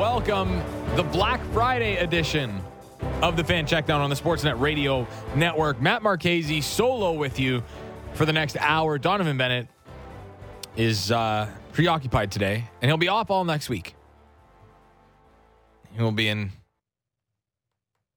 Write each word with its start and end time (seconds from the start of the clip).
welcome 0.00 0.62
the 0.96 1.02
Black 1.02 1.44
Friday 1.52 1.96
edition 1.96 2.58
of 3.20 3.36
the 3.36 3.44
Fan 3.44 3.66
Checkdown 3.66 3.98
on 3.98 4.08
the 4.08 4.16
Sportsnet 4.16 4.58
Radio 4.58 5.06
Network. 5.36 5.78
Matt 5.78 6.02
Marchese 6.02 6.62
solo 6.62 7.12
with 7.12 7.38
you 7.38 7.62
for 8.14 8.24
the 8.24 8.32
next 8.32 8.56
hour. 8.56 8.96
Donovan 8.96 9.36
Bennett 9.36 9.68
is 10.74 11.12
uh, 11.12 11.50
preoccupied 11.74 12.32
today, 12.32 12.64
and 12.80 12.88
he'll 12.88 12.96
be 12.96 13.08
off 13.08 13.30
all 13.30 13.44
next 13.44 13.68
week. 13.68 13.94
He 15.92 16.02
will 16.02 16.12
be 16.12 16.28
in 16.28 16.52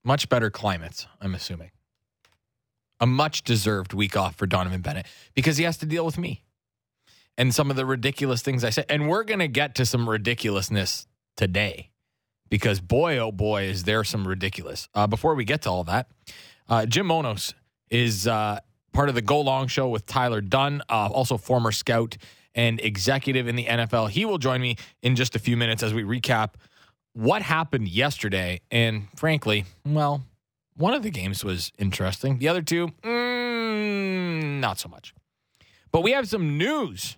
much 0.05 0.29
better 0.29 0.50
climates, 0.50 1.05
I'm 1.20 1.36
assuming. 1.36 1.71
A 3.02 3.05
much 3.05 3.43
deserved 3.43 3.91
week 3.91 4.15
off 4.15 4.36
for 4.36 4.47
Donovan 4.47 4.79
Bennett 4.79 5.06
because 5.34 5.57
he 5.57 5.65
has 5.65 5.75
to 5.79 5.86
deal 5.86 6.06
with 6.06 6.18
me 6.18 6.45
and 7.37 7.54
some 7.54 7.70
of 7.70 7.75
the 7.75 7.86
ridiculous 7.86 8.42
things 8.42 8.64
I 8.64 8.70
say. 8.70 8.86
And 8.87 9.09
we're 9.09 9.25
going 9.25 9.39
to 9.39 9.50
get 9.50 9.75
to 9.75 9.86
some 9.86 10.09
ridiculousness 10.09 11.07
today 11.36 11.89
because 12.50 12.79
boy, 12.79 13.18
oh 13.18 13.32
boy, 13.32 13.64
is 13.64 13.83
there 13.83 14.04
some 14.04 14.28
ridiculous. 14.28 14.87
Uh, 14.93 15.07
before 15.07 15.33
we 15.33 15.43
get 15.43 15.64
to 15.64 15.69
all 15.69 15.83
that, 15.86 16.07
uh, 16.69 16.86
Jim 16.86 17.07
Monos 17.07 17.54
is 17.89 18.28
uh, 18.28 18.59
part 18.92 19.09
of 19.09 19.15
the 19.15 19.21
Go 19.21 19.42
Long 19.42 19.68
Show 19.68 19.89
with 19.89 20.06
Tyler 20.06 20.39
Dunne, 20.39 20.82
uh, 20.89 21.07
also 21.07 21.37
former 21.37 21.71
scout 21.71 22.15
and 22.56 22.79
executive 22.82 23.47
in 23.47 23.56
the 23.56 23.65
NFL. 23.65 24.09
He 24.09 24.25
will 24.25 24.37
join 24.37 24.61
me 24.61 24.75
in 25.01 25.15
just 25.15 25.36
a 25.36 25.39
few 25.39 25.57
minutes 25.57 25.82
as 25.82 25.93
we 25.93 26.04
recap 26.04 26.51
what 27.14 27.42
happened 27.42 27.87
yesterday. 27.87 28.61
And 28.70 29.07
frankly, 29.15 29.65
well, 29.86 30.23
one 30.75 30.93
of 30.93 31.04
the 31.04 31.09
games 31.09 31.43
was 31.43 31.71
interesting. 31.78 32.38
The 32.38 32.47
other 32.47 32.61
two, 32.61 32.89
mm, 33.03 34.59
not 34.59 34.80
so 34.80 34.89
much. 34.89 35.14
But 35.92 36.02
we 36.02 36.11
have 36.11 36.28
some 36.28 36.58
news 36.58 37.17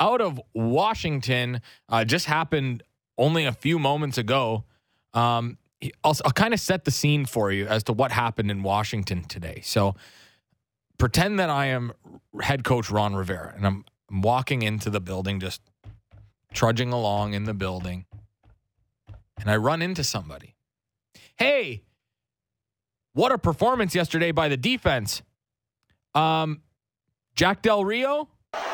out 0.00 0.20
of 0.20 0.40
Washington. 0.54 1.60
Uh, 1.88 2.04
just 2.04 2.26
happened 2.26 2.82
only 3.18 3.44
a 3.44 3.52
few 3.52 3.78
moments 3.78 4.16
ago. 4.16 4.64
Um, 5.12 5.58
I'll, 6.04 6.16
I'll 6.24 6.32
kind 6.32 6.54
of 6.54 6.60
set 6.60 6.84
the 6.84 6.90
scene 6.90 7.26
for 7.26 7.52
you 7.52 7.66
as 7.66 7.82
to 7.84 7.92
what 7.92 8.12
happened 8.12 8.50
in 8.50 8.62
Washington 8.62 9.24
today. 9.24 9.60
So 9.64 9.94
pretend 10.98 11.38
that 11.38 11.50
I 11.50 11.66
am 11.66 11.92
head 12.40 12.64
coach 12.64 12.90
Ron 12.90 13.14
Rivera 13.14 13.52
and 13.56 13.66
I'm, 13.66 13.84
I'm 14.10 14.22
walking 14.22 14.62
into 14.62 14.90
the 14.90 15.00
building, 15.00 15.40
just 15.40 15.60
trudging 16.52 16.92
along 16.92 17.34
in 17.34 17.44
the 17.44 17.54
building, 17.54 18.06
and 19.40 19.50
I 19.50 19.56
run 19.56 19.82
into 19.82 20.02
somebody. 20.02 20.56
Hey, 21.36 21.82
what 23.12 23.32
a 23.32 23.38
performance 23.38 23.94
yesterday 23.94 24.32
by 24.32 24.48
the 24.48 24.56
defense. 24.56 25.22
Um, 26.14 26.62
Jack 27.34 27.62
Del 27.62 27.84
Rio? 27.84 28.28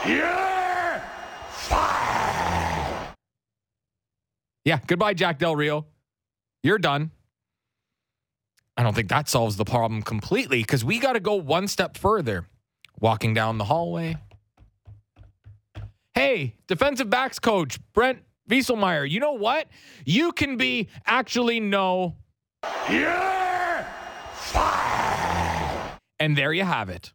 You're 0.07 1.03
fired. 1.51 2.24
Yeah, 4.65 4.79
goodbye, 4.87 5.15
Jack 5.15 5.39
Del 5.39 5.55
Rio. 5.55 5.87
You're 6.63 6.79
done. 6.79 7.11
I 8.77 8.83
don't 8.83 8.95
think 8.95 9.09
that 9.09 9.29
solves 9.29 9.57
the 9.57 9.65
problem 9.65 10.03
completely 10.03 10.63
because 10.63 10.85
we 10.85 10.99
got 10.99 11.13
to 11.13 11.21
go 11.21 11.35
one 11.35 11.69
step 11.69 11.97
further. 11.97 12.47
Walking 13.01 13.35
down 13.35 13.59
the 13.59 13.65
hallway. 13.65 14.17
Hey, 16.15 16.55
defensive 16.69 17.11
backs 17.11 17.39
coach 17.39 17.79
Brent 17.93 18.21
Vieselmeyer, 18.49 19.09
you 19.09 19.21
know 19.21 19.33
what? 19.33 19.69
You 20.05 20.33
can 20.33 20.57
be 20.57 20.89
actually 21.07 21.61
no. 21.61 22.15
You're 22.91 23.87
fired. 24.35 25.99
And 26.21 26.37
there 26.37 26.53
you 26.53 26.65
have 26.65 26.89
it. 26.89 27.13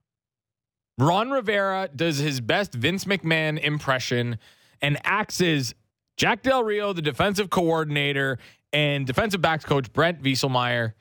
Ron 0.97 1.31
Rivera 1.31 1.89
does 1.95 2.17
his 2.17 2.41
best 2.41 2.73
Vince 2.73 3.06
McMahon 3.06 3.58
impression 3.59 4.38
and 4.81 4.97
acts 5.06 5.39
as 5.39 5.73
Jack 6.20 6.44
Del 6.44 6.64
Rio, 6.66 6.92
the 6.92 7.02
defensive 7.02 7.50
coordinator, 7.50 8.40
and 8.74 9.07
defensive 9.07 9.41
backs 9.41 9.63
coach 9.63 9.91
Brent 9.94 10.22
Vieselmeyer. 10.22 10.91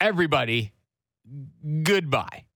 Everybody, 0.00 0.72
goodbye. 1.82 2.46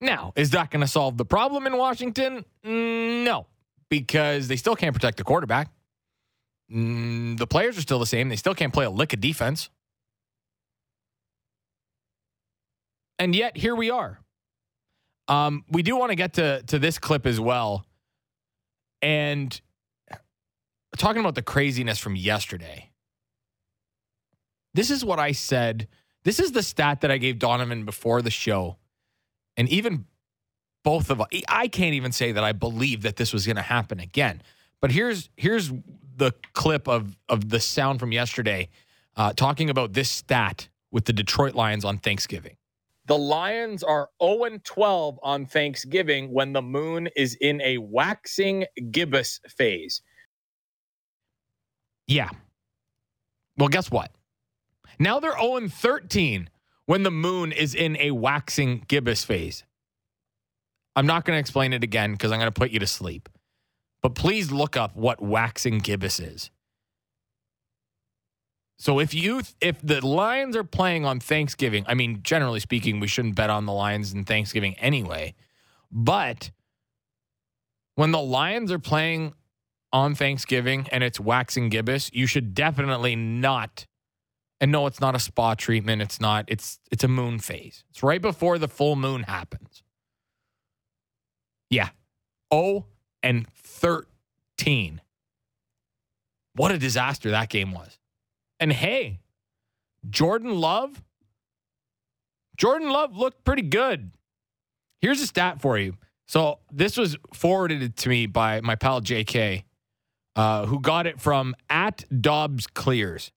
Now, 0.00 0.32
is 0.34 0.50
that 0.50 0.70
going 0.72 0.80
to 0.80 0.88
solve 0.88 1.16
the 1.16 1.24
problem 1.24 1.68
in 1.68 1.76
Washington? 1.78 2.44
Mm, 2.66 3.22
No, 3.24 3.46
because 3.88 4.48
they 4.48 4.56
still 4.56 4.74
can't 4.74 4.92
protect 4.92 5.16
the 5.16 5.22
quarterback. 5.22 5.68
Mm, 6.72 7.38
the 7.38 7.46
players 7.46 7.78
are 7.78 7.82
still 7.82 8.00
the 8.00 8.04
same. 8.06 8.28
They 8.28 8.36
still 8.36 8.54
can't 8.54 8.72
play 8.72 8.84
a 8.84 8.90
lick 8.90 9.12
of 9.12 9.20
defense. 9.20 9.70
And 13.20 13.32
yet, 13.32 13.56
here 13.56 13.76
we 13.76 13.90
are. 13.90 14.18
Um, 15.28 15.64
we 15.70 15.82
do 15.84 15.96
want 15.96 16.10
to 16.10 16.16
get 16.16 16.34
to 16.34 16.64
to 16.64 16.80
this 16.80 16.98
clip 16.98 17.26
as 17.26 17.38
well, 17.38 17.86
and 19.00 19.58
talking 20.96 21.20
about 21.20 21.34
the 21.34 21.42
craziness 21.42 21.98
from 21.98 22.16
yesterday. 22.16 22.90
This 24.74 24.90
is 24.90 25.04
what 25.04 25.18
I 25.18 25.32
said. 25.32 25.88
This 26.24 26.40
is 26.40 26.52
the 26.52 26.62
stat 26.62 27.02
that 27.02 27.10
I 27.10 27.18
gave 27.18 27.38
Donovan 27.38 27.84
before 27.84 28.22
the 28.22 28.30
show, 28.30 28.76
and 29.56 29.68
even 29.68 30.06
both 30.82 31.10
of 31.10 31.20
us. 31.20 31.28
I 31.48 31.68
can't 31.68 31.94
even 31.94 32.12
say 32.12 32.32
that 32.32 32.44
I 32.44 32.52
believe 32.52 33.02
that 33.02 33.16
this 33.16 33.32
was 33.32 33.46
going 33.46 33.56
to 33.56 33.62
happen 33.62 34.00
again. 34.00 34.42
But 34.80 34.90
here's 34.90 35.30
here's 35.36 35.72
the 36.16 36.32
clip 36.52 36.88
of 36.88 37.16
of 37.28 37.48
the 37.48 37.60
sound 37.60 38.00
from 38.00 38.12
yesterday, 38.12 38.68
uh, 39.16 39.32
talking 39.32 39.70
about 39.70 39.92
this 39.92 40.10
stat 40.10 40.68
with 40.90 41.04
the 41.06 41.12
Detroit 41.12 41.54
Lions 41.54 41.84
on 41.84 41.98
Thanksgiving. 41.98 42.56
The 43.06 43.18
Lions 43.18 43.82
are 43.82 44.08
0 44.22 44.58
12 44.64 45.20
on 45.22 45.46
Thanksgiving 45.46 46.32
when 46.32 46.52
the 46.52 46.62
moon 46.62 47.08
is 47.14 47.36
in 47.40 47.60
a 47.60 47.78
waxing 47.78 48.64
gibbous 48.90 49.40
phase. 49.48 50.00
Yeah. 52.06 52.30
Well, 53.56 53.68
guess 53.68 53.90
what? 53.90 54.10
Now 54.98 55.20
they're 55.20 55.38
0 55.38 55.68
13 55.68 56.50
when 56.86 57.02
the 57.02 57.10
moon 57.10 57.52
is 57.52 57.74
in 57.74 57.96
a 57.98 58.10
waxing 58.10 58.84
gibbous 58.88 59.24
phase. 59.24 59.64
I'm 60.96 61.06
not 61.06 61.24
going 61.24 61.36
to 61.36 61.40
explain 61.40 61.72
it 61.72 61.82
again 61.82 62.12
because 62.12 62.30
I'm 62.30 62.38
going 62.38 62.52
to 62.52 62.58
put 62.58 62.70
you 62.70 62.78
to 62.78 62.86
sleep. 62.86 63.28
But 64.02 64.14
please 64.14 64.52
look 64.52 64.76
up 64.76 64.96
what 64.96 65.20
waxing 65.22 65.78
gibbous 65.78 66.20
is. 66.20 66.50
So 68.76 68.98
if 68.98 69.14
you 69.14 69.42
if 69.60 69.80
the 69.82 70.04
Lions 70.04 70.56
are 70.56 70.64
playing 70.64 71.04
on 71.04 71.20
Thanksgiving, 71.20 71.84
I 71.86 71.94
mean 71.94 72.20
generally 72.22 72.60
speaking, 72.60 73.00
we 73.00 73.06
shouldn't 73.06 73.34
bet 73.36 73.48
on 73.48 73.66
the 73.66 73.72
Lions 73.72 74.12
in 74.12 74.24
Thanksgiving 74.24 74.74
anyway. 74.74 75.34
But 75.90 76.50
when 77.94 78.10
the 78.10 78.20
Lions 78.20 78.72
are 78.72 78.78
playing 78.78 79.32
on 79.94 80.14
Thanksgiving 80.14 80.86
and 80.92 81.02
it's 81.02 81.18
waxing 81.18 81.70
gibbous, 81.70 82.10
you 82.12 82.26
should 82.26 82.54
definitely 82.54 83.16
not 83.16 83.86
and 84.60 84.72
no, 84.72 84.86
it's 84.86 85.00
not 85.00 85.14
a 85.14 85.18
spa 85.18 85.54
treatment. 85.54 86.00
It's 86.00 86.20
not. 86.20 86.46
It's 86.48 86.78
it's 86.90 87.04
a 87.04 87.08
moon 87.08 87.38
phase. 87.38 87.84
It's 87.90 88.02
right 88.02 88.22
before 88.22 88.56
the 88.56 88.68
full 88.68 88.96
moon 88.96 89.24
happens. 89.24 89.82
Yeah. 91.68 91.90
Oh 92.50 92.86
and 93.22 93.46
13. 93.48 95.00
What 96.54 96.70
a 96.70 96.78
disaster 96.78 97.30
that 97.32 97.50
game 97.50 97.72
was. 97.72 97.98
And 98.60 98.72
hey, 98.72 99.20
Jordan 100.08 100.58
Love, 100.58 101.02
Jordan 102.56 102.90
Love 102.90 103.16
looked 103.16 103.44
pretty 103.44 103.62
good. 103.62 104.12
Here's 105.00 105.20
a 105.20 105.26
stat 105.26 105.60
for 105.60 105.76
you. 105.76 105.96
So 106.26 106.60
this 106.72 106.96
was 106.96 107.18
forwarded 107.34 107.96
to 107.96 108.08
me 108.08 108.26
by 108.26 108.60
my 108.60 108.76
pal 108.76 109.02
JK, 109.02 109.64
uh, 110.36 110.66
who 110.66 110.80
got 110.80 111.06
it 111.06 111.20
from 111.20 111.54
at 111.68 112.04
Dobbs 112.20 112.66
Clears. 112.66 113.32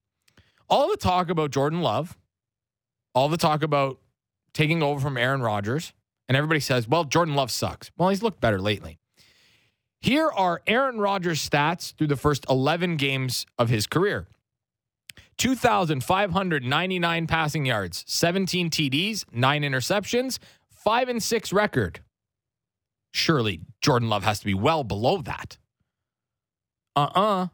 All 0.70 0.90
the 0.90 0.98
talk 0.98 1.30
about 1.30 1.52
Jordan 1.52 1.82
Love, 1.82 2.18
all 3.14 3.30
the 3.30 3.38
talk 3.38 3.64
about 3.64 4.00
taking 4.54 4.84
over 4.84 5.00
from 5.00 5.18
Aaron 5.18 5.42
Rodgers, 5.42 5.94
and 6.28 6.36
everybody 6.36 6.60
says, 6.60 6.88
well, 6.88 7.04
Jordan 7.04 7.36
Love 7.36 7.52
sucks. 7.52 7.92
Well, 7.98 8.10
he's 8.10 8.24
looked 8.24 8.42
better 8.42 8.60
lately. 8.60 9.00
Here 10.02 10.30
are 10.30 10.62
Aaron 10.68 11.00
Rodgers' 11.00 11.48
stats 11.48 11.94
through 11.96 12.08
the 12.08 12.16
first 12.16 12.46
11 12.50 12.98
games 12.98 13.46
of 13.58 13.70
his 13.70 13.88
career 13.88 14.28
2,599 15.38 17.28
passing 17.28 17.66
yards, 17.66 18.04
17 18.08 18.70
TDs, 18.70 19.26
nine 19.32 19.62
interceptions, 19.62 20.40
five 20.70 21.10
and 21.10 21.22
six 21.22 21.54
record. 21.54 22.02
Surely 23.14 23.62
Jordan 23.82 24.10
Love 24.10 24.24
has 24.24 24.40
to 24.40 24.46
be 24.46 24.54
well 24.54 24.84
below 24.84 25.22
that. 25.22 25.58
Uh 26.98 27.02
uh-uh. 27.02 27.44
uh 27.44 27.48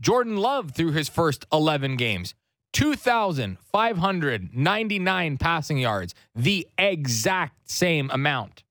Jordan 0.00 0.38
Love 0.38 0.72
through 0.72 0.92
his 0.92 1.10
first 1.10 1.44
11 1.52 1.96
games, 1.96 2.34
2,599 2.72 5.38
passing 5.38 5.78
yards, 5.78 6.14
the 6.34 6.66
exact 6.78 7.70
same 7.70 8.10
amount. 8.10 8.62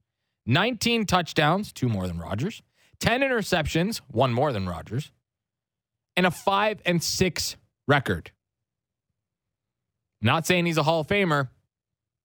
19 0.47 1.05
touchdowns, 1.05 1.71
two 1.71 1.87
more 1.89 2.07
than 2.07 2.19
Rodgers, 2.19 2.61
10 2.99 3.21
interceptions, 3.21 4.01
one 4.07 4.33
more 4.33 4.51
than 4.51 4.67
Rodgers, 4.67 5.11
and 6.15 6.25
a 6.25 6.31
5 6.31 6.81
and 6.85 7.03
6 7.03 7.55
record. 7.87 8.31
Not 10.21 10.47
saying 10.47 10.65
he's 10.65 10.77
a 10.77 10.83
Hall 10.83 11.01
of 11.01 11.07
Famer, 11.07 11.49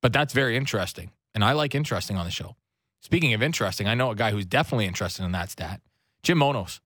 but 0.02 0.12
that's 0.12 0.32
very 0.32 0.56
interesting. 0.56 1.10
And 1.34 1.44
I 1.44 1.52
like 1.52 1.74
interesting 1.74 2.16
on 2.16 2.24
the 2.24 2.30
show. 2.30 2.56
Speaking 3.00 3.34
of 3.34 3.42
interesting, 3.42 3.86
I 3.86 3.94
know 3.94 4.10
a 4.10 4.14
guy 4.14 4.30
who's 4.30 4.46
definitely 4.46 4.86
interested 4.86 5.24
in 5.24 5.32
that 5.32 5.50
stat 5.50 5.82
Jim 6.22 6.38
Monos 6.38 6.80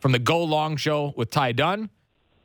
from 0.00 0.12
the 0.12 0.18
Go 0.18 0.42
Long 0.42 0.76
Show 0.76 1.12
with 1.16 1.30
Ty 1.30 1.52
Dunne, 1.52 1.90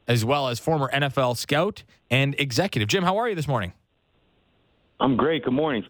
as 0.08 0.26
well 0.26 0.48
as 0.48 0.60
former 0.60 0.90
NFL 0.92 1.38
scout 1.38 1.84
and 2.10 2.36
executive. 2.40 2.88
Jim, 2.88 3.04
how 3.04 3.18
are 3.18 3.30
you 3.30 3.36
this 3.36 3.48
morning? 3.48 3.74
I'm 5.00 5.18
great. 5.18 5.44
Good 5.44 5.54
morning. 5.54 5.86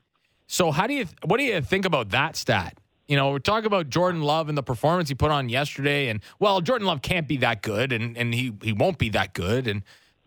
So, 0.47 0.71
how 0.71 0.87
do 0.87 0.93
you 0.93 1.05
what 1.23 1.37
do 1.37 1.43
you 1.43 1.61
think 1.61 1.85
about 1.85 2.09
that 2.09 2.35
stat? 2.35 2.77
You 3.07 3.17
know, 3.17 3.31
we're 3.31 3.39
talking 3.39 3.65
about 3.65 3.89
Jordan 3.89 4.21
Love 4.21 4.47
and 4.47 4.57
the 4.57 4.63
performance 4.63 5.09
he 5.09 5.15
put 5.15 5.31
on 5.31 5.49
yesterday, 5.49 6.07
and 6.07 6.21
well, 6.39 6.61
Jordan 6.61 6.87
Love 6.87 7.01
can't 7.01 7.27
be 7.27 7.37
that 7.37 7.61
good, 7.61 7.91
and 7.91 8.17
and 8.17 8.33
he 8.33 8.53
he 8.61 8.73
won't 8.73 8.97
be 8.97 9.09
that 9.09 9.33
good, 9.33 9.67
and 9.67 9.83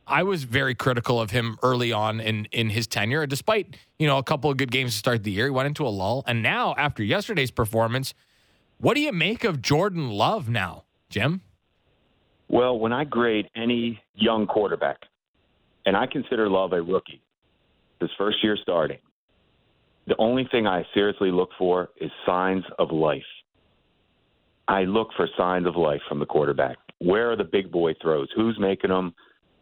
I 0.06 0.22
was 0.22 0.44
very 0.44 0.75
critical 0.75 1.20
of 1.20 1.31
him 1.31 1.58
early 1.62 1.92
on 1.92 2.20
in 2.20 2.46
in 2.52 2.70
his 2.70 2.86
tenure, 2.86 3.26
despite 3.26 3.76
you 3.98 4.06
know 4.06 4.19
a 4.19 4.22
couple 4.22 4.50
of 4.50 4.56
good 4.56 4.70
games 4.70 4.92
to 4.92 4.98
start 4.98 5.25
the 5.25 5.31
year. 5.31 5.46
He 5.46 5.50
went 5.50 5.66
into 5.66 5.86
a 5.86 5.88
lull, 5.88 6.25
and 6.26 6.42
now 6.42 6.75
after 6.76 7.02
yesterday's 7.02 7.50
performance, 7.50 8.12
what 8.78 8.94
do 8.94 9.00
you 9.00 9.12
make 9.12 9.44
of 9.44 9.62
Jordan 9.62 10.10
Love 10.10 10.48
now, 10.48 10.83
Jim? 11.14 11.40
Well, 12.49 12.78
when 12.78 12.93
I 12.93 13.05
grade 13.05 13.49
any 13.56 14.00
young 14.16 14.46
quarterback, 14.46 14.99
and 15.87 15.96
I 15.96 16.06
consider 16.06 16.49
Love 16.49 16.72
a 16.72 16.82
rookie, 16.82 17.22
his 18.00 18.11
first 18.19 18.38
year 18.43 18.58
starting, 18.61 18.99
the 20.06 20.16
only 20.19 20.46
thing 20.50 20.66
I 20.66 20.84
seriously 20.93 21.31
look 21.31 21.50
for 21.56 21.90
is 22.00 22.11
signs 22.26 22.64
of 22.78 22.90
life. 22.90 23.22
I 24.66 24.84
look 24.84 25.08
for 25.16 25.28
signs 25.37 25.66
of 25.66 25.76
life 25.76 26.00
from 26.08 26.19
the 26.19 26.26
quarterback. 26.26 26.76
Where 26.99 27.31
are 27.31 27.37
the 27.37 27.44
big 27.44 27.70
boy 27.70 27.94
throws? 28.02 28.28
Who's 28.34 28.58
making 28.58 28.90
them? 28.90 29.14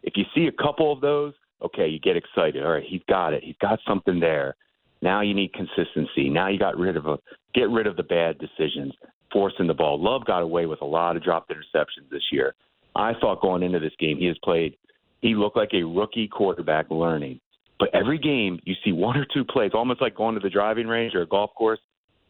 If 0.02 0.14
you 0.16 0.25
see 0.34 0.46
a 0.46 0.62
couple 0.62 0.93
of 0.93 1.00
those, 1.00 1.34
okay, 1.62 1.87
you 1.87 2.00
get 2.00 2.16
excited. 2.16 2.64
All 2.64 2.72
right, 2.72 2.84
he's 2.87 3.02
got 3.08 3.32
it. 3.32 3.44
He's 3.44 3.56
got 3.60 3.78
something 3.87 4.19
there. 4.19 4.56
Now 5.02 5.20
you 5.20 5.34
need 5.34 5.52
consistency. 5.52 6.28
Now 6.28 6.48
you 6.48 6.58
got 6.58 6.78
rid 6.78 6.96
of 6.96 7.06
a 7.06 7.19
get 7.55 7.69
rid 7.70 7.87
of 7.87 7.96
the 7.96 8.02
bad 8.05 8.38
decisions, 8.38 8.94
forcing 9.32 9.67
the 9.67 9.75
ball. 9.75 10.02
Love 10.02 10.25
got 10.25 10.43
away 10.43 10.67
with 10.67 10.81
a 10.82 10.87
lot 10.87 11.17
of 11.17 11.23
dropped 11.23 11.50
interceptions 11.50 12.11
this 12.11 12.23
year. 12.31 12.55
I 12.94 13.12
thought 13.20 13.40
going 13.40 13.62
into 13.62 13.79
this 13.79 13.93
game 13.99 14.19
he 14.19 14.26
has 14.26 14.37
played 14.44 14.76
he 15.23 15.37
looked 15.37 15.56
like 15.56 15.70
a 15.73 15.84
rookie 15.84 16.29
quarterback 16.29 16.90
learning. 16.90 17.40
But 17.79 17.94
every 17.94 18.19
game 18.19 18.61
you 18.64 18.75
see 18.84 18.93
one 18.93 19.17
or 19.17 19.26
two 19.32 19.44
plays, 19.44 19.70
almost 19.73 20.02
like 20.02 20.14
going 20.14 20.34
to 20.34 20.40
the 20.40 20.50
driving 20.50 20.87
range 20.87 21.14
or 21.14 21.23
a 21.23 21.26
golf 21.26 21.50
course. 21.56 21.81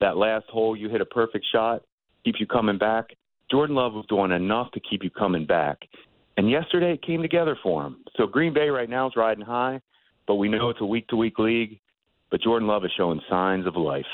That 0.00 0.16
last 0.16 0.46
hole 0.48 0.76
you 0.76 0.88
hit 0.88 1.00
a 1.00 1.06
perfect 1.06 1.46
shot, 1.52 1.82
keeps 2.24 2.38
you 2.38 2.46
coming 2.46 2.78
back. 2.78 3.06
Jordan 3.50 3.76
Love 3.76 3.94
was 3.94 4.06
doing 4.08 4.30
enough 4.30 4.70
to 4.72 4.80
keep 4.80 5.02
you 5.02 5.10
coming 5.10 5.46
back. 5.46 5.78
And 6.36 6.50
yesterday 6.50 6.94
it 6.94 7.02
came 7.02 7.22
together 7.22 7.56
for 7.62 7.84
him. 7.84 7.98
So 8.16 8.26
Green 8.26 8.54
Bay 8.54 8.68
right 8.68 8.88
now 8.88 9.06
is 9.06 9.12
riding 9.16 9.44
high, 9.44 9.80
but 10.26 10.36
we 10.36 10.48
know 10.48 10.70
it's 10.70 10.80
a 10.80 10.86
week 10.86 11.08
to 11.08 11.16
week 11.16 11.38
league. 11.38 11.78
But 12.30 12.40
Jordan 12.40 12.66
Love 12.66 12.84
is 12.84 12.90
showing 12.96 13.20
signs 13.28 13.66
of 13.66 13.76
life. 13.76 14.06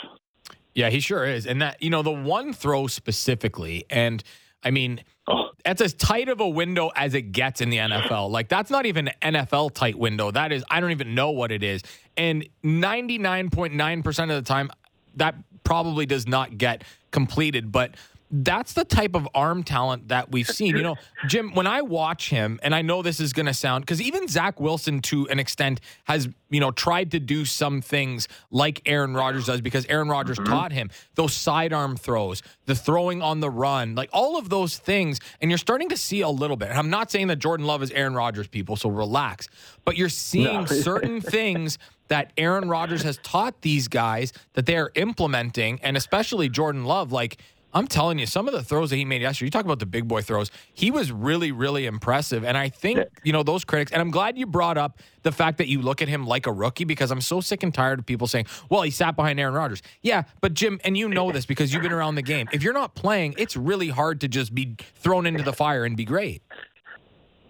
Yeah, 0.78 0.90
he 0.90 1.00
sure 1.00 1.24
is. 1.24 1.44
And 1.44 1.60
that, 1.60 1.82
you 1.82 1.90
know, 1.90 2.02
the 2.02 2.12
one 2.12 2.52
throw 2.52 2.86
specifically, 2.86 3.84
and 3.90 4.22
I 4.62 4.70
mean, 4.70 5.02
Oh, 5.26 5.50
that's 5.64 5.82
as 5.82 5.92
tight 5.92 6.28
of 6.28 6.38
a 6.40 6.48
window 6.48 6.90
as 6.94 7.14
it 7.14 7.32
gets 7.32 7.60
in 7.60 7.68
the 7.68 7.78
NFL. 7.78 8.30
Like 8.38 8.48
that's 8.48 8.70
not 8.70 8.86
even 8.86 9.08
an 9.22 9.34
NFL 9.34 9.74
tight 9.74 9.98
window. 9.98 10.30
That 10.30 10.52
is 10.52 10.64
I 10.70 10.78
don't 10.78 10.92
even 10.92 11.16
know 11.16 11.30
what 11.30 11.50
it 11.50 11.64
is. 11.64 11.82
And 12.16 12.48
99.9% 12.64 14.22
of 14.22 14.28
the 14.28 14.42
time 14.42 14.70
that 15.16 15.34
probably 15.64 16.06
does 16.06 16.28
not 16.28 16.56
get 16.58 16.84
completed, 17.10 17.72
but 17.72 17.96
that's 18.30 18.74
the 18.74 18.84
type 18.84 19.14
of 19.14 19.26
arm 19.34 19.62
talent 19.62 20.08
that 20.08 20.30
we've 20.30 20.46
seen. 20.46 20.76
You 20.76 20.82
know, 20.82 20.96
Jim, 21.26 21.54
when 21.54 21.66
I 21.66 21.82
watch 21.82 22.30
him, 22.30 22.60
and 22.62 22.74
I 22.74 22.82
know 22.82 23.02
this 23.02 23.20
is 23.20 23.32
going 23.32 23.46
to 23.46 23.54
sound 23.54 23.84
because 23.84 24.02
even 24.02 24.28
Zach 24.28 24.60
Wilson, 24.60 25.00
to 25.02 25.26
an 25.28 25.38
extent, 25.38 25.80
has 26.04 26.28
you 26.50 26.60
know 26.60 26.70
tried 26.70 27.10
to 27.12 27.20
do 27.20 27.44
some 27.44 27.80
things 27.80 28.28
like 28.50 28.82
Aaron 28.86 29.14
Rodgers 29.14 29.46
does 29.46 29.60
because 29.60 29.86
Aaron 29.86 30.08
Rodgers 30.08 30.38
mm-hmm. 30.38 30.52
taught 30.52 30.72
him 30.72 30.90
those 31.14 31.32
sidearm 31.34 31.96
throws, 31.96 32.42
the 32.66 32.74
throwing 32.74 33.22
on 33.22 33.40
the 33.40 33.50
run, 33.50 33.94
like 33.94 34.10
all 34.12 34.38
of 34.38 34.48
those 34.48 34.78
things. 34.78 35.20
And 35.40 35.50
you're 35.50 35.58
starting 35.58 35.88
to 35.88 35.96
see 35.96 36.20
a 36.20 36.28
little 36.28 36.56
bit. 36.56 36.68
And 36.68 36.78
I'm 36.78 36.90
not 36.90 37.10
saying 37.10 37.28
that 37.28 37.36
Jordan 37.36 37.66
Love 37.66 37.82
is 37.82 37.90
Aaron 37.92 38.14
Rodgers, 38.14 38.46
people, 38.48 38.76
so 38.76 38.88
relax. 38.88 39.48
But 39.84 39.96
you're 39.96 40.08
seeing 40.08 40.60
No. 40.60 40.66
certain 40.66 41.20
things 41.20 41.78
that 42.08 42.32
Aaron 42.36 42.68
Rodgers 42.68 43.02
has 43.02 43.18
taught 43.18 43.62
these 43.62 43.88
guys 43.88 44.32
that 44.54 44.66
they 44.66 44.76
are 44.76 44.90
implementing, 44.94 45.78
and 45.82 45.96
especially 45.96 46.48
Jordan 46.48 46.84
Love, 46.84 47.12
like. 47.12 47.40
I'm 47.78 47.86
telling 47.86 48.18
you, 48.18 48.26
some 48.26 48.48
of 48.48 48.54
the 48.54 48.62
throws 48.64 48.90
that 48.90 48.96
he 48.96 49.04
made 49.04 49.22
yesterday, 49.22 49.46
you 49.46 49.50
talk 49.52 49.64
about 49.64 49.78
the 49.78 49.86
big 49.86 50.08
boy 50.08 50.20
throws, 50.20 50.50
he 50.74 50.90
was 50.90 51.12
really, 51.12 51.52
really 51.52 51.86
impressive. 51.86 52.42
And 52.42 52.58
I 52.58 52.70
think, 52.70 52.98
you 53.22 53.32
know, 53.32 53.44
those 53.44 53.64
critics, 53.64 53.92
and 53.92 54.02
I'm 54.02 54.10
glad 54.10 54.36
you 54.36 54.46
brought 54.46 54.76
up 54.76 54.98
the 55.22 55.30
fact 55.30 55.58
that 55.58 55.68
you 55.68 55.80
look 55.80 56.02
at 56.02 56.08
him 56.08 56.26
like 56.26 56.48
a 56.48 56.52
rookie 56.52 56.82
because 56.82 57.12
I'm 57.12 57.20
so 57.20 57.40
sick 57.40 57.62
and 57.62 57.72
tired 57.72 58.00
of 58.00 58.06
people 58.06 58.26
saying, 58.26 58.46
well, 58.68 58.82
he 58.82 58.90
sat 58.90 59.14
behind 59.14 59.38
Aaron 59.38 59.54
Rodgers. 59.54 59.80
Yeah, 60.02 60.24
but 60.40 60.54
Jim, 60.54 60.80
and 60.82 60.98
you 60.98 61.08
know 61.08 61.30
this 61.30 61.46
because 61.46 61.72
you've 61.72 61.84
been 61.84 61.92
around 61.92 62.16
the 62.16 62.22
game. 62.22 62.48
If 62.52 62.64
you're 62.64 62.74
not 62.74 62.96
playing, 62.96 63.36
it's 63.38 63.56
really 63.56 63.90
hard 63.90 64.22
to 64.22 64.28
just 64.28 64.52
be 64.52 64.74
thrown 64.96 65.24
into 65.24 65.44
the 65.44 65.52
fire 65.52 65.84
and 65.84 65.96
be 65.96 66.04
great. 66.04 66.42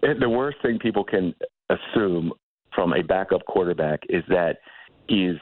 the 0.03 0.29
worst 0.29 0.57
thing 0.61 0.77
people 0.77 1.03
can 1.03 1.33
assume 1.71 2.33
from 2.75 2.93
a 2.93 3.01
backup 3.01 3.43
quarterback 3.47 4.01
is 4.09 4.23
that 4.29 4.57
he's 5.07 5.37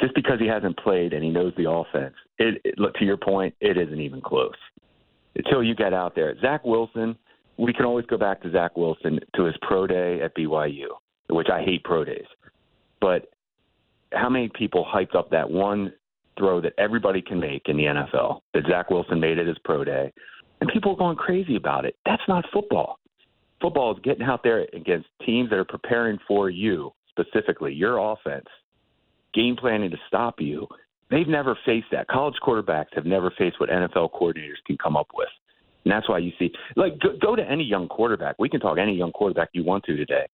just 0.00 0.14
because 0.14 0.38
he 0.40 0.46
hasn't 0.46 0.78
played 0.78 1.12
and 1.12 1.22
he 1.22 1.30
knows 1.30 1.52
the 1.56 1.70
offense. 1.70 2.14
It, 2.38 2.60
it 2.64 2.78
look 2.78 2.94
to 2.94 3.04
your 3.04 3.16
point, 3.16 3.54
it 3.60 3.76
isn't 3.76 4.00
even 4.00 4.20
close 4.20 4.54
until 5.34 5.62
you 5.62 5.74
get 5.74 5.92
out 5.92 6.14
there. 6.14 6.34
Zach 6.40 6.64
Wilson, 6.64 7.16
we 7.56 7.72
can 7.72 7.84
always 7.84 8.06
go 8.06 8.18
back 8.18 8.42
to 8.42 8.52
Zach 8.52 8.76
Wilson 8.76 9.20
to 9.34 9.44
his 9.44 9.54
pro 9.62 9.86
day 9.86 10.20
at 10.22 10.36
BYU, 10.36 10.88
which 11.30 11.48
I 11.52 11.62
hate 11.62 11.84
pro 11.84 12.04
days, 12.04 12.26
but 13.00 13.30
how 14.12 14.28
many 14.28 14.50
people 14.54 14.86
hyped 14.86 15.14
up 15.14 15.30
that 15.30 15.50
one 15.50 15.92
throw 16.38 16.60
that 16.60 16.72
everybody 16.78 17.22
can 17.22 17.40
make 17.40 17.62
in 17.66 17.76
the 17.76 17.84
NFL 17.84 18.40
that 18.54 18.62
Zach 18.68 18.90
Wilson 18.90 19.18
made 19.18 19.38
at 19.38 19.46
his 19.46 19.58
pro 19.64 19.84
day, 19.84 20.12
and 20.60 20.70
people 20.72 20.92
are 20.92 20.96
going 20.96 21.16
crazy 21.16 21.56
about 21.56 21.84
it. 21.84 21.96
That's 22.04 22.22
not 22.28 22.44
football 22.52 22.98
football 23.60 23.94
is 23.94 24.00
getting 24.02 24.22
out 24.22 24.42
there 24.42 24.66
against 24.72 25.08
teams 25.24 25.50
that 25.50 25.56
are 25.56 25.64
preparing 25.64 26.18
for 26.26 26.50
you 26.50 26.92
specifically 27.08 27.72
your 27.72 27.98
offense 27.98 28.46
game 29.36 29.54
planning 29.56 29.90
to 29.90 29.98
stop 30.08 30.40
you 30.40 30.66
they've 31.10 31.28
never 31.28 31.56
faced 31.64 31.86
that 31.92 32.08
college 32.08 32.34
quarterbacks 32.46 32.92
have 32.94 33.04
never 33.06 33.30
faced 33.38 33.60
what 33.60 33.68
nfl 33.68 34.10
coordinators 34.18 34.60
can 34.66 34.76
come 34.78 34.96
up 34.96 35.08
with 35.14 35.28
and 35.84 35.92
that's 35.92 36.08
why 36.08 36.18
you 36.18 36.32
see 36.38 36.50
like 36.74 36.98
go, 37.00 37.10
go 37.20 37.36
to 37.36 37.42
any 37.48 37.62
young 37.64 37.86
quarterback 37.86 38.34
we 38.38 38.48
can 38.48 38.58
talk 38.60 38.78
any 38.78 38.94
young 38.96 39.12
quarterback 39.12 39.48
you 39.52 39.62
want 39.62 39.84
to 39.84 39.94
today 39.96 40.26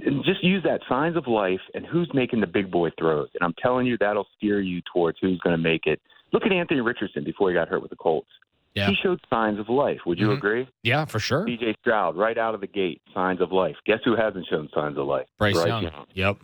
and 0.00 0.22
just 0.24 0.44
use 0.44 0.62
that 0.62 0.80
signs 0.88 1.16
of 1.16 1.26
life 1.26 1.60
and 1.74 1.86
who's 1.86 2.10
making 2.12 2.40
the 2.40 2.46
big 2.46 2.70
boy 2.70 2.90
throws 2.98 3.28
and 3.34 3.42
i'm 3.46 3.54
telling 3.62 3.86
you 3.86 3.96
that'll 3.98 4.26
steer 4.36 4.60
you 4.60 4.82
towards 4.92 5.16
who's 5.22 5.38
going 5.40 5.56
to 5.56 5.62
make 5.62 5.86
it 5.86 6.00
look 6.34 6.42
at 6.44 6.52
anthony 6.52 6.80
richardson 6.80 7.24
before 7.24 7.48
he 7.48 7.54
got 7.54 7.68
hurt 7.68 7.80
with 7.80 7.90
the 7.90 7.96
colts 7.96 8.28
Yeah. 8.74 8.88
he 8.90 8.94
showed 9.02 9.18
signs 9.30 9.58
of 9.58 9.68
life 9.70 10.00
would 10.04 10.18
you 10.18 10.28
Mhm. 10.28 10.36
agree 10.36 10.68
Yeah, 10.82 11.06
for 11.06 11.18
sure. 11.18 11.46
DJ 11.46 11.74
Stroud, 11.80 12.14
right 12.16 12.36
out 12.36 12.54
of 12.54 12.60
the 12.60 12.66
gate, 12.66 13.00
signs 13.14 13.40
of 13.40 13.50
life. 13.52 13.76
Guess 13.86 14.00
who 14.04 14.14
hasn't 14.14 14.46
shown 14.50 14.68
signs 14.74 14.98
of 14.98 15.06
life? 15.06 15.26
Bryce 15.38 15.54
Bryce 15.54 15.66
Young. 15.68 15.90
Yep. 16.14 16.36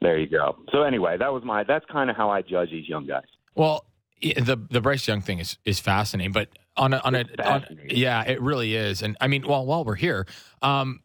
There 0.00 0.18
you 0.18 0.28
go. 0.28 0.56
So 0.72 0.82
anyway, 0.82 1.16
that 1.18 1.32
was 1.32 1.44
my. 1.44 1.64
That's 1.64 1.84
kind 1.86 2.08
of 2.10 2.16
how 2.16 2.30
I 2.30 2.42
judge 2.42 2.70
these 2.70 2.88
young 2.88 3.06
guys. 3.06 3.26
Well, 3.54 3.84
the 4.20 4.60
the 4.70 4.80
Bryce 4.80 5.06
Young 5.06 5.20
thing 5.20 5.38
is 5.38 5.58
is 5.64 5.78
fascinating, 5.80 6.32
but 6.32 6.48
on 6.76 6.94
a 6.94 6.98
on 6.98 7.14
a 7.14 7.24
on, 7.44 7.64
yeah, 7.88 8.22
it 8.24 8.40
really 8.40 8.74
is. 8.74 9.02
And 9.02 9.16
I 9.20 9.28
mean, 9.28 9.46
well, 9.46 9.66
while 9.66 9.84
we're 9.84 9.96
here, 9.96 10.26
um, 10.62 11.00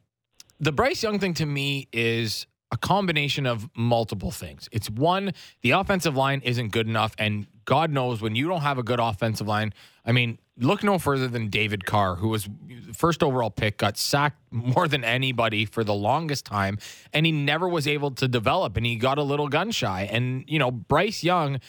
the 0.59 0.71
Bryce 0.71 1.03
Young 1.03 1.19
thing 1.19 1.33
to 1.35 1.45
me 1.45 1.87
is 1.91 2.47
a 2.75 2.77
combination 2.77 3.45
of 3.45 3.69
multiple 3.75 4.31
things. 4.31 4.67
It's 4.71 4.89
one, 4.89 5.33
the 5.61 5.71
offensive 5.71 6.15
line 6.17 6.41
isn't 6.43 6.69
good 6.69 6.87
enough, 6.87 7.15
and 7.17 7.47
God 7.63 7.89
knows 7.89 8.21
when 8.21 8.35
you 8.35 8.49
don't 8.49 8.61
have 8.61 8.77
a 8.77 8.83
good 8.83 8.99
offensive 8.99 9.47
line. 9.47 9.73
I 10.05 10.11
mean, 10.11 10.39
look 10.57 10.83
no 10.83 10.99
further 10.99 11.29
than 11.29 11.47
David 11.47 11.85
Carr, 11.85 12.15
who 12.15 12.27
was 12.27 12.49
first 12.93 13.23
overall 13.23 13.49
pick, 13.49 13.77
got 13.77 13.97
sacked 13.97 14.41
more 14.51 14.89
than 14.89 15.05
anybody 15.05 15.63
for 15.63 15.85
the 15.85 15.93
longest 15.93 16.45
time, 16.45 16.77
and 17.13 17.25
he 17.25 17.31
never 17.31 17.69
was 17.69 17.87
able 17.87 18.11
to 18.11 18.27
develop, 18.27 18.75
and 18.75 18.85
he 18.85 18.97
got 18.97 19.17
a 19.17 19.23
little 19.23 19.47
gun 19.47 19.71
shy. 19.71 20.09
And 20.11 20.43
you 20.47 20.59
know, 20.59 20.69
Bryce 20.69 21.23
Young 21.23 21.61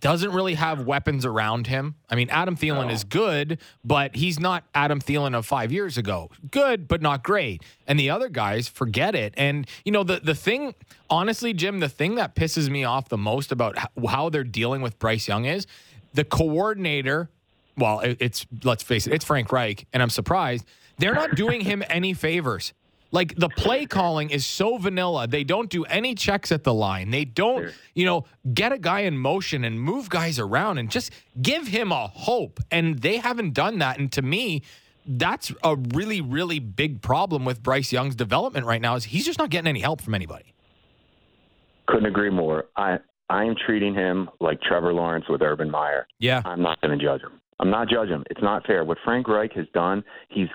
doesn't 0.00 0.32
really 0.32 0.54
have 0.54 0.86
weapons 0.86 1.24
around 1.24 1.66
him. 1.66 1.96
I 2.08 2.14
mean, 2.14 2.30
Adam 2.30 2.56
Thielen 2.56 2.90
is 2.90 3.04
good, 3.04 3.58
but 3.84 4.14
he's 4.14 4.38
not 4.38 4.64
Adam 4.74 5.00
Thielen 5.00 5.34
of 5.36 5.44
five 5.44 5.72
years 5.72 5.98
ago. 5.98 6.30
Good, 6.50 6.86
but 6.88 7.02
not 7.02 7.22
great. 7.22 7.62
And 7.86 7.98
the 7.98 8.10
other 8.10 8.28
guys, 8.28 8.68
forget 8.68 9.14
it. 9.14 9.34
And 9.36 9.66
you 9.84 9.92
know, 9.92 10.04
the 10.04 10.20
the 10.20 10.34
thing, 10.34 10.74
honestly, 11.10 11.52
Jim, 11.52 11.80
the 11.80 11.88
thing 11.88 12.14
that 12.14 12.34
pisses 12.34 12.70
me 12.70 12.84
off 12.84 13.08
the 13.08 13.18
most 13.18 13.52
about 13.52 13.76
how, 14.06 14.28
they're 14.28 14.44
dealing 14.44 14.82
with 14.82 14.98
Bryce 14.98 15.28
Young 15.28 15.44
is 15.44 15.66
the 16.14 16.24
coordinator. 16.24 17.28
Well, 17.76 18.00
it, 18.00 18.18
it's 18.20 18.46
let's 18.62 18.82
face 18.82 19.06
it, 19.06 19.12
it's 19.12 19.24
Frank 19.24 19.50
Reich, 19.50 19.86
and 19.92 20.02
I'm 20.02 20.10
surprised 20.10 20.64
they're 20.98 21.14
not 21.14 21.34
doing 21.34 21.62
him 21.62 21.82
any 21.88 22.14
favors. 22.14 22.72
Like 23.12 23.36
the 23.36 23.50
play 23.50 23.84
calling 23.84 24.30
is 24.30 24.46
so 24.46 24.78
vanilla. 24.78 25.28
They 25.28 25.44
don't 25.44 25.68
do 25.68 25.84
any 25.84 26.14
checks 26.14 26.50
at 26.50 26.64
the 26.64 26.72
line. 26.72 27.10
They 27.10 27.26
don't, 27.26 27.70
you 27.94 28.06
know, 28.06 28.24
get 28.52 28.72
a 28.72 28.78
guy 28.78 29.00
in 29.00 29.18
motion 29.18 29.64
and 29.64 29.78
move 29.78 30.08
guys 30.08 30.38
around 30.38 30.78
and 30.78 30.90
just 30.90 31.12
give 31.40 31.68
him 31.68 31.92
a 31.92 32.08
hope. 32.08 32.58
And 32.70 32.98
they 33.00 33.18
haven't 33.18 33.52
done 33.52 33.78
that. 33.80 33.98
And 33.98 34.10
to 34.12 34.22
me, 34.22 34.62
that's 35.06 35.52
a 35.62 35.76
really, 35.76 36.22
really 36.22 36.58
big 36.58 37.02
problem 37.02 37.44
with 37.44 37.62
Bryce 37.62 37.92
Young's 37.92 38.14
development 38.14 38.64
right 38.64 38.80
now. 38.80 38.94
Is 38.94 39.04
he's 39.04 39.26
just 39.26 39.38
not 39.38 39.50
getting 39.50 39.68
any 39.68 39.80
help 39.80 40.00
from 40.00 40.14
anybody. 40.14 40.54
Couldn't 41.86 42.06
agree 42.06 42.30
more. 42.30 42.64
I 42.76 42.98
I 43.28 43.44
am 43.44 43.54
treating 43.66 43.94
him 43.94 44.30
like 44.40 44.60
Trevor 44.62 44.94
Lawrence 44.94 45.26
with 45.28 45.42
Urban 45.42 45.70
Meyer. 45.70 46.06
Yeah, 46.18 46.42
I'm 46.44 46.62
not 46.62 46.80
going 46.80 46.98
to 46.98 47.04
judge 47.04 47.20
him. 47.20 47.40
I'm 47.60 47.70
not 47.70 47.88
judging 47.88 48.14
him. 48.14 48.24
It's 48.30 48.42
not 48.42 48.66
fair. 48.66 48.84
What 48.84 48.98
Frank 49.04 49.28
Reich 49.28 49.52
has 49.52 49.66
done, 49.74 50.02
he's 50.28 50.48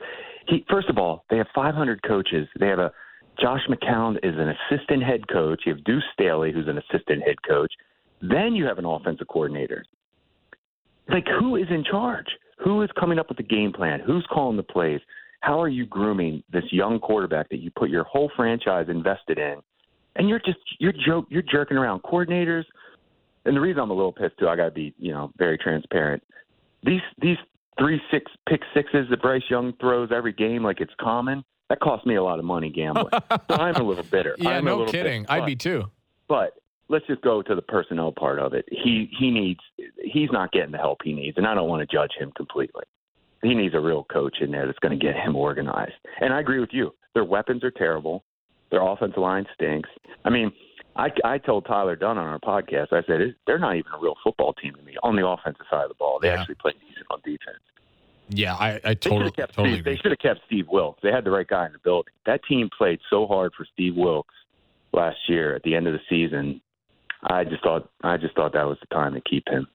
he. 0.47 0.65
First 0.69 0.89
of 0.89 0.97
all, 0.97 1.25
they 1.29 1.37
have 1.37 1.47
500 1.53 2.03
coaches. 2.03 2.47
They 2.59 2.67
have 2.67 2.79
a 2.79 2.91
Josh 3.39 3.61
McCown 3.69 4.17
is 4.23 4.35
an 4.37 4.53
assistant 4.71 5.03
head 5.03 5.27
coach. 5.27 5.61
You 5.65 5.75
have 5.75 5.83
Deuce 5.83 6.03
Staley, 6.13 6.51
who's 6.51 6.67
an 6.67 6.77
assistant 6.77 7.23
head 7.23 7.35
coach. 7.47 7.71
Then 8.21 8.55
you 8.55 8.65
have 8.65 8.79
an 8.79 8.85
offensive 8.85 9.27
coordinator. 9.27 9.85
Like, 11.09 11.25
who 11.39 11.55
is 11.55 11.67
in 11.69 11.83
charge? 11.83 12.25
Who 12.63 12.81
is 12.81 12.89
coming 12.99 13.19
up 13.19 13.29
with 13.29 13.37
the 13.37 13.43
game 13.43 13.71
plan? 13.71 13.99
Who's 13.99 14.25
calling 14.31 14.57
the 14.57 14.63
plays? 14.63 14.99
How 15.41 15.61
are 15.61 15.69
you 15.69 15.85
grooming 15.85 16.43
this 16.51 16.63
young 16.71 16.99
quarterback 16.99 17.49
that 17.49 17.59
you 17.59 17.69
put 17.71 17.89
your 17.89 18.03
whole 18.03 18.31
franchise 18.35 18.87
invested 18.89 19.37
in? 19.37 19.57
And 20.15 20.27
you're 20.27 20.39
just 20.39 20.57
you're 20.79 20.93
joke 21.05 21.27
you're 21.29 21.43
jerking 21.43 21.77
around 21.77 22.01
coordinators. 22.01 22.63
And 23.45 23.55
the 23.55 23.61
reason 23.61 23.81
I'm 23.81 23.91
a 23.91 23.93
little 23.93 24.11
pissed 24.11 24.39
too, 24.39 24.49
I 24.49 24.55
got 24.55 24.65
to 24.65 24.71
be 24.71 24.95
you 24.97 25.13
know 25.13 25.31
very 25.37 25.59
transparent. 25.59 26.23
These 26.83 27.01
these 27.21 27.37
three 27.79 28.01
six 28.11 28.31
pick 28.47 28.61
sixes 28.73 29.07
that 29.09 29.21
Bryce 29.21 29.43
Young 29.49 29.73
throws 29.79 30.09
every 30.11 30.33
game 30.33 30.63
like 30.63 30.81
it's 30.81 30.93
common. 30.99 31.43
That 31.69 31.79
cost 31.81 32.05
me 32.05 32.15
a 32.15 32.23
lot 32.23 32.39
of 32.39 32.45
money 32.45 32.69
gambling. 32.69 33.09
so 33.49 33.55
I'm 33.55 33.75
a 33.75 33.83
little 33.83 34.03
bitter. 34.05 34.35
Yeah, 34.39 34.51
I'm 34.51 34.67
a 34.67 34.69
no 34.69 34.77
little 34.77 34.91
kidding. 34.91 35.23
bitter. 35.23 35.33
I'd 35.33 35.45
be 35.45 35.55
too. 35.55 35.85
but 36.29 36.53
let's 36.89 37.05
just 37.07 37.21
go 37.21 37.41
to 37.41 37.55
the 37.55 37.61
personnel 37.61 38.13
part 38.13 38.39
of 38.39 38.53
it. 38.53 38.65
He 38.71 39.09
he 39.19 39.29
needs 39.31 39.59
he's 40.01 40.31
not 40.31 40.51
getting 40.51 40.71
the 40.71 40.77
help 40.77 40.99
he 41.03 41.13
needs, 41.13 41.37
and 41.37 41.45
I 41.45 41.53
don't 41.53 41.67
want 41.69 41.87
to 41.87 41.93
judge 41.95 42.11
him 42.17 42.31
completely. 42.35 42.83
He 43.43 43.53
needs 43.53 43.75
a 43.75 43.79
real 43.79 44.03
coach 44.05 44.37
in 44.41 44.49
there 44.51 44.65
that's 44.65 44.79
going 44.79 44.97
to 44.97 45.05
get 45.05 45.15
him 45.15 45.35
organized. 45.35 45.93
And 46.21 46.33
I 46.33 46.39
agree 46.39 46.59
with 46.59 46.71
you. 46.71 46.93
Their 47.13 47.23
weapons 47.25 47.63
are 47.63 47.71
terrible. 47.71 48.23
Their 48.71 48.81
offensive 48.81 49.19
line 49.21 49.45
stinks. 49.53 49.89
I 50.25 50.29
mean, 50.29 50.51
I, 50.97 51.11
I 51.23 51.37
told 51.37 51.65
Tyler 51.65 51.95
Dunne 51.95 52.17
on 52.17 52.25
our 52.27 52.39
podcast. 52.39 52.91
I 52.91 53.03
said 53.03 53.35
they're 53.45 53.59
not 53.59 53.75
even 53.75 53.91
a 53.93 53.99
real 53.99 54.15
football 54.23 54.53
team 54.53 54.73
to 54.75 54.81
me 54.81 54.95
on 55.03 55.15
the 55.15 55.25
offensive 55.27 55.65
side 55.69 55.83
of 55.83 55.89
the 55.89 55.95
ball. 55.95 56.19
They 56.21 56.29
Yeah. 56.29 56.39
actually 56.39 56.55
play 56.55 56.73
decent 56.73 57.05
on 57.11 57.19
defense. 57.23 57.59
Yeah, 58.29 58.55
I, 58.55 58.73
I 58.73 58.79
They 58.89 58.95
totally, 58.95 59.31
kept 59.31 59.53
totally 59.53 59.75
Steve, 59.75 59.85
they 59.85 59.95
should 59.95 60.11
have 60.11 60.19
kept 60.19 60.41
Steve 60.47 60.67
Wilkes. 60.67 60.99
They 61.01 61.11
had 61.11 61.23
the 61.23 61.31
right 61.31 61.47
guy 61.47 61.65
in 61.67 61.71
the 61.71 61.79
building. 61.79 62.13
That 62.25 62.41
team 62.43 62.69
played 62.75 62.99
so 63.09 63.25
hard 63.25 63.53
for 63.55 63.65
Steve 63.73 63.95
Wilkes 63.95 64.33
last 64.91 65.17
year 65.29 65.55
at 65.55 65.63
the 65.63 65.75
end 65.75 65.87
of 65.87 65.93
the 65.93 66.01
season. 66.09 66.61
I 67.23 67.43
just 67.45 67.63
thought 67.63 67.89
I 68.03 68.17
just 68.17 68.35
thought 68.35 68.53
that 68.53 68.67
was 68.67 68.77
the 68.81 68.93
time 68.93 69.13
to 69.13 69.21
keep 69.21 69.47
him. 69.47 69.67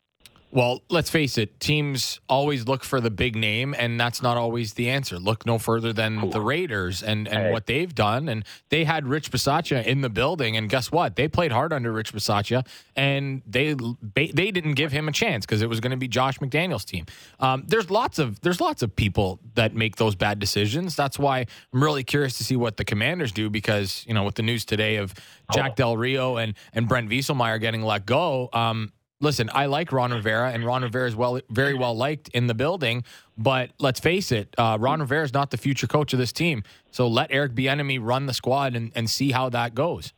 Well, 0.55 0.83
let's 0.91 1.09
face 1.09 1.39
it, 1.39 1.61
teams 1.61 2.21
always 2.29 2.69
look 2.69 2.85
for 2.85 3.01
the 3.01 3.11
big 3.11 3.35
name, 3.37 3.75
and 3.79 3.99
that's 3.99 4.21
not 4.21 4.37
always 4.37 4.75
the 4.75 4.91
answer. 4.91 5.19
Look 5.19 5.47
no 5.47 5.57
further 5.57 5.95
than 5.95 6.29
the 6.29 6.43
Raiders 6.43 7.03
and, 7.03 7.27
and 7.27 7.45
Hey. 7.45 7.53
what 7.53 7.65
they've 7.65 7.95
done. 7.95 8.29
And 8.29 8.45
they 8.69 8.85
had 8.85 9.07
Rich 9.07 9.31
Bisaccia 9.31 9.83
in 9.87 10.03
the 10.03 10.11
building, 10.11 10.55
and 10.59 10.69
guess 10.69 10.93
what? 10.93 11.17
They 11.17 11.27
played 11.27 11.53
hard 11.53 11.73
under 11.73 11.91
Rich 11.91 12.13
Bisaccia, 12.13 12.67
and 12.95 13.41
they 13.47 13.75
they 14.15 14.51
didn't 14.51 14.75
give 14.75 14.93
him 14.93 15.09
a 15.09 15.13
chance 15.13 15.47
because 15.47 15.63
it 15.63 15.71
was 15.71 15.81
going 15.81 15.93
to 15.93 15.97
be 15.97 16.07
Josh 16.07 16.39
McDaniels' 16.39 16.85
team. 16.85 17.07
Um, 17.41 17.65
there's 17.67 17.91
lots 17.91 18.19
of 18.19 18.39
there's 18.43 18.61
lots 18.61 18.83
of 18.83 18.95
people 18.95 19.41
that 19.55 19.75
make 19.75 19.97
those 19.97 20.15
bad 20.15 20.39
decisions. 20.39 20.95
That's 20.95 21.19
why 21.19 21.47
I'm 21.73 21.83
really 21.83 22.05
curious 22.05 22.37
to 22.37 22.45
see 22.45 22.57
what 22.57 22.77
the 22.77 22.85
Commanders 22.85 23.33
do 23.33 23.49
because 23.49 24.05
you 24.07 24.13
know 24.13 24.25
with 24.25 24.35
the 24.35 24.43
news 24.43 24.67
today 24.67 24.97
of 24.97 25.15
Jack 25.55 25.77
Del 25.77 25.97
Rio 25.97 26.37
and 26.37 26.53
and 26.75 26.87
Brent 26.87 27.09
Vieselmeyer 27.09 27.59
getting 27.59 27.81
let 27.81 28.05
go. 28.05 28.51
Um, 28.53 28.93
listen, 29.23 29.49
I 29.55 29.67
like 29.67 29.93
Ron 29.93 30.13
Rivera, 30.13 30.51
and 30.51 30.67
Ron 30.67 30.83
Rivera 30.83 31.09
is 31.09 31.17
well, 31.17 31.41
very 31.49 31.73
well 31.75 31.97
liked 31.97 32.29
in 32.31 32.49
the 32.49 32.55
building. 32.55 33.05
But 33.39 33.71
let's 33.79 34.01
face 34.01 34.31
it, 34.31 34.55
uh, 34.59 34.77
Ron 34.79 35.01
Rivera 35.01 35.25
is 35.25 35.33
not 35.33 35.51
the 35.51 35.57
future 35.57 35.87
coach 35.87 36.13
of 36.13 36.19
this 36.19 36.33
team. 36.33 36.63
So 36.91 37.09
let 37.09 37.29
Eric 37.31 37.55
Bieniemy 37.55 37.99
run 38.03 38.27
the 38.27 38.35
squad 38.35 38.77
and, 38.77 38.93
and 38.95 39.09
see 39.09 39.31
how 39.33 39.49
that 39.49 39.75
goes. 39.75 40.13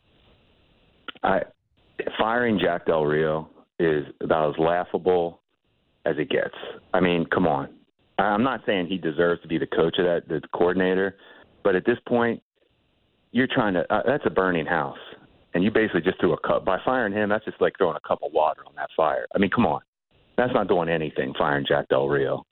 I 1.23 1.43
firing 2.19 2.59
Jack 2.59 2.85
Del 2.85 3.05
Rio 3.05 3.49
is 3.79 4.05
about 4.21 4.49
as 4.49 4.59
laughable 4.59 5.41
as 6.05 6.15
it 6.17 6.29
gets. 6.29 6.55
I 6.93 6.99
mean, 6.99 7.25
come 7.25 7.47
on. 7.47 7.69
I'm 8.17 8.43
not 8.43 8.61
saying 8.65 8.87
he 8.87 8.97
deserves 8.97 9.41
to 9.41 9.47
be 9.47 9.57
the 9.57 9.67
coach 9.67 9.97
of 9.97 10.05
that, 10.05 10.27
the 10.27 10.41
coordinator, 10.53 11.17
but 11.63 11.75
at 11.75 11.85
this 11.85 11.97
point, 12.07 12.41
you're 13.31 13.47
trying 13.47 13.73
to. 13.73 13.93
Uh, 13.93 14.03
that's 14.05 14.25
a 14.25 14.29
burning 14.29 14.65
house, 14.65 14.97
and 15.55 15.63
you 15.63 15.71
basically 15.71 16.01
just 16.01 16.19
threw 16.19 16.33
a 16.33 16.39
cup 16.47 16.63
by 16.65 16.77
firing 16.85 17.13
him. 17.13 17.29
That's 17.29 17.45
just 17.45 17.59
like 17.59 17.73
throwing 17.79 17.95
a 17.97 18.07
cup 18.07 18.19
of 18.23 18.31
water 18.33 18.61
on 18.67 18.73
that 18.75 18.89
fire. 18.95 19.25
I 19.33 19.39
mean, 19.39 19.49
come 19.49 19.65
on. 19.65 19.81
That's 20.37 20.53
not 20.53 20.67
doing 20.67 20.89
anything. 20.89 21.33
Firing 21.37 21.65
Jack 21.67 21.87
Del 21.89 22.07
Rio. 22.07 22.45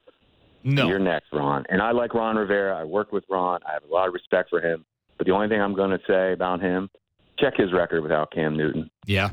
No, 0.64 0.88
You're 0.88 0.98
next, 1.00 1.28
Ron. 1.34 1.66
And 1.70 1.82
I 1.82 1.92
like 1.92 2.14
Ron 2.14 2.38
Rivera. 2.38 2.78
I 2.80 2.86
work 2.86 3.12
with 3.12 3.26
Ron. 3.30 3.60
I 3.68 3.74
have 3.74 3.84
a 3.84 3.94
lot 3.94 4.08
of 4.08 4.14
respect 4.14 4.50
for 4.50 4.62
him. 4.62 4.86
But 5.18 5.28
the 5.28 5.34
only 5.34 5.50
thing 5.50 5.62
I'm 5.62 5.76
going 5.76 5.92
to 5.92 6.00
say 6.08 6.32
about 6.32 6.62
him, 6.62 6.90
check 7.38 7.54
his 7.58 7.74
record 7.74 8.02
without 8.02 8.32
Cam 8.32 8.56
Newton. 8.58 8.90
yeah. 9.06 9.32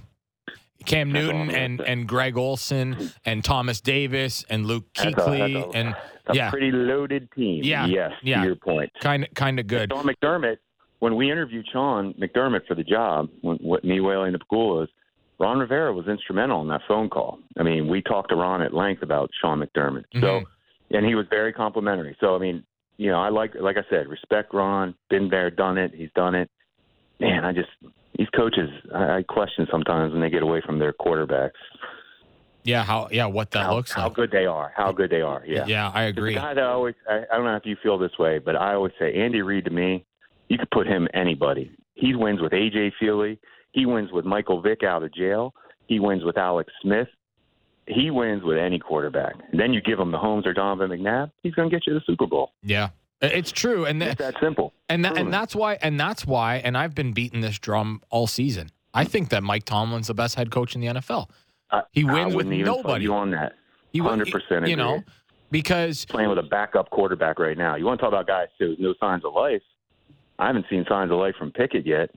Cam 0.87 1.13
That's 1.13 1.27
Newton 1.27 1.51
and, 1.51 1.81
and 1.83 2.09
Greg 2.09 2.39
Olsen 2.39 3.13
and 3.27 3.45
Thomas 3.45 3.83
Davis 3.83 4.45
and 4.49 4.65
Luke 4.67 4.87
That's 4.97 5.11
a- 5.13 5.15
Kuechly 5.21 5.55
that's 5.63 5.75
a- 5.75 5.79
and 5.79 5.89
A 6.29 6.35
yeah, 6.35 6.51
pretty 6.51 6.71
loaded 6.73 7.29
team. 7.33 7.63
Yeah, 7.63 7.85
Yes, 7.87 8.13
yeah. 8.23 8.41
to 8.41 8.47
your 8.47 8.57
point. 8.57 8.91
kind 9.01 9.25
of 9.25 9.35
kind 9.35 9.61
of 9.61 9.67
good. 9.67 9.93
Sean 9.93 10.07
McDermott, 10.07 10.57
when 11.01 11.17
we 11.17 11.31
interviewed 11.31 11.67
Sean 11.73 12.15
McDermott 12.15 12.67
for 12.67 12.75
the 12.75 12.85
job, 12.85 13.29
when, 13.41 13.57
what 13.57 13.85
me 13.85 14.01
wailing 14.01 14.33
the 14.33 14.39
Pegulas, 14.39 14.89
Ron 15.39 15.59
Rivera 15.59 15.93
was 15.93 16.07
instrumental 16.07 16.61
in 16.61 16.69
that 16.69 16.83
phone 16.87 17.09
call. 17.09 17.39
I 17.59 17.63
mean, 17.63 17.89
we 17.89 18.03
talked 18.03 18.29
to 18.29 18.37
Ron 18.37 18.63
at 18.63 18.75
length 18.75 19.03
about 19.03 19.31
Sean 19.41 19.61
McDermott. 19.61 20.05
So, 20.15 20.41
Mhm. 20.41 20.45
and 20.93 21.07
he 21.07 21.15
was 21.15 21.27
very 21.29 21.53
complimentary. 21.53 22.17
So, 22.21 22.37
I 22.37 22.39
mean, 22.39 22.63
you 22.99 23.11
know, 23.11 23.19
I 23.19 23.31
like, 23.31 23.55
like 23.55 23.79
I 23.79 23.85
said, 23.89 24.07
respect 24.09 24.53
Ron. 24.53 24.95
Been 25.09 25.31
there, 25.31 25.51
done 25.51 25.79
it. 25.79 25.93
He's 25.95 26.13
done 26.15 26.35
it. 26.35 26.51
Man, 27.19 27.45
I 27.45 27.53
just 27.53 27.71
these 28.17 28.29
coaches, 28.31 28.69
I, 28.95 29.17
I 29.17 29.23
question 29.23 29.67
sometimes 29.71 30.13
when 30.13 30.21
they 30.21 30.29
get 30.29 30.43
away 30.43 30.61
from 30.61 30.79
their 30.79 30.93
quarterbacks. 30.93 31.53
Yeah, 32.65 32.85
how 32.85 33.09
yeah 33.11 33.25
what 33.25 33.51
that 33.53 33.65
how, 33.65 33.77
looks 33.77 33.93
how 33.93 34.03
like. 34.03 34.11
How 34.11 34.15
good 34.15 34.31
they 34.31 34.45
are. 34.45 34.73
How 34.77 34.93
good 34.93 35.09
they 35.11 35.23
are. 35.23 35.43
Yeah. 35.47 35.65
yeah, 35.67 35.91
I 35.95 36.05
agree. 36.05 36.35
The 36.35 36.41
guy 36.41 36.55
that 36.55 36.63
I 36.63 36.67
always, 36.67 36.95
I, 37.09 37.25
I 37.33 37.37
don't 37.37 37.47
know 37.47 37.57
if 37.57 37.65
you 37.65 37.77
feel 37.83 37.97
this 37.97 38.19
way, 38.19 38.39
but 38.39 38.57
I 38.57 38.75
always 38.75 38.93
say 38.99 39.15
Andy 39.15 39.41
Reid 39.41 39.65
to 39.65 39.71
me, 39.71 40.05
you 40.51 40.59
could 40.59 40.71
put 40.71 40.87
him 40.87 41.09
anybody. 41.15 41.71
He 41.95 42.15
wins 42.15 42.41
with 42.43 42.53
AJ 42.53 42.93
Feeley. 43.01 43.39
He 43.73 43.87
wins 43.87 44.11
with 44.13 44.25
Michael 44.25 44.61
Vick 44.61 44.83
out 44.83 45.03
of 45.03 45.15
jail. 45.15 45.55
He 45.87 46.01
wins 46.01 46.25
with 46.25 46.37
Alex 46.37 46.73
Smith. 46.83 47.09
He 47.87 48.11
wins 48.11 48.43
with 48.43 48.59
any 48.59 48.79
quarterback. 48.79 49.35
And 49.51 49.61
then 49.61 49.73
you 49.73 49.81
give 49.81 49.99
him 49.99 50.11
Mahomes 50.13 50.47
or 50.47 50.53
Donovan 50.53 50.91
McNabb, 50.91 51.31
he's 51.43 51.55
going 51.55 51.71
to 51.71 51.75
get 51.75 51.87
you 51.87 51.95
the 51.95 52.03
Super 52.07 52.27
Bowl. 52.27 52.53
Yeah, 52.63 52.91
it's 53.21 53.51
true, 53.53 53.85
and 53.87 54.03
It's 54.03 54.17
th- 54.19 54.33
that 54.33 54.41
simple. 54.41 54.73
and 54.89 55.05
that, 55.05 55.17
and 55.17 55.33
that's 55.33 55.55
why 55.55 55.79
and 55.83 55.99
that's 55.99 56.27
why 56.27 56.57
and 56.57 56.77
I've 56.77 56.95
been 56.95 57.13
beating 57.13 57.41
this 57.41 57.59
drum 57.59 58.03
all 58.11 58.27
season. 58.27 58.71
I 58.93 59.05
think 59.05 59.29
that 59.31 59.43
Mike 59.45 59.65
Tomlin's 59.65 60.09
the 60.09 60.15
best 60.15 60.35
head 60.35 60.51
coach 60.51 60.75
in 60.75 60.81
the 60.81 60.89
NFL. 60.89 61.29
He 61.93 62.03
wins 62.05 62.35
with 62.35 62.47
nobody. 62.47 63.05
You 63.05 63.15
on 63.15 63.31
that? 63.31 63.53
He 63.93 64.01
win- 64.01 64.19
100% 64.21 64.69
You 64.69 64.77
know, 64.77 65.03
because 65.53 66.05
Playing 66.07 66.29
with 66.31 66.39
a 66.39 66.43
backup 66.45 66.91
quarterback 66.91 67.39
right 67.39 67.57
now. 67.59 67.77
You 67.77 67.85
want 67.85 67.99
to 68.01 68.03
talk 68.05 68.13
about 68.13 68.27
guys 68.27 68.49
too? 68.59 68.75
No 68.81 68.95
signs 69.01 69.25
of 69.25 69.33
life. 69.35 69.63
I 70.41 70.47
haven't 70.47 70.67
seen 70.71 70.85
signs 70.89 71.11
of 71.13 71.19
life 71.19 71.35
from 71.39 71.53
Pickett 71.53 71.87
yet. 71.87 72.11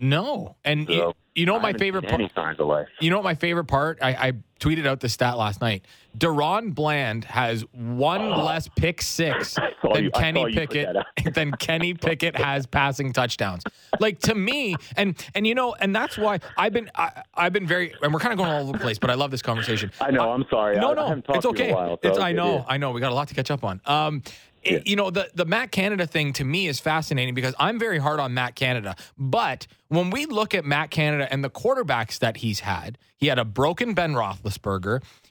no, 0.00 0.56
and 0.64 0.86
So, 0.86 0.92
you, 0.92 1.12
you 1.34 1.46
know 1.46 1.54
what 1.54 1.62
my 1.62 1.72
favorite 1.72 2.02
part. 2.02 2.20
any 2.20 2.30
signs 2.34 2.60
of 2.60 2.66
life. 2.66 2.88
You 3.00 3.10
know 3.10 3.16
what 3.16 3.24
my 3.24 3.34
favorite 3.34 3.64
part? 3.64 3.98
I, 4.02 4.10
I 4.10 4.32
tweeted 4.60 4.86
out 4.86 5.00
the 5.00 5.08
stat 5.08 5.36
last 5.38 5.60
night. 5.60 5.84
DaRon 6.16 6.74
Bland 6.74 7.24
has 7.24 7.62
one 7.72 8.30
less 8.30 8.68
pick 8.76 9.00
six 9.02 9.54
than 9.94 10.04
you- 10.04 10.10
Kenny 10.10 10.40
saw 10.40 10.46
you 10.46 10.60
put 10.60 10.70
Pickett 10.70 10.96
than 11.34 11.52
Kenny 11.52 11.94
Pickett 11.94 12.36
has 12.36 12.66
passing 12.66 13.12
touchdowns. 13.12 13.62
Like 14.00 14.18
to 14.20 14.34
me, 14.34 14.74
and 14.96 15.14
and 15.34 15.46
you 15.46 15.54
know, 15.54 15.74
and 15.74 15.94
that's 15.94 16.18
why 16.18 16.40
I've 16.56 16.72
been 16.72 16.90
I, 16.94 17.22
I've 17.34 17.52
been 17.52 17.66
very 17.66 17.94
and 18.02 18.12
we're 18.12 18.20
kind 18.20 18.32
of 18.32 18.38
going 18.38 18.50
all 18.50 18.62
over 18.62 18.72
the 18.72 18.78
place, 18.78 18.98
but 18.98 19.10
I 19.10 19.14
love 19.14 19.30
this 19.30 19.42
conversation. 19.42 19.92
I 20.00 20.10
know. 20.10 20.32
I'm 20.32 20.44
sorry. 20.50 20.76
No, 20.76 20.92
no, 20.92 21.06
I 21.28 21.36
it's 21.36 21.46
okay. 21.46 21.72
while. 21.72 21.98
so 22.02 22.08
it's 22.08 22.18
I 22.18 22.32
know. 22.32 22.64
I 22.68 22.76
know. 22.78 22.90
We 22.90 23.00
got 23.00 23.12
a 23.12 23.14
lot 23.14 23.28
to 23.28 23.34
catch 23.34 23.50
up 23.50 23.62
on. 23.64 23.80
Um, 23.86 24.22
it- 24.64 24.88
you 24.88 24.96
know 24.96 25.10
the 25.10 25.30
the 25.34 25.44
Matt 25.44 25.70
Canada 25.70 26.04
thing 26.06 26.32
to 26.34 26.44
me 26.44 26.66
is 26.66 26.80
fascinating 26.80 27.34
because 27.34 27.54
I'm 27.60 27.78
very 27.78 27.98
hard 27.98 28.18
on 28.18 28.34
Matt 28.34 28.56
Canada, 28.56 28.96
but 29.16 29.68
when 29.86 30.10
we 30.10 30.26
look 30.26 30.52
at 30.54 30.64
Matt 30.64 30.90
Canada 30.90 31.28
and 31.30 31.44
the 31.44 31.48
quarterbacks 31.50 32.18
that 32.18 32.38
he's 32.38 32.60
had, 32.60 32.98
he 33.16 33.28
had 33.28 33.38
a 33.38 33.44
broken 33.44 33.94
Ben 33.94 34.12
Roethlisberger. 34.14 34.47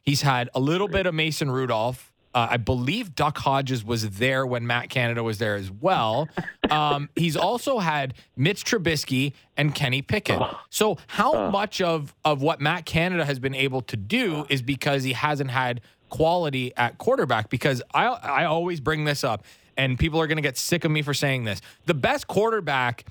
He's 0.03 0.21
had 0.21 0.49
a 0.53 0.59
little 0.59 0.87
bit 0.87 1.05
of 1.05 1.13
Mason 1.13 1.49
Rudolph. 1.51 2.11
Uh, 2.33 2.47
I 2.51 2.57
believe 2.57 3.15
Duck 3.15 3.37
Hodges 3.39 3.83
was 3.83 4.09
there 4.11 4.45
when 4.45 4.67
Matt 4.67 4.89
Canada 4.89 5.23
was 5.23 5.39
there 5.39 5.55
as 5.55 5.71
well. 5.71 6.27
Um, 6.69 7.09
he's 7.15 7.37
also 7.37 7.79
had 7.79 8.13
Mitch 8.35 8.65
Trubisky 8.65 9.31
and 9.55 9.73
Kenny 9.73 10.01
Pickett. 10.01 10.41
So 10.69 10.97
how 11.07 11.49
much 11.49 11.79
of 11.79 12.13
of 12.25 12.41
what 12.41 12.59
Matt 12.59 12.85
Canada 12.85 13.23
has 13.23 13.39
been 13.39 13.55
able 13.55 13.79
to 13.83 13.95
do 13.95 14.45
is 14.49 14.61
because 14.61 15.03
he 15.03 15.13
hasn't 15.13 15.49
had 15.49 15.79
quality 16.09 16.73
at 16.75 16.97
quarterback? 16.97 17.49
Because 17.49 17.81
I 17.93 18.07
I 18.07 18.43
always 18.43 18.81
bring 18.81 19.05
this 19.05 19.23
up, 19.23 19.45
and 19.77 19.97
people 19.97 20.19
are 20.19 20.27
going 20.27 20.35
to 20.35 20.41
get 20.41 20.57
sick 20.57 20.83
of 20.83 20.91
me 20.91 21.01
for 21.03 21.13
saying 21.13 21.45
this. 21.45 21.61
The 21.85 21.93
best 21.93 22.27
quarterback 22.27 23.05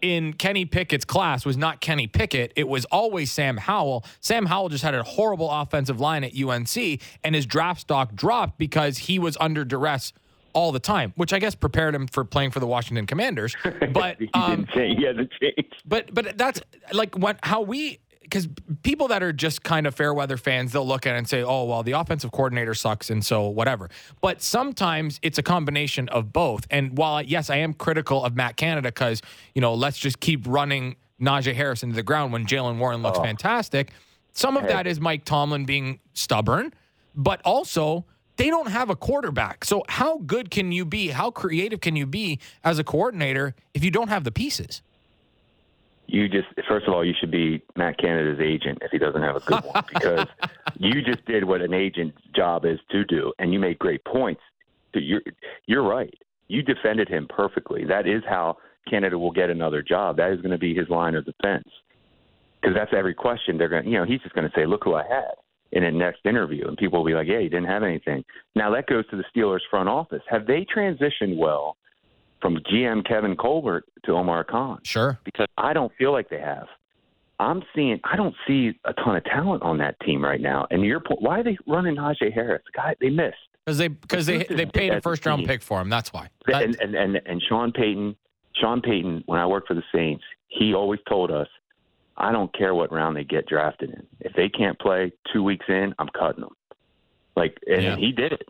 in 0.00 0.32
Kenny 0.32 0.64
Pickett's 0.64 1.04
class 1.04 1.44
was 1.44 1.56
not 1.56 1.80
Kenny 1.80 2.06
Pickett. 2.06 2.52
It 2.56 2.68
was 2.68 2.84
always 2.86 3.30
Sam 3.30 3.56
Howell. 3.56 4.04
Sam 4.20 4.46
Howell 4.46 4.68
just 4.68 4.84
had 4.84 4.94
a 4.94 5.02
horrible 5.02 5.50
offensive 5.50 6.00
line 6.00 6.24
at 6.24 6.32
UNC, 6.36 6.76
and 7.24 7.34
his 7.34 7.46
draft 7.46 7.80
stock 7.80 8.14
dropped 8.14 8.58
because 8.58 8.98
he 8.98 9.18
was 9.18 9.36
under 9.40 9.64
duress 9.64 10.12
all 10.52 10.72
the 10.72 10.80
time, 10.80 11.12
which 11.16 11.32
I 11.32 11.38
guess 11.38 11.54
prepared 11.54 11.94
him 11.94 12.06
for 12.06 12.24
playing 12.24 12.50
for 12.50 12.60
the 12.60 12.66
Washington 12.66 13.06
Commanders. 13.06 13.54
But 13.92 14.18
he 14.18 14.28
um, 14.34 14.50
didn't 14.50 14.70
change. 14.70 14.98
He 14.98 15.04
hasn't 15.04 15.30
changed. 15.40 15.82
but 15.84 16.12
but 16.12 16.36
that's 16.36 16.60
like 16.92 17.16
what 17.16 17.38
how 17.42 17.62
we 17.62 18.00
because 18.28 18.48
people 18.82 19.08
that 19.08 19.22
are 19.22 19.32
just 19.32 19.62
kind 19.62 19.86
of 19.86 19.94
fair 19.94 20.12
weather 20.12 20.36
fans, 20.36 20.72
they'll 20.72 20.86
look 20.86 21.06
at 21.06 21.14
it 21.14 21.18
and 21.18 21.28
say, 21.28 21.42
"Oh, 21.42 21.64
well, 21.64 21.82
the 21.82 21.92
offensive 21.92 22.30
coordinator 22.30 22.74
sucks," 22.74 23.10
and 23.10 23.24
so 23.24 23.48
whatever. 23.48 23.88
But 24.20 24.42
sometimes 24.42 25.18
it's 25.22 25.38
a 25.38 25.42
combination 25.42 26.08
of 26.10 26.32
both. 26.32 26.66
And 26.70 26.96
while 26.98 27.22
yes, 27.22 27.50
I 27.50 27.56
am 27.56 27.72
critical 27.74 28.24
of 28.24 28.36
Matt 28.36 28.56
Canada 28.56 28.88
because 28.88 29.22
you 29.54 29.60
know 29.60 29.74
let's 29.74 29.98
just 29.98 30.20
keep 30.20 30.46
running 30.46 30.96
Najee 31.20 31.54
Harris 31.54 31.82
into 31.82 31.94
the 31.96 32.02
ground 32.02 32.32
when 32.32 32.46
Jaylen 32.46 32.78
Warren 32.78 33.02
looks 33.02 33.18
Oh. 33.18 33.22
fantastic. 33.22 33.90
Some 34.32 34.56
of 34.56 34.68
that 34.68 34.86
is 34.86 35.00
Mike 35.00 35.24
Tomlin 35.24 35.64
being 35.64 35.98
stubborn, 36.12 36.72
but 37.14 37.40
also 37.44 38.04
they 38.36 38.50
don't 38.50 38.68
have 38.68 38.88
a 38.88 38.94
quarterback. 38.94 39.64
So 39.64 39.82
how 39.88 40.18
good 40.18 40.48
can 40.52 40.70
you 40.70 40.84
be? 40.84 41.08
How 41.08 41.32
creative 41.32 41.80
can 41.80 41.96
you 41.96 42.06
be 42.06 42.38
as 42.62 42.78
a 42.78 42.84
coordinator 42.84 43.56
if 43.74 43.82
you 43.82 43.90
don't 43.90 44.08
have 44.08 44.22
the 44.22 44.30
pieces? 44.30 44.80
You 46.08 46.26
just 46.28 46.48
first 46.66 46.88
of 46.88 46.94
all 46.94 47.04
you 47.04 47.14
should 47.20 47.30
be 47.30 47.62
Matt 47.76 47.98
Canada's 47.98 48.40
agent 48.40 48.78
if 48.80 48.90
he 48.90 48.98
doesn't 48.98 49.22
have 49.22 49.36
a 49.36 49.40
good 49.40 49.62
one 49.62 49.84
because 49.94 50.26
you 50.76 51.02
just 51.02 51.24
did 51.26 51.44
what 51.44 51.60
an 51.60 51.74
agent's 51.74 52.18
job 52.34 52.64
is 52.64 52.78
to 52.90 53.04
do 53.04 53.32
and 53.38 53.52
you 53.52 53.60
made 53.60 53.78
great 53.78 54.04
points. 54.04 54.40
So 54.94 55.00
you're 55.00 55.22
you're 55.66 55.86
right. 55.86 56.14
You 56.48 56.62
defended 56.62 57.08
him 57.08 57.28
perfectly. 57.28 57.84
That 57.84 58.06
is 58.08 58.22
how 58.26 58.56
Canada 58.88 59.18
will 59.18 59.30
get 59.30 59.50
another 59.50 59.82
job. 59.82 60.16
That 60.16 60.32
is 60.32 60.40
going 60.40 60.50
to 60.50 60.58
be 60.58 60.74
his 60.74 60.88
line 60.88 61.14
of 61.14 61.26
defense. 61.26 61.68
Because 62.60 62.74
that's 62.74 62.92
every 62.96 63.14
question 63.14 63.58
they're 63.58 63.68
going 63.68 63.84
to, 63.84 63.90
you 63.90 63.98
know, 63.98 64.04
he's 64.04 64.20
just 64.22 64.34
going 64.34 64.48
to 64.48 64.52
say, 64.56 64.66
"Look 64.66 64.84
who 64.84 64.94
I 64.94 65.04
had." 65.06 65.34
In 65.70 65.84
a 65.84 65.92
next 65.92 66.24
interview, 66.24 66.66
and 66.66 66.78
people 66.78 67.00
will 67.00 67.06
be 67.06 67.12
like, 67.12 67.28
"Yeah, 67.28 67.40
he 67.40 67.50
didn't 67.50 67.66
have 67.66 67.82
anything." 67.82 68.24
Now 68.56 68.70
that 68.70 68.86
goes 68.86 69.06
to 69.10 69.16
the 69.18 69.24
Steelers 69.36 69.60
front 69.70 69.90
office. 69.90 70.22
Have 70.30 70.46
they 70.46 70.64
transitioned 70.74 71.36
well 71.36 71.76
from 72.40 72.56
GM 72.72 73.06
Kevin 73.06 73.36
Colbert 73.36 73.84
to 74.04 74.12
Omar 74.12 74.44
Khan? 74.44 74.80
Sure. 74.84 75.18
because 75.24 75.46
I 75.56 75.72
don't 75.72 75.92
feel 75.98 76.12
like 76.12 76.28
they 76.30 76.40
have. 76.40 76.66
I'm 77.40 77.62
seeing 77.74 78.00
I 78.04 78.16
don't 78.16 78.34
see 78.46 78.72
a 78.84 78.92
ton 78.94 79.16
of 79.16 79.24
talent 79.24 79.62
on 79.62 79.78
that 79.78 79.98
team 80.00 80.22
right 80.24 80.40
now. 80.40 80.66
And 80.70 80.82
your 80.84 80.98
point, 81.00 81.22
why 81.22 81.38
are 81.40 81.44
they 81.44 81.56
running 81.68 81.96
Najee 81.96 82.32
Harris? 82.32 82.62
Guy 82.74 82.96
they 83.00 83.10
missed. 83.10 83.36
Because 83.64 83.78
they 83.78 83.88
because 83.88 84.26
they 84.26 84.44
they 84.44 84.66
paid 84.66 84.92
a 84.92 85.00
first 85.00 85.24
round 85.24 85.46
pick 85.46 85.62
for 85.62 85.80
him. 85.80 85.88
That's 85.88 86.12
why. 86.12 86.30
That- 86.46 86.62
And, 86.64 86.76
and 86.80 86.94
and 86.96 87.20
and 87.26 87.42
Sean 87.48 87.70
Payton, 87.70 88.16
Sean 88.60 88.80
Payton, 88.80 89.22
when 89.26 89.38
I 89.38 89.46
worked 89.46 89.68
for 89.68 89.74
the 89.74 89.84
Saints, 89.94 90.24
he 90.48 90.74
always 90.74 90.98
told 91.08 91.30
us, 91.30 91.46
I 92.16 92.32
don't 92.32 92.52
care 92.56 92.74
what 92.74 92.90
round 92.90 93.16
they 93.16 93.22
get 93.24 93.46
drafted 93.46 93.90
in. 93.90 94.04
If 94.20 94.32
they 94.32 94.48
can't 94.48 94.76
play 94.80 95.12
two 95.32 95.44
weeks 95.44 95.66
in, 95.68 95.94
I'm 96.00 96.08
cutting 96.18 96.40
them. 96.40 96.56
Like, 97.36 97.56
and 97.68 97.82
Yeah. 97.82 97.96
he 97.96 98.10
did 98.10 98.32
it. 98.32 98.48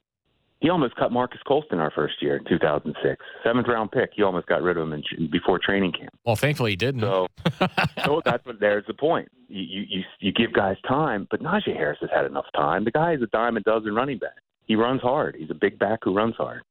He 0.60 0.70
almost 0.70 0.96
cut 0.96 1.12
Marques 1.12 1.38
Colston 1.46 1.78
our 1.78 1.90
first 1.90 2.20
year 2.20 2.36
in 2.36 2.44
2006, 2.44 3.24
seventh 3.44 3.68
round 3.68 3.92
pick. 3.92 4.10
He 4.14 4.22
almost 4.22 4.46
got 4.48 4.60
rid 4.62 4.76
of 4.76 4.82
him 4.82 4.92
in, 4.92 5.30
before 5.30 5.58
training 5.58 5.92
camp. 5.92 6.10
well, 6.24 6.34
thankfully 6.34 6.72
he 6.72 6.76
didn't. 6.76 7.02
So, 7.02 7.28
so 8.04 8.20
that's 8.24 8.44
what. 8.44 8.58
There's 8.58 8.84
the 8.86 8.94
point. 8.94 9.28
You, 9.48 9.62
you 9.62 9.86
you 9.88 10.02
you 10.18 10.32
give 10.32 10.52
guys 10.52 10.76
time, 10.86 11.28
but 11.30 11.40
Najee 11.40 11.76
Harris 11.76 11.98
has 12.00 12.10
had 12.12 12.24
enough 12.26 12.46
time. 12.56 12.84
The 12.84 12.90
guy 12.90 13.14
is 13.14 13.22
a 13.22 13.26
dime 13.28 13.56
a 13.56 13.60
dozen 13.60 13.94
running 13.94 14.18
back. 14.18 14.36
He 14.66 14.74
runs 14.74 15.00
hard. 15.00 15.36
He's 15.38 15.50
a 15.50 15.54
big 15.54 15.78
back 15.78 16.00
who 16.02 16.12
runs 16.12 16.34
hard. 16.36 16.62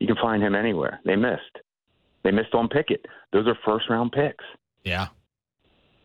You 0.00 0.06
can 0.06 0.16
find 0.16 0.42
him 0.42 0.54
anywhere. 0.54 1.00
They 1.04 1.16
missed. 1.16 1.58
They 2.24 2.30
missed 2.30 2.54
on 2.54 2.68
Pickett. 2.68 3.06
Those 3.32 3.46
are 3.46 3.56
first 3.64 3.88
round 3.90 4.12
picks. 4.12 4.44
yeah. 4.84 5.08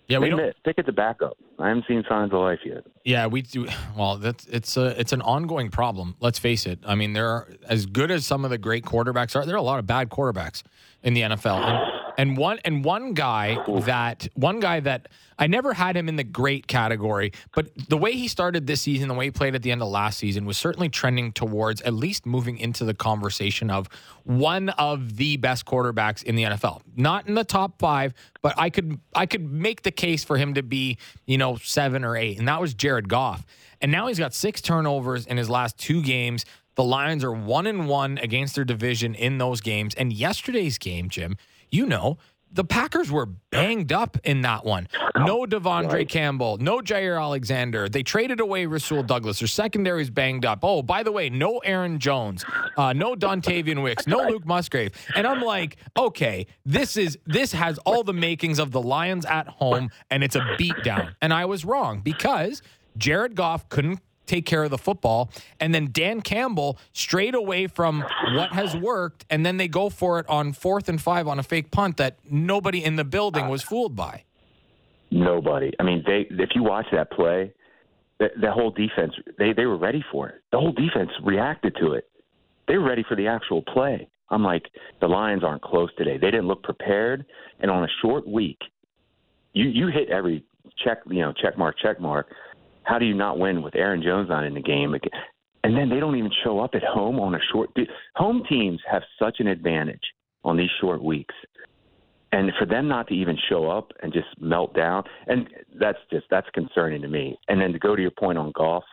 Yeah, 0.09 0.17
we 0.17 0.29
don't. 0.29 0.37
missed. 0.37 0.63
Pickett's 0.63 0.89
a 0.89 0.91
backup. 0.91 1.37
I 1.59 1.67
haven't 1.67 1.85
seen 1.87 2.03
signs 2.09 2.33
of 2.33 2.39
life 2.39 2.59
yet. 2.65 2.83
Yeah, 3.05 3.27
we 3.27 3.41
do. 3.43 3.67
Well, 3.97 4.17
that's 4.17 4.45
it's 4.45 4.77
a 4.77 4.99
it's 4.99 5.11
an 5.13 5.21
ongoing 5.21 5.69
problem. 5.69 6.15
Let's 6.19 6.39
face 6.39 6.65
it. 6.65 6.79
I 6.85 6.95
mean, 6.95 7.13
there 7.13 7.27
are 7.29 7.49
as 7.67 7.85
good 7.85 8.11
as 8.11 8.25
some 8.25 8.43
of 8.45 8.51
the 8.51 8.57
great 8.57 8.85
quarterbacks 8.85 9.35
are. 9.35 9.45
There 9.45 9.55
are 9.55 9.57
a 9.57 9.61
lot 9.61 9.79
of 9.79 9.85
bad 9.85 10.09
quarterbacks 10.09 10.63
in 11.03 11.13
the 11.13 11.21
NFL, 11.21 11.57
and, 11.57 11.91
and 12.19 12.35
one 12.35 12.59
and 12.65 12.83
one 12.83 13.13
guy 13.13 13.57
that 13.85 14.27
one 14.33 14.59
guy 14.59 14.81
that 14.81 15.07
I 15.37 15.47
never 15.47 15.73
had 15.73 15.95
him 15.95 16.09
in 16.09 16.17
the 16.17 16.25
great 16.25 16.67
category, 16.67 17.31
but 17.55 17.69
the 17.87 17.97
way 17.97 18.11
he 18.11 18.27
started 18.27 18.67
this 18.67 18.81
season, 18.81 19.07
the 19.07 19.13
way 19.13 19.25
he 19.25 19.31
played 19.31 19.55
at 19.55 19.63
the 19.63 19.71
end 19.71 19.81
of 19.81 19.87
last 19.87 20.17
season, 20.17 20.43
was 20.43 20.57
certainly 20.57 20.89
trending 20.89 21.31
towards 21.31 21.79
at 21.81 21.93
least 21.93 22.25
moving 22.25 22.57
into 22.57 22.83
the 22.83 22.93
conversation 22.93 23.71
of 23.71 23.87
one 24.25 24.67
of 24.67 25.15
the 25.15 25.37
best 25.37 25.65
quarterbacks 25.65 26.21
in 26.21 26.35
the 26.35 26.43
NFL. 26.43 26.81
Not 26.97 27.25
in 27.29 27.35
the 27.35 27.45
top 27.45 27.79
five, 27.79 28.13
but 28.41 28.53
I 28.57 28.69
could 28.69 28.99
I 29.15 29.25
could 29.25 29.49
make 29.49 29.83
the 29.83 29.91
case 29.91 30.25
for 30.25 30.35
him 30.35 30.55
to 30.55 30.61
be 30.61 30.97
you 31.25 31.37
know 31.37 31.55
seven 31.55 32.03
or 32.03 32.17
eight, 32.17 32.37
and 32.37 32.49
that 32.49 32.59
was 32.59 32.73
Jared 32.73 33.07
Goff. 33.07 33.45
And 33.79 33.93
now 33.93 34.07
he's 34.07 34.19
got 34.19 34.33
six 34.33 34.59
turnovers 34.59 35.25
in 35.25 35.37
his 35.37 35.49
last 35.49 35.77
two 35.77 36.03
games. 36.03 36.43
The 36.75 36.83
Lions 36.83 37.23
are 37.23 37.31
one 37.31 37.65
and 37.65 37.87
one 37.87 38.17
against 38.17 38.55
their 38.55 38.65
division 38.65 39.15
in 39.15 39.37
those 39.37 39.61
games. 39.61 39.95
And 39.95 40.11
yesterday's 40.11 40.77
game, 40.77 41.07
Jim, 41.07 41.37
you 41.71 41.85
know, 41.85 42.17
the 42.51 42.63
Packers 42.63 43.11
were 43.11 43.27
banged 43.27 43.91
up 43.91 44.17
in 44.23 44.41
that 44.41 44.65
one. 44.65 44.87
No 45.15 45.45
De'Vondre 45.45 45.91
Right. 45.93 46.09
Campbell, 46.09 46.57
no 46.57 46.79
Jaire 46.79 47.21
Alexander. 47.21 47.87
They 47.87 48.01
traded 48.01 48.39
away 48.39 48.65
Rasul 48.65 49.03
Douglas. 49.03 49.37
Their 49.37 49.47
secondary's 49.47 50.09
banged 50.09 50.45
up. 50.45 50.59
Oh, 50.63 50.81
by 50.81 51.03
the 51.03 51.11
way, 51.11 51.29
no 51.29 51.59
Aaron 51.59 51.99
Jones, 51.99 52.43
uh, 52.75 52.91
no 52.93 53.13
Dontayvion 53.13 53.83
Wicks, 53.83 54.07
no 54.07 54.23
Luke 54.27 54.47
Musgrave. 54.47 54.93
And 55.15 55.27
I'm 55.27 55.41
like, 55.41 55.77
okay, 55.95 56.47
this 56.65 56.97
is 56.97 57.19
this 57.27 57.51
has 57.51 57.77
all 57.85 58.03
the 58.03 58.13
makings 58.13 58.57
of 58.57 58.71
the 58.71 58.81
Lions 58.81 59.25
at 59.27 59.47
home, 59.47 59.91
and 60.09 60.23
it's 60.23 60.35
a 60.35 60.41
beatdown. 60.59 61.13
And 61.21 61.31
I 61.31 61.45
was 61.45 61.63
wrong 61.65 62.01
because 62.01 62.63
Jared 62.97 63.35
Goff 63.35 63.69
couldn't 63.69 63.99
take 64.29 64.45
care 64.45 64.63
of 64.63 64.69
the 64.69 64.77
football. 64.77 65.29
And 65.59 65.73
then 65.73 65.89
Dan 65.91 66.21
Campbell 66.21 66.77
strayed 66.93 67.35
away 67.35 67.67
from 67.67 68.05
what 68.33 68.53
has 68.53 68.75
worked, 68.75 69.25
and 69.29 69.45
then 69.45 69.57
they 69.57 69.67
go 69.67 69.89
for 69.89 70.19
it 70.19 70.29
on 70.29 70.53
fourth 70.53 70.87
and 70.87 71.01
five 71.01 71.27
on 71.27 71.39
a 71.39 71.43
fake 71.43 71.71
punt 71.71 71.97
that 71.97 72.17
nobody 72.29 72.83
in 72.83 72.95
the 72.95 73.03
building 73.03 73.47
was 73.49 73.63
fooled 73.63 73.95
by. 73.95 74.23
Nobody. 75.11 75.71
I 75.79 75.83
mean, 75.83 76.03
they 76.05 76.27
if 76.29 76.51
you 76.53 76.63
watch 76.63 76.85
that 76.91 77.11
play, 77.11 77.51
the, 78.19 78.29
the 78.39 78.51
whole 78.51 78.69
defense 78.69 79.13
they 79.39 79.53
they 79.53 79.65
were 79.65 79.77
ready 79.77 80.03
for 80.11 80.29
it. 80.29 80.43
The 80.51 80.59
whole 80.59 80.71
defense 80.71 81.09
reacted 81.23 81.75
to 81.81 81.93
it. 81.93 82.07
They 82.67 82.77
were 82.77 82.87
ready 82.87 83.03
for 83.07 83.15
the 83.15 83.27
actual 83.27 83.63
play. 83.63 84.07
I'm 84.29 84.43
like, 84.43 84.67
the 85.01 85.07
Lions 85.07 85.43
aren't 85.43 85.63
close 85.63 85.89
today. 85.97 86.17
They 86.17 86.29
didn't 86.29 86.47
look 86.47 86.61
prepared, 86.61 87.25
and 87.59 87.71
on 87.71 87.83
a 87.83 87.87
short 88.03 88.27
week, 88.27 88.59
you 89.53 89.65
you 89.65 89.87
hit 89.87 90.09
every 90.09 90.45
check 90.83 90.99
you 91.09 91.21
know 91.21 91.33
check 91.33 91.57
mark 91.57 91.75
check 91.81 91.99
mark. 91.99 92.27
How 92.89 92.97
do 92.97 93.05
you 93.05 93.13
not 93.13 93.37
win 93.37 93.61
with 93.61 93.75
Aaron 93.75 94.01
Jones 94.01 94.29
not 94.29 94.43
in 94.45 94.55
the 94.55 94.61
game? 94.61 94.95
And 95.63 95.77
then 95.77 95.89
they 95.89 95.99
don't 95.99 96.15
even 96.15 96.31
show 96.43 96.59
up 96.59 96.71
at 96.73 96.83
home 96.83 97.19
on 97.19 97.35
a 97.35 97.39
short. 97.51 97.69
Home 98.15 98.43
teams 98.49 98.79
have 98.89 99.03
such 99.21 99.39
an 99.39 99.47
advantage 99.47 100.01
on 100.43 100.57
these 100.57 100.69
short 100.81 101.03
weeks 101.03 101.35
and 102.31 102.51
for 102.57 102.65
them 102.65 102.87
not 102.87 103.07
to 103.07 103.13
even 103.13 103.37
show 103.49 103.69
up 103.69 103.91
and 104.01 104.13
just 104.13 104.27
melt 104.39 104.73
down 104.75 105.03
and 105.27 105.47
that's 105.79 105.97
just 106.11 106.25
that's 106.29 106.49
concerning 106.53 107.01
to 107.01 107.07
me 107.07 107.37
and 107.47 107.59
then 107.59 107.73
to 107.73 107.79
go 107.79 107.95
to 107.95 108.01
your 108.01 108.11
point 108.11 108.37
on 108.37 108.51
Goff 108.55 108.83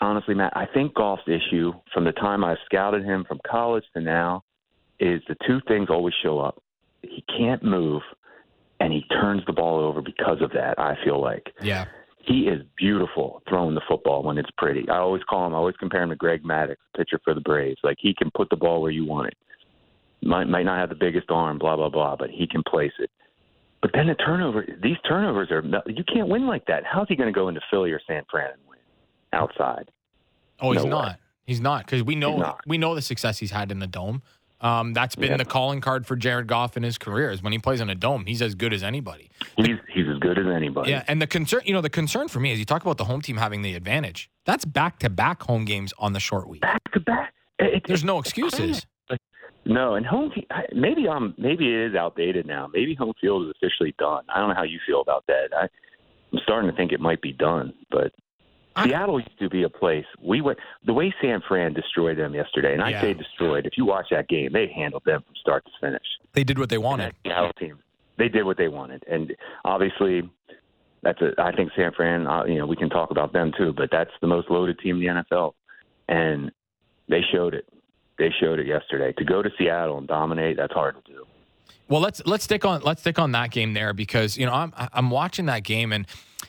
honestly 0.00 0.34
matt 0.34 0.52
i 0.56 0.66
think 0.66 0.94
Goff's 0.94 1.28
issue 1.28 1.72
from 1.92 2.04
the 2.04 2.12
time 2.12 2.42
i 2.42 2.56
scouted 2.64 3.04
him 3.04 3.24
from 3.28 3.38
college 3.48 3.84
to 3.94 4.00
now 4.00 4.42
is 4.98 5.22
the 5.28 5.36
two 5.46 5.60
things 5.68 5.88
always 5.90 6.14
show 6.22 6.38
up 6.38 6.60
he 7.02 7.24
can't 7.38 7.62
move 7.62 8.02
and 8.80 8.92
he 8.92 9.02
turns 9.10 9.42
the 9.46 9.52
ball 9.52 9.78
over 9.78 10.00
because 10.00 10.40
of 10.40 10.50
that 10.52 10.78
i 10.78 10.96
feel 11.04 11.20
like 11.20 11.46
Yeah. 11.62 11.84
He 12.26 12.42
is 12.48 12.62
beautiful 12.76 13.42
throwing 13.48 13.74
the 13.74 13.82
football 13.88 14.22
when 14.22 14.38
it's 14.38 14.48
pretty. 14.56 14.88
I 14.88 14.96
always 14.98 15.22
call 15.28 15.46
him, 15.46 15.54
I 15.54 15.58
always 15.58 15.76
compare 15.76 16.02
him 16.02 16.08
to 16.10 16.16
Greg 16.16 16.42
Maddux, 16.42 16.76
pitcher 16.96 17.20
for 17.24 17.34
the 17.34 17.40
Braves. 17.40 17.78
Like 17.84 17.96
he 18.00 18.14
can 18.14 18.30
put 18.34 18.48
the 18.50 18.56
ball 18.56 18.80
where 18.80 18.90
you 18.90 19.04
want 19.04 19.28
it. 19.28 19.34
Might 20.26 20.48
might 20.48 20.62
not 20.64 20.78
have 20.78 20.88
the 20.88 20.94
biggest 20.94 21.30
arm, 21.30 21.58
blah 21.58 21.76
blah 21.76 21.90
blah, 21.90 22.16
but 22.16 22.30
he 22.30 22.46
can 22.46 22.62
place 22.66 22.92
it. 22.98 23.10
But 23.82 23.90
then 23.92 24.06
the 24.06 24.14
turnover, 24.14 24.64
these 24.82 24.96
turnovers 25.06 25.50
are 25.50 25.62
you 25.86 26.02
can't 26.04 26.28
win 26.28 26.46
like 26.46 26.64
that. 26.66 26.84
How's 26.90 27.08
he 27.08 27.16
going 27.16 27.28
to 27.32 27.38
go 27.38 27.48
into 27.48 27.60
Philly 27.70 27.90
or 27.92 28.00
San 28.06 28.22
Fran 28.30 28.52
and 28.52 28.60
win 28.66 28.78
outside? 29.34 29.90
Oh, 30.60 30.72
he's 30.72 30.78
No 30.78 30.84
way. 30.84 30.90
not. 30.90 31.18
He's 31.46 31.60
not 31.60 31.84
because 31.84 32.02
we 32.02 32.14
know 32.14 32.38
not. 32.38 32.60
we 32.66 32.78
know 32.78 32.94
the 32.94 33.02
success 33.02 33.38
he's 33.38 33.50
had 33.50 33.70
in 33.70 33.80
the 33.80 33.86
dome. 33.86 34.22
Um, 34.64 34.94
that's 34.94 35.14
been 35.14 35.32
Yeah. 35.32 35.36
the 35.36 35.44
calling 35.44 35.82
card 35.82 36.06
for 36.06 36.16
Jared 36.16 36.46
Goff 36.46 36.76
in 36.76 36.82
his 36.82 36.96
career. 36.96 37.30
Is 37.30 37.42
when 37.42 37.52
he 37.52 37.58
plays 37.58 37.80
in 37.82 37.90
a 37.90 37.94
dome, 37.94 38.24
he's 38.26 38.40
as 38.40 38.54
good 38.54 38.72
as 38.72 38.82
anybody. 38.82 39.28
He's 39.56 39.76
he's 39.92 40.08
as 40.08 40.18
good 40.20 40.38
as 40.38 40.46
anybody. 40.46 40.90
Yeah, 40.90 41.04
and 41.06 41.20
the 41.20 41.26
concern, 41.26 41.60
you 41.66 41.74
know, 41.74 41.82
the 41.82 41.90
concern 41.90 42.28
for 42.28 42.40
me 42.40 42.50
is 42.50 42.58
you 42.58 42.64
talk 42.64 42.82
about 42.82 42.96
the 42.96 43.04
home 43.04 43.20
team 43.20 43.36
having 43.36 43.60
the 43.60 43.74
advantage. 43.74 44.30
That's 44.46 44.64
back 44.64 44.98
to 45.00 45.10
back 45.10 45.42
home 45.42 45.66
games 45.66 45.92
on 45.98 46.14
the 46.14 46.20
short 46.20 46.48
week. 46.48 46.62
Back 46.62 46.80
to 46.94 47.00
back. 47.00 47.34
There's 47.86 48.04
no 48.04 48.18
excuses. 48.18 48.86
No, 49.66 49.94
and 49.94 50.04
home 50.04 50.30
maybe 50.74 51.08
um 51.08 51.34
maybe 51.38 51.66
it 51.68 51.90
is 51.90 51.94
outdated 51.94 52.46
now. 52.46 52.66
Maybe 52.72 52.94
home 52.94 53.12
field 53.20 53.46
is 53.46 53.52
officially 53.56 53.94
done. 53.98 54.24
I 54.34 54.38
don't 54.40 54.48
know 54.48 54.54
how 54.54 54.62
you 54.64 54.78
feel 54.86 55.00
about 55.02 55.24
that. 55.28 55.48
I, 55.56 55.68
I'm 56.32 56.38
starting 56.42 56.70
to 56.70 56.76
think 56.76 56.92
it 56.92 57.00
might 57.00 57.20
be 57.22 57.32
done, 57.32 57.72
but 57.90 58.12
I- 58.76 58.88
Seattle 58.88 59.20
used 59.20 59.38
to 59.38 59.48
be 59.48 59.62
a 59.62 59.68
place 59.68 60.04
we 60.20 60.40
went. 60.40 60.58
The 60.84 60.92
way 60.92 61.14
San 61.22 61.40
Fran 61.46 61.74
destroyed 61.74 62.18
them 62.18 62.34
yesterday, 62.34 62.72
and 62.72 62.82
I 62.82 62.90
Yeah. 62.90 63.00
say 63.02 63.14
destroyed. 63.14 63.66
If 63.66 63.76
you 63.76 63.84
watch 63.84 64.06
that 64.10 64.28
game, 64.28 64.52
they 64.52 64.66
handled 64.68 65.04
them 65.04 65.22
from 65.22 65.34
start 65.36 65.64
to 65.64 65.70
finish. 65.80 66.02
They 66.32 66.44
did 66.44 66.58
what 66.58 66.68
they 66.70 66.78
wanted. 66.78 67.14
Seattle 67.24 67.52
team, 67.54 67.78
they 68.16 68.28
did 68.28 68.44
what 68.44 68.56
they 68.56 68.68
wanted, 68.68 69.04
and 69.08 69.34
obviously. 69.64 70.28
That's 71.02 71.20
a. 71.20 71.34
I 71.38 71.52
think 71.52 71.70
San 71.76 71.92
Fran. 71.92 72.26
Uh, 72.26 72.44
you 72.46 72.54
know, 72.56 72.64
we 72.66 72.76
can 72.76 72.88
talk 72.88 73.10
about 73.10 73.34
them 73.34 73.52
too, 73.58 73.74
but 73.74 73.90
that's 73.92 74.10
the 74.22 74.26
most 74.26 74.48
loaded 74.50 74.78
team 74.78 75.02
in 75.02 75.16
the 75.16 75.22
NFL, 75.22 75.52
and 76.08 76.50
they 77.10 77.20
showed 77.30 77.52
it. 77.52 77.66
They 78.18 78.30
showed 78.40 78.58
it 78.58 78.66
yesterday. 78.66 79.12
To 79.18 79.22
go 79.24 79.42
to 79.42 79.50
Seattle 79.58 79.98
and 79.98 80.08
dominate, 80.08 80.56
that's 80.56 80.72
hard 80.72 80.96
to 81.04 81.12
do. 81.12 81.26
Well, 81.88 82.00
let's 82.00 82.22
let's 82.24 82.44
stick 82.44 82.64
on 82.64 82.80
let's 82.80 83.02
stick 83.02 83.18
on 83.18 83.32
that 83.32 83.50
game 83.50 83.74
there 83.74 83.92
because 83.92 84.38
you 84.38 84.46
know 84.46 84.54
I'm 84.54 84.72
I'm 84.94 85.10
watching 85.10 85.44
that 85.44 85.62
game 85.62 85.92
and 85.92 86.06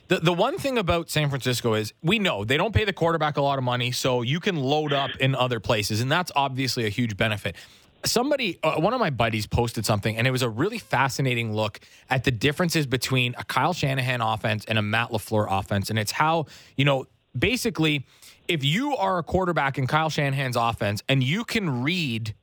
The 0.08 0.20
the 0.20 0.34
one 0.34 0.58
thing 0.58 0.78
about 0.78 1.10
San 1.10 1.30
Francisco 1.30 1.74
is 1.74 1.94
we 2.02 2.20
know 2.20 2.44
they 2.44 2.58
don't 2.58 2.74
pay 2.74 2.86
the 2.86 2.94
quarterback 2.94 3.38
a 3.38 3.42
lot 3.42 3.58
of 3.58 3.64
money, 3.64 3.92
so 3.92 4.22
you 4.22 4.40
can 4.40 4.56
load 4.56 4.94
up 4.94 5.12
in 5.20 5.36
other 5.36 5.60
places, 5.60 6.02
and 6.02 6.12
that's 6.12 6.32
obviously 6.36 6.86
a 6.86 6.90
huge 6.90 7.18
benefit. 7.18 7.56
Somebody, 8.04 8.60
uh, 8.62 8.80
one 8.80 8.94
of 8.94 9.00
my 9.00 9.10
buddies 9.10 9.48
posted 9.48 9.84
something, 9.84 10.16
and 10.16 10.28
it 10.28 10.32
was 10.32 10.44
a 10.44 10.50
really 10.50 10.78
fascinating 10.78 11.56
look 11.56 11.80
at 12.08 12.24
the 12.24 12.30
differences 12.32 12.86
between 12.86 13.34
a 13.38 13.44
Kyle 13.44 13.74
Shanahan 13.74 14.22
offense 14.22 14.64
and 14.66 14.78
a 14.78 14.82
Matt 14.84 15.10
LaFleur 15.10 15.48
offense. 15.50 15.90
And 15.90 15.98
it's 15.98 16.12
how, 16.12 16.46
you 16.78 16.86
know, 16.86 17.08
basically, 17.38 18.06
if 18.48 18.64
you 18.64 18.96
are 18.96 19.18
a 19.18 19.24
quarterback 19.24 19.80
in 19.80 19.88
Kyle 19.88 20.12
Shanahan's 20.12 20.56
offense 20.56 21.02
and 21.10 21.24
you 21.24 21.44
can 21.44 21.82
read 21.82 22.36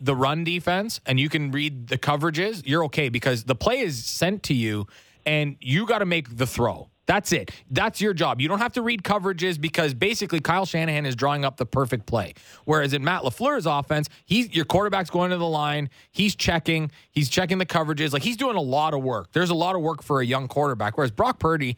the 0.00 0.14
run 0.14 0.44
defense 0.44 1.00
and 1.06 1.18
you 1.18 1.28
can 1.28 1.50
read 1.50 1.88
the 1.88 1.98
coverages, 1.98 2.62
you're 2.64 2.84
okay 2.84 3.08
because 3.08 3.44
the 3.44 3.54
play 3.54 3.80
is 3.80 4.04
sent 4.04 4.42
to 4.44 4.54
you 4.54 4.86
and 5.26 5.56
you 5.60 5.86
got 5.86 5.98
to 5.98 6.06
make 6.06 6.36
the 6.36 6.46
throw. 6.46 6.88
That's 7.06 7.32
it. 7.32 7.50
That's 7.70 8.00
your 8.00 8.14
job. 8.14 8.40
You 8.40 8.48
don't 8.48 8.60
have 8.60 8.74
to 8.74 8.82
read 8.82 9.02
coverages 9.02 9.60
because 9.60 9.92
basically 9.92 10.40
Kyle 10.40 10.64
Shanahan 10.64 11.04
is 11.04 11.16
drawing 11.16 11.44
up 11.44 11.56
the 11.56 11.66
perfect 11.66 12.06
play. 12.06 12.34
Whereas 12.64 12.92
in 12.92 13.02
Matt 13.02 13.22
LaFleur's 13.22 13.66
offense, 13.66 14.08
he's 14.24 14.54
your 14.54 14.64
quarterback's 14.64 15.10
going 15.10 15.30
to 15.30 15.36
the 15.36 15.46
line, 15.46 15.90
he's 16.12 16.36
checking, 16.36 16.90
he's 17.10 17.28
checking 17.28 17.58
the 17.58 17.66
coverages. 17.66 18.12
Like 18.12 18.22
he's 18.22 18.36
doing 18.36 18.56
a 18.56 18.62
lot 18.62 18.94
of 18.94 19.02
work. 19.02 19.32
There's 19.32 19.50
a 19.50 19.54
lot 19.54 19.74
of 19.74 19.82
work 19.82 20.02
for 20.02 20.20
a 20.20 20.26
young 20.26 20.46
quarterback. 20.46 20.96
Whereas 20.96 21.10
Brock 21.10 21.40
Purdy 21.40 21.76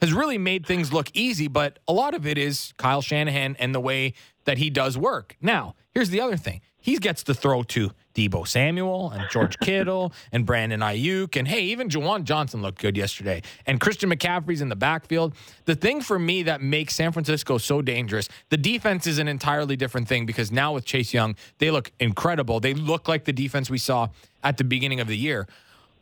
has 0.00 0.12
really 0.12 0.38
made 0.38 0.66
things 0.66 0.92
look 0.92 1.10
easy, 1.14 1.48
but 1.48 1.78
a 1.88 1.92
lot 1.92 2.14
of 2.14 2.26
it 2.26 2.38
is 2.38 2.72
Kyle 2.76 3.02
Shanahan 3.02 3.56
and 3.58 3.74
the 3.74 3.80
way 3.80 4.12
that 4.44 4.58
he 4.58 4.70
does 4.70 4.96
work. 4.96 5.36
Now, 5.40 5.74
here's 5.92 6.10
the 6.10 6.20
other 6.20 6.36
thing. 6.36 6.60
He 6.78 6.96
gets 6.98 7.22
to 7.24 7.34
throw 7.34 7.62
to 7.64 7.92
Deebo 8.14 8.46
Samuel 8.46 9.10
and 9.10 9.28
George 9.30 9.58
Kittle 9.60 10.12
and 10.32 10.44
Brandon 10.44 10.80
Aiyuk. 10.80 11.36
And 11.36 11.46
hey, 11.46 11.62
even 11.62 11.88
Juwan 11.88 12.24
Johnson 12.24 12.62
looked 12.62 12.80
good 12.80 12.96
yesterday. 12.96 13.42
And 13.66 13.80
Christian 13.80 14.10
McCaffrey's 14.10 14.60
in 14.60 14.68
the 14.68 14.76
backfield. 14.76 15.34
The 15.64 15.74
thing 15.74 16.00
for 16.00 16.18
me 16.18 16.42
that 16.44 16.60
makes 16.60 16.94
San 16.94 17.12
Francisco 17.12 17.58
so 17.58 17.82
dangerous, 17.82 18.28
the 18.48 18.56
defense 18.56 19.06
is 19.06 19.18
an 19.18 19.28
entirely 19.28 19.76
different 19.76 20.08
thing 20.08 20.26
because 20.26 20.50
now 20.50 20.74
with 20.74 20.84
Chase 20.84 21.14
Young, 21.14 21.36
they 21.58 21.70
look 21.70 21.92
incredible. 22.00 22.60
They 22.60 22.74
look 22.74 23.08
like 23.08 23.24
the 23.24 23.32
defense 23.32 23.70
we 23.70 23.78
saw 23.78 24.08
at 24.42 24.56
the 24.56 24.64
beginning 24.64 25.00
of 25.00 25.06
the 25.06 25.16
year. 25.16 25.46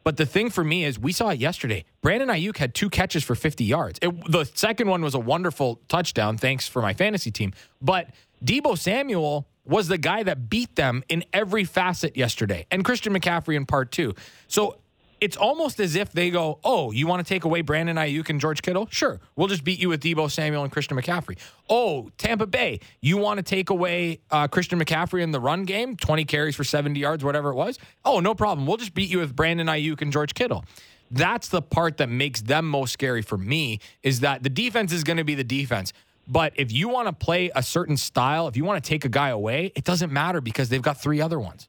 But 0.04 0.16
the 0.16 0.24
thing 0.24 0.48
for 0.48 0.64
me 0.64 0.84
is, 0.84 0.98
we 0.98 1.12
saw 1.12 1.28
it 1.30 1.38
yesterday. 1.38 1.84
Brandon 2.00 2.30
Aiyuk 2.30 2.56
had 2.56 2.74
two 2.74 2.88
catches 2.88 3.24
for 3.24 3.34
50 3.34 3.64
yards. 3.64 3.98
It, 4.00 4.10
the 4.30 4.46
second 4.46 4.88
one 4.88 5.02
was 5.02 5.14
a 5.14 5.18
wonderful 5.18 5.80
touchdown, 5.88 6.38
thanks 6.38 6.66
for 6.66 6.80
my 6.80 6.94
fantasy 6.94 7.30
team. 7.30 7.52
But 7.82 8.08
Deebo 8.42 8.78
Samuel 8.78 9.46
was 9.68 9.86
the 9.88 9.98
guy 9.98 10.22
that 10.24 10.50
beat 10.50 10.74
them 10.74 11.04
in 11.08 11.24
every 11.32 11.64
facet 11.64 12.16
yesterday, 12.16 12.66
and 12.70 12.84
Christian 12.84 13.14
McCaffrey 13.14 13.54
in 13.54 13.66
part 13.66 13.92
two. 13.92 14.14
So 14.48 14.78
it's 15.20 15.36
almost 15.36 15.80
as 15.80 15.96
if 15.96 16.12
they 16.12 16.30
go, 16.30 16.60
"Oh, 16.62 16.92
you 16.92 17.06
want 17.06 17.26
to 17.26 17.28
take 17.28 17.44
away 17.44 17.60
Brandon 17.60 17.96
Aiyuk 17.96 18.30
and 18.30 18.40
George 18.40 18.62
Kittle? 18.62 18.86
Sure, 18.90 19.20
we'll 19.36 19.48
just 19.48 19.64
beat 19.64 19.80
you 19.80 19.88
with 19.88 20.00
Deebo 20.00 20.30
Samuel 20.30 20.62
and 20.62 20.72
Christian 20.72 20.96
McCaffrey." 20.96 21.36
Oh, 21.68 22.10
Tampa 22.18 22.46
Bay, 22.46 22.80
you 23.00 23.18
want 23.18 23.38
to 23.38 23.42
take 23.42 23.70
away 23.70 24.20
uh, 24.30 24.48
Christian 24.48 24.80
McCaffrey 24.80 25.22
in 25.22 25.32
the 25.32 25.40
run 25.40 25.64
game, 25.64 25.96
twenty 25.96 26.24
carries 26.24 26.56
for 26.56 26.64
seventy 26.64 27.00
yards, 27.00 27.24
whatever 27.24 27.50
it 27.50 27.56
was? 27.56 27.78
Oh, 28.04 28.20
no 28.20 28.34
problem. 28.34 28.66
We'll 28.66 28.76
just 28.76 28.94
beat 28.94 29.10
you 29.10 29.18
with 29.18 29.34
Brandon 29.34 29.66
Aiyuk 29.66 30.00
and 30.02 30.12
George 30.12 30.34
Kittle. 30.34 30.64
That's 31.10 31.48
the 31.48 31.62
part 31.62 31.96
that 31.96 32.08
makes 32.08 32.42
them 32.42 32.68
most 32.68 32.92
scary 32.92 33.22
for 33.22 33.38
me. 33.38 33.80
Is 34.02 34.20
that 34.20 34.42
the 34.42 34.50
defense 34.50 34.92
is 34.92 35.04
going 35.04 35.16
to 35.16 35.24
be 35.24 35.34
the 35.34 35.44
defense. 35.44 35.92
But 36.28 36.52
if 36.56 36.70
you 36.70 36.88
want 36.88 37.08
to 37.08 37.12
play 37.12 37.50
a 37.54 37.62
certain 37.62 37.96
style, 37.96 38.48
if 38.48 38.56
you 38.56 38.64
want 38.64 38.82
to 38.82 38.88
take 38.88 39.04
a 39.04 39.08
guy 39.08 39.30
away, 39.30 39.72
it 39.74 39.84
doesn't 39.84 40.12
matter 40.12 40.40
because 40.40 40.68
they've 40.68 40.82
got 40.82 41.00
three 41.00 41.20
other 41.20 41.40
ones. 41.40 41.68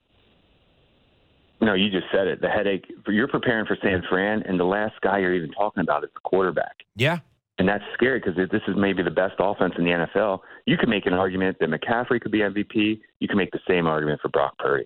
No, 1.62 1.74
you 1.74 1.90
just 1.90 2.08
said 2.12 2.28
it. 2.28 2.42
The 2.42 2.50
headache. 2.50 2.86
You're 3.08 3.28
preparing 3.28 3.66
for 3.66 3.78
San 3.82 4.04
Fran, 4.10 4.44
and 4.44 4.60
the 4.60 4.66
last 4.66 4.96
guy 5.02 5.20
you're 5.20 5.34
even 5.34 5.52
talking 5.52 5.82
about 5.82 6.04
is 6.04 6.10
the 6.14 6.22
quarterback. 6.22 6.76
Yeah. 6.96 7.20
And 7.58 7.68
that's 7.68 7.84
scary 7.94 8.20
because 8.20 8.36
this 8.36 8.62
is 8.70 8.76
maybe 8.78 9.04
the 9.04 9.12
best 9.12 9.36
offense 9.40 9.74
in 9.78 9.84
the 9.84 9.92
NFL. 9.92 10.40
You 10.66 10.78
can 10.78 10.90
make 10.90 11.06
an 11.06 11.14
argument 11.14 11.58
that 11.60 11.70
McCaffrey 11.70 12.22
could 12.22 12.32
be 12.32 12.40
MVP. 12.40 13.02
You 13.20 13.28
can 13.28 13.38
make 13.38 13.52
the 13.52 13.60
same 13.68 13.86
argument 13.88 14.22
for 14.22 14.30
Brock 14.30 14.58
Purdy. 14.58 14.86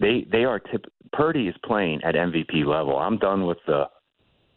They 0.00 0.26
they 0.30 0.44
are 0.44 0.58
tip, 0.58 0.86
Purdy 1.12 1.46
is 1.46 1.54
playing 1.64 2.02
at 2.02 2.16
MVP 2.16 2.64
level. 2.64 2.98
I'm 2.98 3.18
done 3.18 3.46
with 3.46 3.58
the. 3.66 3.84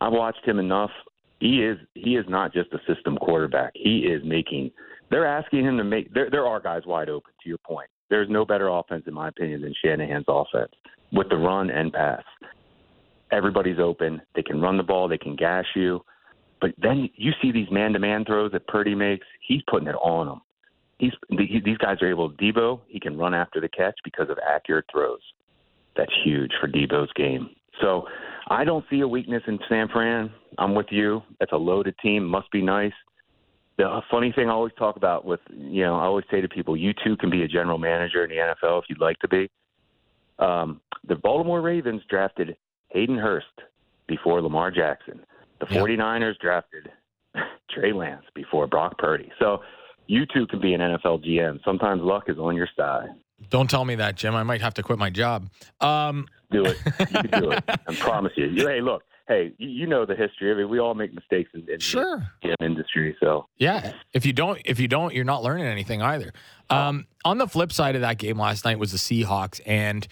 I've 0.01 0.13
watched 0.13 0.43
him 0.45 0.57
enough. 0.57 0.91
He 1.39 1.63
is 1.63 1.77
he 1.93 2.15
is 2.15 2.25
not 2.27 2.53
just 2.53 2.69
a 2.73 2.93
system 2.93 3.17
quarterback. 3.17 3.71
He 3.75 3.99
is 3.99 4.21
making. 4.25 4.71
They're 5.09 5.27
asking 5.27 5.65
him 5.65 5.77
to 5.77 5.83
make. 5.83 6.13
There 6.13 6.29
there 6.29 6.45
are 6.45 6.59
guys 6.59 6.83
wide 6.85 7.09
open. 7.09 7.31
To 7.43 7.49
your 7.49 7.59
point, 7.59 7.89
there's 8.09 8.29
no 8.29 8.45
better 8.45 8.69
offense 8.69 9.03
in 9.07 9.13
my 9.13 9.29
opinion 9.29 9.61
than 9.61 9.73
Shanahan's 9.83 10.25
offense 10.27 10.71
with 11.11 11.29
the 11.29 11.37
run 11.37 11.69
and 11.69 11.93
pass. 11.93 12.23
Everybody's 13.31 13.79
open. 13.79 14.21
They 14.35 14.41
can 14.41 14.61
run 14.61 14.77
the 14.77 14.83
ball. 14.83 15.07
They 15.07 15.17
can 15.17 15.35
gash 15.35 15.67
you. 15.75 16.01
But 16.59 16.71
then 16.81 17.09
you 17.15 17.33
see 17.41 17.51
these 17.51 17.67
man-to-man 17.69 18.25
throws 18.25 18.51
that 18.53 18.67
Purdy 18.67 18.95
makes. 18.95 19.27
He's 19.47 19.61
putting 19.69 19.87
it 19.87 19.95
on 19.95 20.27
them. 20.27 20.41
He's 20.97 21.11
these 21.29 21.77
guys 21.77 21.97
are 22.01 22.09
able. 22.09 22.31
Deebo 22.31 22.81
he 22.87 22.99
can 22.99 23.17
run 23.17 23.35
after 23.35 23.61
the 23.61 23.69
catch 23.69 23.95
because 24.03 24.29
of 24.31 24.39
accurate 24.47 24.85
throws. 24.91 25.21
That's 25.95 26.11
huge 26.23 26.51
for 26.59 26.67
Deebo's 26.67 27.11
game. 27.13 27.49
So 27.81 28.07
I 28.49 28.63
don't 28.63 28.85
see 28.89 29.01
a 29.01 29.07
weakness 29.07 29.43
in 29.47 29.59
San 29.67 29.87
Fran. 29.89 30.31
I'm 30.57 30.73
with 30.73 30.87
you. 30.89 31.21
That's 31.39 31.51
a 31.51 31.57
loaded 31.57 31.95
team. 32.01 32.25
Must 32.25 32.49
be 32.51 32.61
nice. 32.61 32.93
The 33.77 34.01
funny 34.09 34.31
thing 34.31 34.49
I 34.49 34.53
always 34.53 34.73
talk 34.79 34.95
about 34.95 35.25
with 35.25 35.39
you 35.49 35.83
know 35.83 35.97
I 35.97 36.05
always 36.05 36.25
say 36.31 36.41
to 36.41 36.47
people, 36.47 36.75
you 36.75 36.93
too 37.03 37.15
can 37.17 37.29
be 37.29 37.43
a 37.43 37.47
general 37.47 37.77
manager 37.77 38.23
in 38.23 38.29
the 38.29 38.37
NFL 38.37 38.79
if 38.79 38.85
you'd 38.89 38.99
like 38.99 39.19
to 39.19 39.27
be. 39.27 39.49
Um, 40.39 40.81
the 41.07 41.15
Baltimore 41.15 41.61
Ravens 41.61 42.01
drafted 42.09 42.57
Hayden 42.89 43.17
Hurst 43.17 43.45
before 44.07 44.41
Lamar 44.41 44.71
Jackson. 44.71 45.19
The 45.59 45.65
49ers 45.67 46.37
drafted 46.39 46.89
Trey 47.71 47.91
Lance 47.91 48.25
before 48.33 48.67
Brock 48.67 48.97
Purdy. 48.97 49.31
So 49.39 49.61
you 50.07 50.25
too 50.25 50.47
can 50.47 50.61
be 50.61 50.73
an 50.73 50.81
NFL 50.81 51.25
GM. 51.25 51.59
Sometimes 51.63 52.01
luck 52.01 52.25
is 52.27 52.37
on 52.37 52.55
your 52.55 52.69
side. 52.75 53.09
Don't 53.49 53.69
tell 53.69 53.85
me 53.85 53.95
that, 53.95 54.15
Jim. 54.15 54.35
I 54.35 54.43
might 54.43 54.61
have 54.61 54.73
to 54.75 54.83
quit 54.83 54.97
my 54.97 55.09
job. 55.09 55.49
Um, 55.79 56.27
do 56.51 56.65
it. 56.65 56.77
You 56.99 57.29
can 57.29 57.41
do 57.41 57.51
it. 57.51 57.63
I 57.67 57.95
promise 57.95 58.33
you. 58.35 58.49
Hey, 58.55 58.81
look. 58.81 59.03
Hey, 59.27 59.53
you 59.57 59.87
know 59.87 60.05
the 60.05 60.15
history. 60.15 60.53
I 60.53 60.55
mean, 60.55 60.69
we 60.69 60.79
all 60.79 60.93
make 60.93 61.13
mistakes 61.13 61.49
in, 61.53 61.69
in 61.69 61.81
sure. 61.81 62.25
the 62.41 62.49
GM 62.49 62.65
industry. 62.65 63.13
So 63.19 63.47
yeah, 63.57 63.91
if 64.13 64.25
you 64.25 64.31
don't, 64.31 64.61
if 64.63 64.79
you 64.79 64.87
don't, 64.87 65.13
you're 65.13 65.25
not 65.25 65.43
learning 65.43 65.65
anything 65.65 66.01
either. 66.01 66.31
Um, 66.69 67.07
on 67.25 67.37
the 67.37 67.47
flip 67.47 67.73
side 67.73 67.95
of 67.95 68.01
that 68.01 68.19
game 68.19 68.39
last 68.39 68.63
night 68.63 68.79
was 68.79 68.93
the 68.93 68.97
Seahawks, 68.97 69.59
and 69.65 70.07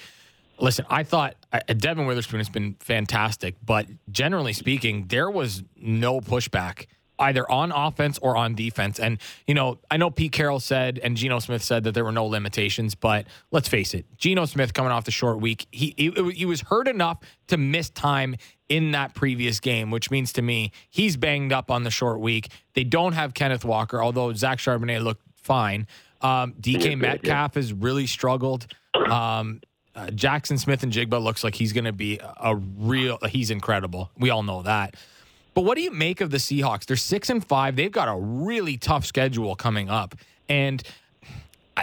listen, 0.59 0.85
I 0.89 1.03
thought 1.03 1.35
uh, 1.53 1.59
Devon 1.77 2.07
Witherspoon 2.07 2.41
has 2.41 2.49
been 2.49 2.75
fantastic, 2.81 3.55
but 3.65 3.87
generally 4.11 4.51
speaking, 4.51 5.07
there 5.07 5.31
was 5.31 5.63
no 5.77 6.19
pushback 6.19 6.87
either 7.19 7.49
on 7.49 7.71
offense 7.71 8.17
or 8.19 8.35
on 8.35 8.55
defense. 8.55 8.99
And, 8.99 9.19
you 9.47 9.53
know, 9.53 9.79
I 9.89 9.97
know 9.97 10.09
Pete 10.09 10.31
Carroll 10.31 10.59
said 10.59 10.99
and 10.99 11.15
Geno 11.15 11.39
Smith 11.39 11.63
said 11.63 11.83
that 11.83 11.93
there 11.93 12.03
were 12.03 12.11
no 12.11 12.25
limitations, 12.25 12.95
but 12.95 13.25
let's 13.51 13.67
face 13.67 13.93
it, 13.93 14.05
Geno 14.17 14.45
Smith 14.45 14.73
coming 14.73 14.91
off 14.91 15.05
the 15.05 15.11
short 15.11 15.39
week, 15.39 15.67
he, 15.71 15.93
he, 15.97 16.11
he 16.31 16.45
was 16.45 16.61
hurt 16.61 16.87
enough 16.87 17.19
to 17.47 17.57
miss 17.57 17.89
time 17.89 18.35
in 18.69 18.91
that 18.91 19.13
previous 19.13 19.59
game, 19.59 19.91
which 19.91 20.09
means 20.09 20.33
to 20.33 20.41
me 20.41 20.71
he's 20.89 21.17
banged 21.17 21.53
up 21.53 21.69
on 21.69 21.83
the 21.83 21.91
short 21.91 22.19
week. 22.19 22.49
They 22.73 22.83
don't 22.83 23.13
have 23.13 23.33
Kenneth 23.33 23.63
Walker, 23.63 24.01
although 24.01 24.33
Zach 24.33 24.57
Charbonnet 24.57 25.03
looked 25.03 25.21
fine. 25.35 25.87
Um, 26.21 26.53
DK 26.53 26.97
Metcalf 26.97 27.55
has 27.55 27.71
really 27.71 28.07
struggled. 28.07 28.67
Um, 28.95 29.61
uh, 29.95 30.07
Jaxon 30.07 30.59
Smith-Njigba 30.59 31.21
looks 31.21 31.43
like 31.43 31.55
he's 31.55 31.71
going 31.71 31.85
to 31.85 31.93
be 31.93 32.19
a 32.21 32.55
real. 32.55 33.17
He's 33.29 33.51
incredible. 33.51 34.11
We 34.17 34.29
all 34.29 34.43
know 34.43 34.63
that. 34.63 34.95
But 35.55 35.63
what 35.63 35.75
do 35.75 35.81
you 35.81 35.91
make 35.91 36.21
of 36.21 36.29
the 36.29 36.37
Seahawks? 36.37 36.85
They're 36.85 36.97
six 36.97 37.31
and 37.31 37.43
five. 37.43 37.75
They've 37.75 37.91
got 37.91 38.07
a 38.07 38.15
really 38.15 38.77
tough 38.77 39.05
schedule 39.05 39.55
coming 39.55 39.89
up, 39.89 40.13
and 40.47 40.83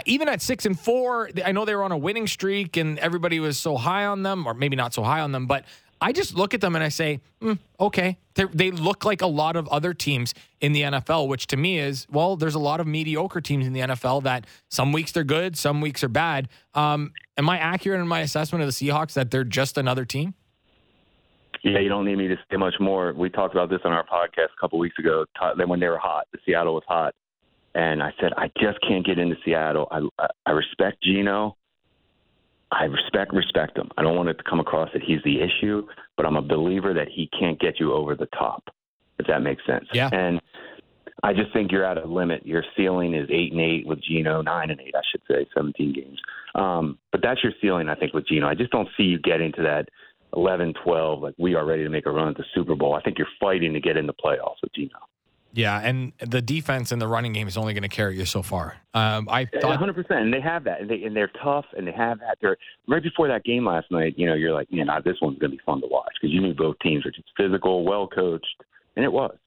even 0.05 0.27
at 0.27 0.41
six 0.41 0.65
and 0.65 0.79
four, 0.79 1.29
I 1.43 1.51
know 1.51 1.65
they 1.65 1.75
were 1.75 1.83
on 1.83 1.91
a 1.91 1.97
winning 1.97 2.27
streak, 2.27 2.77
and 2.77 2.97
everybody 2.99 3.39
was 3.39 3.59
so 3.59 3.75
high 3.75 4.05
on 4.05 4.23
them, 4.23 4.47
or 4.47 4.53
maybe 4.53 4.75
not 4.75 4.93
so 4.93 5.03
high 5.03 5.19
on 5.19 5.31
them. 5.33 5.45
But 5.45 5.65
I 6.03 6.11
just 6.11 6.35
look 6.35 6.53
at 6.53 6.59
them 6.59 6.75
and 6.75 6.83
I 6.83 6.89
say, 6.89 7.21
mm, 7.41 7.57
okay, 7.79 8.17
They're, 8.33 8.49
they 8.53 8.71
look 8.71 9.05
like 9.05 9.21
a 9.21 9.27
lot 9.27 9.55
of 9.55 9.69
other 9.69 9.93
teams 9.93 10.33
in 10.59 10.73
the 10.73 10.81
NFL, 10.81 11.29
which 11.29 11.47
to 11.47 11.57
me 11.57 11.79
is, 11.79 12.07
well, 12.09 12.35
there's 12.35 12.55
a 12.55 12.59
lot 12.59 12.81
of 12.81 12.87
mediocre 12.87 13.39
teams 13.39 13.65
in 13.65 13.71
the 13.71 13.79
NFL 13.79 14.23
that 14.23 14.45
some 14.69 14.91
weeks 14.91 15.13
they're 15.13 15.23
good, 15.23 15.57
some 15.57 15.79
weeks 15.79 16.03
are 16.03 16.09
bad. 16.09 16.49
Um, 16.73 17.13
am 17.37 17.49
I 17.49 17.57
accurate 17.57 18.01
in 18.01 18.07
my 18.07 18.19
assessment 18.19 18.63
of 18.63 18.67
the 18.67 18.73
Seahawks 18.73 19.13
that 19.13 19.31
they're 19.31 19.45
just 19.45 19.77
another 19.77 20.03
team? 20.03 20.33
Yeah, 21.63 21.79
you 21.79 21.89
don't 21.89 22.05
need 22.05 22.17
me 22.17 22.27
to 22.27 22.35
say 22.51 22.57
much 22.57 22.75
more. 22.79 23.13
We 23.13 23.29
talked 23.29 23.55
about 23.55 23.69
this 23.69 23.79
on 23.85 23.93
our 23.93 24.05
podcast 24.05 24.51
a 24.57 24.59
couple 24.59 24.79
weeks 24.79 24.99
ago. 24.99 25.25
Then 25.57 25.69
when 25.69 25.79
they 25.79 25.87
were 25.87 25.97
hot, 25.97 26.27
the 26.33 26.39
Seattle 26.45 26.73
was 26.73 26.83
hot, 26.87 27.15
and 27.73 28.03
I 28.03 28.11
said 28.19 28.33
I 28.37 28.51
just 28.59 28.79
can't 28.81 29.05
get 29.05 29.17
into 29.17 29.35
Seattle. 29.45 29.87
I 29.89 30.27
I, 30.45 30.51
respect 30.51 31.01
Geno. 31.01 31.55
I 32.71 32.83
respect 32.85 33.33
respect 33.33 33.77
him. 33.77 33.89
I 33.97 34.01
don't 34.01 34.15
want 34.15 34.29
it 34.29 34.37
to 34.39 34.43
come 34.43 34.59
across 34.59 34.89
that 34.93 35.03
he's 35.03 35.23
the 35.23 35.39
issue, 35.41 35.87
but 36.17 36.25
I'm 36.25 36.35
a 36.35 36.41
believer 36.41 36.93
that 36.93 37.07
he 37.07 37.29
can't 37.39 37.59
get 37.59 37.79
you 37.79 37.93
over 37.93 38.15
the 38.15 38.27
top. 38.27 38.63
If 39.19 39.27
that 39.27 39.41
makes 39.41 39.65
sense. 39.65 39.85
Yeah. 39.93 40.09
And 40.11 40.41
I 41.23 41.33
just 41.33 41.53
think 41.53 41.71
you're 41.71 41.85
at 41.85 41.97
a 41.97 42.05
limit. 42.05 42.45
Your 42.45 42.63
ceiling 42.75 43.13
is 43.13 43.29
eight 43.31 43.53
and 43.53 43.61
eight 43.61 43.87
with 43.87 44.03
Geno, 44.03 44.41
nine 44.41 44.69
and 44.71 44.81
eight, 44.81 44.95
I 44.95 45.01
should 45.09 45.21
say, 45.29 45.47
17 45.55 45.93
games. 45.93 46.19
Um, 46.55 46.97
but 47.11 47.21
that's 47.21 47.41
your 47.41 47.53
ceiling, 47.61 47.87
I 47.87 47.95
think, 47.95 48.13
with 48.13 48.27
Geno. 48.27 48.47
I 48.47 48.55
just 48.55 48.71
don't 48.71 48.89
see 48.97 49.03
you 49.03 49.19
getting 49.19 49.53
to 49.53 49.61
that 49.61 49.87
11, 50.35 50.73
12, 50.83 51.21
like 51.21 51.35
we 51.37 51.55
are 51.55 51.65
ready 51.65 51.83
to 51.83 51.89
make 51.89 52.05
a 52.05 52.11
run 52.11 52.29
at 52.29 52.37
the 52.37 52.45
Super 52.53 52.75
Bowl. 52.75 52.95
I 52.95 53.01
think 53.01 53.17
you're 53.17 53.27
fighting 53.39 53.73
to 53.73 53.79
get 53.79 53.97
in 53.97 54.07
the 54.07 54.13
playoffs 54.13 54.61
with 54.61 54.73
Geno. 54.73 54.97
Yeah, 55.55 55.79
and 55.79 56.13
the 56.17 56.41
defense 56.41 56.91
and 56.91 56.99
the 56.99 57.07
running 57.07 57.31
game 57.31 57.47
is 57.47 57.57
only 57.57 57.73
going 57.73 57.83
to 57.83 57.89
carry 57.89 58.17
you 58.17 58.25
so 58.25 58.41
far. 58.41 58.77
Um, 58.95 59.29
I 59.29 59.45
thought 59.45 59.69
100, 59.69 59.93
percent 59.93 60.21
and 60.21 60.33
they 60.33 60.41
have 60.41 60.63
that, 60.63 60.81
and 60.81 60.89
they 60.89 61.03
and 61.03 61.15
they're 61.15 61.31
tough, 61.43 61.65
and 61.77 61.85
they 61.85 61.91
have 61.91 62.19
that. 62.21 62.39
They're 62.41 62.57
right 62.87 63.03
before 63.03 63.27
that 63.27 63.43
game 63.43 63.63
last 63.67 63.91
night. 63.91 64.15
You 64.17 64.25
know, 64.25 64.33
you're 64.33 64.53
like, 64.53 64.71
man, 64.71 64.87
this 65.05 65.17
one's 65.21 65.37
going 65.37 65.51
to 65.51 65.57
be 65.57 65.61
fun 65.63 65.79
to 65.81 65.87
watch 65.87 66.11
because 66.19 66.33
you 66.33 66.41
knew 66.41 66.55
both 66.55 66.77
teams 66.81 67.05
are 67.05 67.11
just 67.11 67.29
physical, 67.37 67.85
well 67.85 68.07
coached, 68.07 68.63
and 68.95 69.05
it 69.05 69.11
was. 69.11 69.37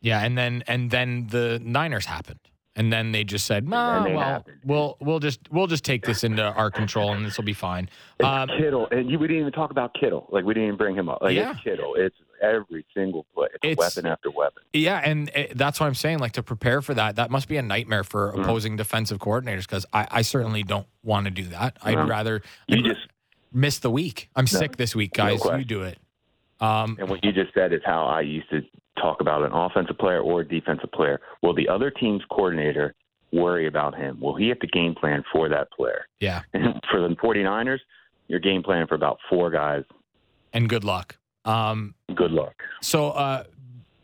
Yeah, 0.00 0.24
and 0.24 0.38
then 0.38 0.64
and 0.66 0.90
then 0.90 1.26
the 1.30 1.60
Niners 1.62 2.06
happened. 2.06 2.40
And 2.76 2.92
then 2.92 3.12
they 3.12 3.22
just 3.22 3.46
said, 3.46 3.68
"No, 3.68 3.76
And 4.04 4.14
well, 4.16 4.24
happened. 4.24 4.58
we'll 4.64 4.96
we'll 5.00 5.20
just 5.20 5.40
we'll 5.52 5.68
just 5.68 5.84
take 5.84 6.04
this 6.04 6.24
into 6.24 6.42
our 6.42 6.72
control, 6.72 7.12
and 7.12 7.24
this 7.24 7.36
will 7.36 7.44
be 7.44 7.52
fine." 7.52 7.88
Um, 8.22 8.48
Kittle, 8.48 8.88
and 8.90 9.08
you, 9.08 9.16
we 9.18 9.28
didn't 9.28 9.42
even 9.42 9.52
talk 9.52 9.70
about 9.70 9.94
Kittle. 9.94 10.26
Like 10.32 10.44
we 10.44 10.54
didn't 10.54 10.66
even 10.68 10.76
bring 10.78 10.96
him 10.96 11.08
up. 11.08 11.22
Like 11.22 11.36
Yeah. 11.36 11.52
it's 11.52 11.60
Kittle. 11.60 11.94
It's 11.96 12.16
every 12.42 12.84
single 12.92 13.26
play. 13.32 13.46
It's, 13.54 13.58
It's- 13.62 13.78
weapon 13.96 14.10
after 14.10 14.28
weapon. 14.32 14.64
Yeah, 14.72 15.00
and 15.04 15.30
uh, 15.36 15.44
that's 15.54 15.78
what 15.78 15.86
I'm 15.86 15.94
saying. 15.94 16.18
Like 16.18 16.32
to 16.32 16.42
prepare 16.42 16.82
for 16.82 16.94
that, 16.94 17.14
that 17.14 17.30
must 17.30 17.46
be 17.46 17.56
a 17.58 17.62
nightmare 17.62 18.02
for 18.02 18.32
Mm. 18.32 18.42
opposing 18.42 18.74
defensive 18.76 19.18
coordinators 19.20 19.60
because 19.62 19.86
I, 19.92 20.08
I 20.10 20.22
certainly 20.22 20.64
don't 20.64 20.88
want 21.04 21.26
to 21.26 21.30
do 21.30 21.44
that. 21.44 21.76
I'd 21.80 21.94
No. 21.94 22.06
rather 22.06 22.42
You 22.66 22.78
I'd 22.78 22.84
just 22.86 23.06
miss 23.52 23.78
the 23.78 23.90
week. 23.90 24.30
I'm 24.34 24.48
sick 24.48 24.78
this 24.78 24.96
week, 24.96 25.16
No 25.16 25.36
guys. 25.36 25.44
you 25.58 25.64
do 25.64 25.82
it. 25.82 25.98
Um, 26.60 26.96
And 26.98 27.08
what 27.08 27.24
you 27.24 27.30
just 27.30 27.54
said 27.54 27.72
is 27.72 27.82
how 27.86 28.04
I 28.06 28.22
used 28.22 28.50
to 28.50 28.62
talk 29.00 29.20
about 29.20 29.42
an 29.42 29.52
offensive 29.52 29.98
player 29.98 30.20
or 30.20 30.40
a 30.40 30.48
defensive 30.48 30.90
player. 30.92 31.20
Will 31.42 31.54
the 31.54 31.68
other 31.68 31.90
team's 31.90 32.22
coordinator 32.30 32.94
worry 33.32 33.66
about 33.66 33.94
him? 33.96 34.20
Will 34.20 34.36
he 34.36 34.48
have 34.48 34.60
to 34.60 34.66
game 34.68 34.94
plan 34.94 35.24
for 35.32 35.48
that 35.48 35.68
player? 35.72 36.06
yeah, 36.20 36.42
And 36.52 36.74
for 36.90 37.00
the 37.00 37.14
49ers, 37.16 37.78
you're 38.28 38.40
game 38.40 38.62
planning 38.62 38.86
for 38.86 38.94
about 38.94 39.18
four 39.28 39.50
guys. 39.50 39.84
and 40.52 40.68
good 40.68 40.84
luck. 40.84 41.16
Um, 41.44 41.94
Good 42.14 42.30
luck. 42.30 42.54
So 42.80 43.10
uh, 43.10 43.44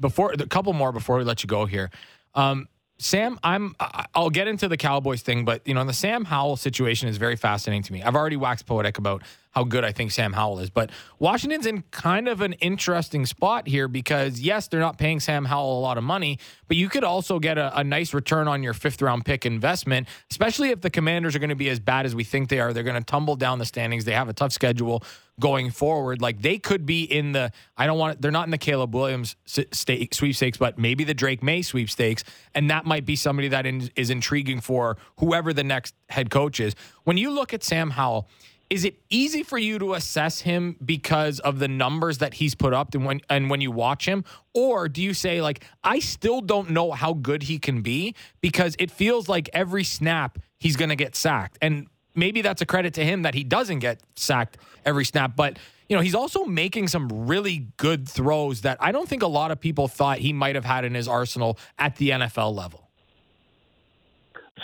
before 0.00 0.32
a 0.32 0.46
couple 0.46 0.72
more 0.74 0.92
before 0.92 1.16
we 1.16 1.24
let 1.24 1.42
you 1.42 1.46
go 1.46 1.64
here, 1.64 1.90
um, 2.34 2.68
Sam, 3.00 3.38
I'm 3.42 3.74
I'll 4.14 4.28
get 4.28 4.46
into 4.46 4.68
the 4.68 4.76
Cowboys 4.76 5.22
thing, 5.22 5.46
but 5.46 5.66
you 5.66 5.72
know 5.72 5.82
the 5.84 5.92
Sam 5.94 6.26
Howell 6.26 6.56
situation 6.56 7.08
is 7.08 7.16
very 7.16 7.34
fascinating 7.34 7.82
to 7.84 7.94
me. 7.94 8.02
I've 8.02 8.14
already 8.14 8.36
waxed 8.36 8.66
poetic 8.66 8.98
about 8.98 9.22
how 9.52 9.64
good 9.64 9.84
I 9.84 9.90
think 9.90 10.12
Sam 10.12 10.34
Howell 10.34 10.60
is, 10.60 10.68
but 10.68 10.90
Washington's 11.18 11.64
in 11.64 11.82
kind 11.90 12.28
of 12.28 12.42
an 12.42 12.52
interesting 12.54 13.24
spot 13.24 13.66
here 13.66 13.88
because 13.88 14.38
yes, 14.38 14.68
they're 14.68 14.80
not 14.80 14.98
paying 14.98 15.18
Sam 15.18 15.46
Howell 15.46 15.78
a 15.78 15.80
lot 15.80 15.96
of 15.96 16.04
money, 16.04 16.38
but 16.68 16.76
you 16.76 16.90
could 16.90 17.02
also 17.02 17.38
get 17.38 17.56
a, 17.56 17.76
a 17.78 17.82
nice 17.82 18.12
return 18.12 18.46
on 18.46 18.62
your 18.62 18.74
fifth 18.74 19.00
round 19.00 19.24
pick 19.24 19.46
investment, 19.46 20.06
especially 20.30 20.68
if 20.68 20.82
the 20.82 20.90
Commanders 20.90 21.34
are 21.34 21.38
going 21.40 21.48
to 21.48 21.56
be 21.56 21.70
as 21.70 21.80
bad 21.80 22.04
as 22.04 22.14
we 22.14 22.22
think 22.22 22.50
they 22.50 22.60
are. 22.60 22.74
They're 22.74 22.82
going 22.82 23.00
to 23.00 23.04
tumble 23.04 23.34
down 23.34 23.58
the 23.58 23.64
standings. 23.64 24.04
They 24.04 24.12
have 24.12 24.28
a 24.28 24.34
tough 24.34 24.52
schedule 24.52 25.02
going 25.40 25.70
forward. 25.70 26.20
Like 26.22 26.42
they 26.42 26.58
could 26.58 26.86
be 26.86 27.02
in 27.02 27.32
the 27.32 27.50
I 27.76 27.86
don't 27.86 27.98
want 27.98 28.22
they're 28.22 28.30
not 28.30 28.46
in 28.46 28.50
the 28.50 28.58
Caleb 28.58 28.94
Williams 28.94 29.34
stake, 29.46 30.14
sweepstakes, 30.14 30.58
but 30.58 30.78
maybe 30.78 31.02
the 31.02 31.14
Drake 31.14 31.42
Maye 31.42 31.62
sweepstakes, 31.62 32.22
and 32.54 32.70
that 32.70 32.86
might 32.86 33.04
be 33.04 33.16
somebody 33.16 33.48
that 33.48 33.66
is 33.66 34.10
intriguing 34.10 34.60
for 34.60 34.98
whoever 35.18 35.52
the 35.52 35.64
next 35.64 35.94
head 36.10 36.30
coach 36.30 36.60
is. 36.60 36.74
When 37.04 37.16
you 37.16 37.30
look 37.30 37.52
at 37.52 37.64
Sam 37.64 37.90
Howell. 37.90 38.28
Is 38.68 38.84
it 38.84 39.00
easy 39.10 39.42
for 39.42 39.58
you 39.58 39.80
to 39.80 39.94
assess 39.94 40.42
him 40.42 40.76
because 40.84 41.40
of 41.40 41.58
the 41.58 41.66
numbers 41.66 42.18
that 42.18 42.34
he's 42.34 42.54
put 42.54 42.72
up 42.72 42.94
and 42.94 43.04
when 43.04 43.20
and 43.28 43.50
when 43.50 43.60
you 43.60 43.72
watch 43.72 44.06
him 44.06 44.24
or 44.54 44.88
do 44.88 45.02
you 45.02 45.12
say 45.12 45.42
like 45.42 45.64
I 45.82 45.98
still 45.98 46.40
don't 46.40 46.70
know 46.70 46.92
how 46.92 47.14
good 47.14 47.42
he 47.42 47.58
can 47.58 47.82
be 47.82 48.14
because 48.40 48.76
it 48.78 48.92
feels 48.92 49.28
like 49.28 49.50
every 49.52 49.82
snap 49.82 50.38
he's 50.56 50.76
going 50.76 50.90
to 50.90 50.94
get 50.94 51.16
sacked 51.16 51.58
and 51.60 51.88
maybe 52.14 52.42
that's 52.42 52.62
a 52.62 52.66
credit 52.66 52.94
to 52.94 53.04
him 53.04 53.22
that 53.22 53.34
he 53.34 53.44
doesn't 53.44 53.78
get 53.80 54.00
sacked 54.16 54.58
every 54.84 55.04
snap 55.04 55.36
but 55.36 55.58
you 55.88 55.96
know 55.96 56.02
he's 56.02 56.14
also 56.14 56.44
making 56.44 56.88
some 56.88 57.08
really 57.26 57.68
good 57.76 58.08
throws 58.08 58.62
that 58.62 58.78
I 58.80 58.92
don't 58.92 59.08
think 59.08 59.22
a 59.22 59.28
lot 59.28 59.50
of 59.50 59.60
people 59.60 59.88
thought 59.88 60.18
he 60.18 60.32
might 60.32 60.54
have 60.54 60.64
had 60.64 60.84
in 60.84 60.94
his 60.94 61.08
arsenal 61.08 61.58
at 61.78 61.96
the 61.96 62.10
NFL 62.10 62.54
level. 62.54 62.88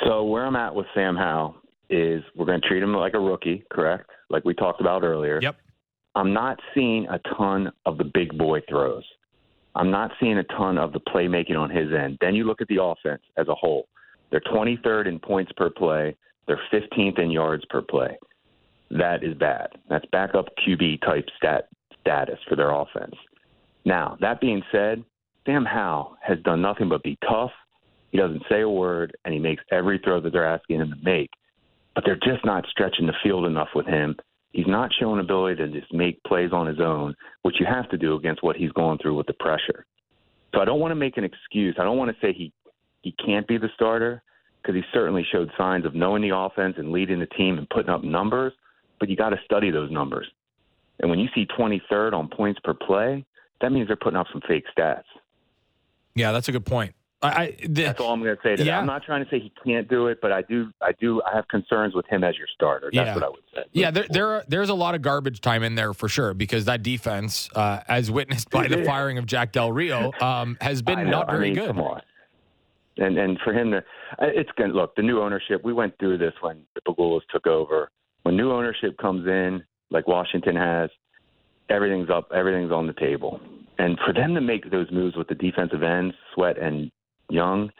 So 0.04 0.24
where 0.24 0.46
I'm 0.46 0.56
at 0.56 0.74
with 0.74 0.86
Sam 0.94 1.16
Howell 1.16 1.56
is 1.90 2.22
we're 2.36 2.46
going 2.46 2.60
to 2.60 2.68
treat 2.68 2.82
him 2.82 2.94
like 2.94 3.14
a 3.14 3.18
rookie, 3.18 3.64
correct? 3.70 4.10
Like 4.30 4.44
we 4.44 4.54
talked 4.54 4.80
about 4.80 5.02
earlier. 5.02 5.40
Yep. 5.42 5.56
I'm 6.14 6.32
not 6.32 6.58
seeing 6.74 7.06
a 7.08 7.18
ton 7.36 7.72
of 7.84 7.98
the 7.98 8.04
big 8.04 8.36
boy 8.38 8.60
throws. 8.68 9.04
I'm 9.74 9.90
not 9.90 10.10
seeing 10.18 10.38
a 10.38 10.44
ton 10.44 10.78
of 10.78 10.92
the 10.92 11.00
playmaking 11.00 11.56
on 11.56 11.70
his 11.70 11.92
end. 11.92 12.18
Then 12.20 12.34
you 12.34 12.44
look 12.44 12.62
at 12.62 12.68
the 12.68 12.82
offense 12.82 13.22
as 13.36 13.48
a 13.48 13.54
whole. 13.54 13.88
They're 14.30 14.40
23rd 14.40 15.06
in 15.06 15.18
points 15.18 15.52
per 15.56 15.70
play. 15.70 16.16
They're 16.46 16.60
15th 16.72 17.18
in 17.18 17.30
yards 17.30 17.64
per 17.68 17.82
play. 17.82 18.16
That 18.90 19.24
is 19.24 19.34
bad. 19.34 19.68
That's 19.88 20.04
backup 20.12 20.46
QB 20.66 21.00
type 21.02 21.26
stat 21.36 21.68
status 22.00 22.38
for 22.48 22.54
their 22.54 22.70
offense. 22.70 23.14
Now, 23.84 24.16
that 24.20 24.40
being 24.40 24.62
said, 24.70 25.04
Sam 25.44 25.64
Howell 25.64 26.16
has 26.22 26.38
done 26.44 26.62
nothing 26.62 26.88
but 26.88 27.02
be 27.02 27.18
tough. 27.28 27.50
He 28.10 28.18
doesn't 28.18 28.44
say 28.48 28.60
a 28.60 28.68
word, 28.68 29.16
and 29.24 29.34
he 29.34 29.40
makes 29.40 29.62
every 29.72 29.98
throw 29.98 30.20
that 30.20 30.32
they're 30.32 30.46
asking 30.46 30.80
him 30.80 30.90
to 30.90 31.04
make. 31.04 31.30
But 31.94 32.04
they're 32.04 32.14
just 32.16 32.44
not 32.44 32.66
stretching 32.70 33.06
the 33.06 33.14
field 33.22 33.46
enough 33.46 33.68
with 33.74 33.86
him. 33.86 34.16
He's 34.52 34.66
not 34.66 34.90
showing 34.98 35.20
ability 35.20 35.56
to 35.56 35.68
just 35.68 35.92
make 35.92 36.22
plays 36.24 36.52
on 36.52 36.66
his 36.66 36.80
own, 36.80 37.14
which 37.42 37.56
you 37.58 37.66
have 37.66 37.88
to 37.90 37.98
do 37.98 38.14
against 38.14 38.42
what 38.42 38.56
he's 38.56 38.72
going 38.72 38.98
through 38.98 39.16
with 39.16 39.26
the 39.26 39.34
pressure. 39.34 39.84
So 40.54 40.60
I 40.60 40.64
don't 40.64 40.80
want 40.80 40.92
to 40.92 40.96
make 40.96 41.16
an 41.16 41.24
excuse. 41.24 41.76
I 41.78 41.84
don't 41.84 41.98
want 41.98 42.10
to 42.10 42.26
say 42.26 42.32
he 42.32 42.52
he 43.02 43.14
can't 43.24 43.46
be 43.46 43.58
the 43.58 43.68
starter 43.74 44.22
because 44.66 44.80
he 44.80 44.84
certainly 44.92 45.24
showed 45.30 45.50
signs 45.56 45.84
of 45.86 45.94
knowing 45.94 46.22
the 46.22 46.36
offense 46.36 46.74
and 46.78 46.90
leading 46.90 47.20
the 47.20 47.26
team 47.26 47.58
and 47.58 47.68
putting 47.70 47.90
up 47.90 48.02
numbers. 48.02 48.52
But 48.98 49.08
you 49.08 49.16
got 49.16 49.30
to 49.30 49.38
study 49.44 49.70
those 49.70 49.90
numbers. 49.90 50.26
And 51.00 51.10
when 51.10 51.18
you 51.18 51.28
see 51.34 51.46
23rd 51.46 52.14
on 52.14 52.28
points 52.28 52.58
per 52.64 52.74
play, 52.74 53.24
that 53.60 53.70
means 53.70 53.86
they're 53.86 53.96
putting 53.96 54.16
up 54.18 54.26
some 54.32 54.40
fake 54.48 54.64
stats. 54.76 55.04
Yeah, 56.14 56.32
that's 56.32 56.48
a 56.48 56.52
good 56.52 56.64
point. 56.66 56.94
I, 57.22 57.28
I 57.28 57.56
the, 57.66 57.82
That's 57.84 58.00
all 58.00 58.12
I'm 58.12 58.22
going 58.22 58.36
to 58.36 58.42
say 58.42 58.56
to 58.56 58.64
Yeah. 58.64 58.72
that. 58.76 58.80
I'm 58.80 58.86
not 58.86 59.02
trying 59.04 59.24
to 59.24 59.30
say 59.30 59.38
he 59.38 59.52
can't 59.64 59.88
do 59.88 60.06
it, 60.08 60.18
but 60.20 60.32
I 60.32 60.42
do, 60.42 60.70
I 60.82 60.92
do, 60.92 61.22
I 61.22 61.34
have 61.34 61.46
concerns 61.48 61.94
with 61.94 62.06
him 62.06 62.24
as 62.24 62.36
your 62.36 62.46
starter. 62.54 62.90
That's 62.92 63.06
Yeah. 63.06 63.14
what 63.14 63.22
I 63.22 63.28
would 63.28 63.42
say. 63.54 63.62
Yeah, 63.72 63.90
there, 63.90 64.06
there 64.10 64.28
are, 64.28 64.44
there's 64.48 64.68
a 64.68 64.74
lot 64.74 64.94
of 64.94 65.02
garbage 65.02 65.40
time 65.40 65.62
in 65.62 65.74
there 65.74 65.92
for 65.94 66.08
sure 66.08 66.34
because 66.34 66.66
that 66.66 66.82
defense, 66.82 67.48
uh, 67.54 67.80
as 67.88 68.10
witnessed 68.10 68.50
by 68.50 68.68
the 68.68 68.84
firing 68.84 69.18
of 69.18 69.26
Jack 69.26 69.52
Del 69.52 69.72
Rio, 69.72 70.12
um, 70.20 70.56
has 70.60 70.82
been 70.82 71.04
know. 71.04 71.10
not 71.10 71.30
very 71.30 71.52
I 71.52 71.54
mean, 71.54 71.74
good. 71.74 72.02
And 72.98 73.18
and 73.18 73.38
for 73.44 73.52
him 73.52 73.72
to, 73.72 73.84
it's 74.20 74.50
going 74.56 74.70
to 74.70 74.76
look 74.76 74.94
the 74.96 75.02
new 75.02 75.20
ownership. 75.20 75.62
We 75.64 75.72
went 75.72 75.98
through 75.98 76.18
this 76.18 76.32
when 76.40 76.62
the 76.74 76.80
Pegulas 76.80 77.20
took 77.32 77.46
over. 77.46 77.90
When 78.22 78.36
new 78.36 78.50
ownership 78.50 78.96
comes 78.98 79.26
in, 79.26 79.62
like 79.90 80.08
Washington 80.08 80.56
has, 80.56 80.90
everything's 81.68 82.10
up, 82.10 82.30
everything's 82.34 82.72
on 82.72 82.86
the 82.86 82.94
table. 82.94 83.40
And 83.78 83.98
for 84.04 84.12
them 84.14 84.34
to 84.34 84.40
make 84.40 84.70
those 84.70 84.90
moves 84.90 85.16
with 85.16 85.28
the 85.28 85.34
defensive 85.34 85.82
ends, 85.82 86.14
Sweat 86.34 86.58
and 86.58 86.90
Young, 87.28 87.70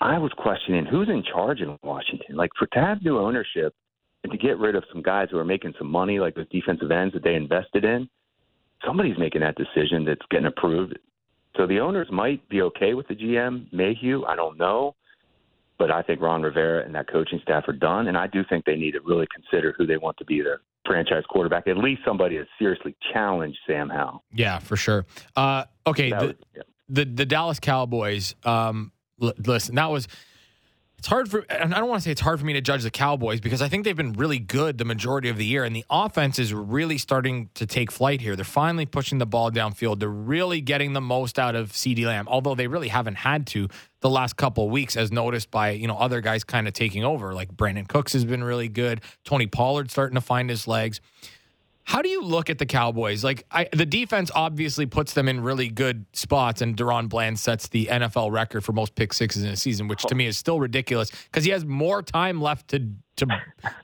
I 0.00 0.18
was 0.18 0.32
questioning 0.36 0.86
who's 0.86 1.08
in 1.08 1.22
charge 1.22 1.60
in 1.60 1.76
Washington. 1.82 2.36
Like 2.36 2.50
for 2.58 2.66
to 2.66 2.80
have 2.80 3.02
new 3.02 3.18
ownership 3.18 3.74
and 4.22 4.32
to 4.32 4.38
get 4.38 4.58
rid 4.58 4.74
of 4.74 4.84
some 4.92 5.02
guys 5.02 5.28
who 5.30 5.38
are 5.38 5.44
making 5.44 5.74
some 5.78 5.90
money, 5.90 6.18
like 6.18 6.34
those 6.34 6.48
defensive 6.48 6.90
ends 6.90 7.14
that 7.14 7.22
they 7.22 7.34
invested 7.34 7.84
in, 7.84 8.08
somebody's 8.84 9.18
making 9.18 9.42
that 9.42 9.56
decision 9.56 10.04
that's 10.04 10.26
getting 10.30 10.46
approved. 10.46 10.98
So 11.56 11.66
the 11.66 11.80
owners 11.80 12.08
might 12.10 12.46
be 12.48 12.62
okay 12.62 12.94
with 12.94 13.08
the 13.08 13.14
GM 13.14 13.72
Mayhew. 13.72 14.24
I 14.24 14.36
don't 14.36 14.58
know, 14.58 14.94
but 15.78 15.90
I 15.90 16.02
think 16.02 16.20
Ron 16.20 16.42
Rivera 16.42 16.84
and 16.84 16.94
that 16.94 17.08
coaching 17.10 17.40
staff 17.42 17.64
are 17.68 17.72
done, 17.72 18.08
and 18.08 18.16
I 18.16 18.26
do 18.26 18.42
think 18.48 18.64
they 18.64 18.76
need 18.76 18.92
to 18.92 19.00
really 19.00 19.26
consider 19.34 19.74
who 19.76 19.86
they 19.86 19.96
want 19.96 20.16
to 20.18 20.24
be 20.24 20.40
their 20.42 20.60
franchise 20.84 21.24
quarterback. 21.28 21.66
At 21.66 21.78
least 21.78 22.02
somebody 22.04 22.36
to 22.36 22.44
seriously 22.58 22.94
challenged 23.12 23.58
Sam 23.66 23.88
Howell. 23.88 24.22
Yeah, 24.32 24.58
for 24.58 24.76
sure. 24.76 25.06
Uh, 25.34 25.64
okay, 25.86 26.10
the, 26.10 26.16
would- 26.26 26.44
yeah. 26.54 26.62
the 26.88 27.04
the 27.04 27.26
Dallas 27.26 27.58
Cowboys. 27.58 28.34
Um, 28.44 28.92
l- 29.22 29.32
listen, 29.44 29.74
that 29.76 29.90
was. 29.90 30.08
It's 31.06 31.12
hard 31.12 31.30
for, 31.30 31.46
I 31.48 31.68
don't 31.68 31.88
want 31.88 32.00
to 32.00 32.04
say 32.04 32.10
it's 32.10 32.20
hard 32.20 32.40
for 32.40 32.46
me 32.46 32.54
to 32.54 32.60
judge 32.60 32.82
the 32.82 32.90
Cowboys 32.90 33.40
because 33.40 33.62
I 33.62 33.68
think 33.68 33.84
they've 33.84 33.96
been 33.96 34.14
really 34.14 34.40
good 34.40 34.76
the 34.76 34.84
majority 34.84 35.28
of 35.28 35.36
the 35.36 35.46
year, 35.46 35.62
and 35.62 35.76
the 35.76 35.84
offense 35.88 36.40
is 36.40 36.52
really 36.52 36.98
starting 36.98 37.48
to 37.54 37.64
take 37.64 37.92
flight 37.92 38.20
here. 38.20 38.34
They're 38.34 38.44
finally 38.44 38.86
pushing 38.86 39.18
the 39.18 39.24
ball 39.24 39.52
downfield. 39.52 40.00
They're 40.00 40.08
really 40.08 40.60
getting 40.60 40.94
the 40.94 41.00
most 41.00 41.38
out 41.38 41.54
of 41.54 41.70
CeeDee 41.70 42.06
Lamb, 42.06 42.26
although 42.26 42.56
they 42.56 42.66
really 42.66 42.88
haven't 42.88 43.14
had 43.14 43.46
to 43.46 43.68
the 44.00 44.10
last 44.10 44.36
couple 44.36 44.64
of 44.64 44.72
weeks, 44.72 44.96
as 44.96 45.12
noticed 45.12 45.52
by 45.52 45.70
you 45.70 45.86
know 45.86 45.96
other 45.96 46.20
guys 46.20 46.42
kind 46.42 46.66
of 46.66 46.74
taking 46.74 47.04
over. 47.04 47.32
Like 47.34 47.56
Brandin 47.56 47.86
Cooks 47.86 48.12
has 48.12 48.24
been 48.24 48.42
really 48.42 48.68
good. 48.68 49.00
Tony 49.24 49.46
Pollard 49.46 49.92
starting 49.92 50.16
to 50.16 50.20
find 50.20 50.50
his 50.50 50.66
legs. 50.66 51.00
How 51.86 52.02
do 52.02 52.08
you 52.08 52.20
look 52.20 52.50
at 52.50 52.58
the 52.58 52.66
Cowboys? 52.66 53.22
Like 53.22 53.46
I, 53.48 53.68
the 53.72 53.86
defense 53.86 54.32
obviously 54.34 54.86
puts 54.86 55.12
them 55.12 55.28
in 55.28 55.40
really 55.40 55.68
good 55.68 56.04
spots, 56.12 56.60
and 56.60 56.76
DaRon 56.76 57.08
Bland 57.08 57.38
sets 57.38 57.68
the 57.68 57.86
NFL 57.86 58.32
record 58.32 58.64
for 58.64 58.72
most 58.72 58.96
pick 58.96 59.12
sixes 59.12 59.44
in 59.44 59.50
a 59.50 59.56
season, 59.56 59.86
which 59.86 60.02
to 60.02 60.16
me 60.16 60.26
is 60.26 60.36
still 60.36 60.58
ridiculous 60.58 61.12
because 61.30 61.44
he 61.44 61.52
has 61.52 61.64
more 61.64 62.02
time 62.02 62.42
left 62.42 62.68
to 62.68 62.90
to 63.18 63.26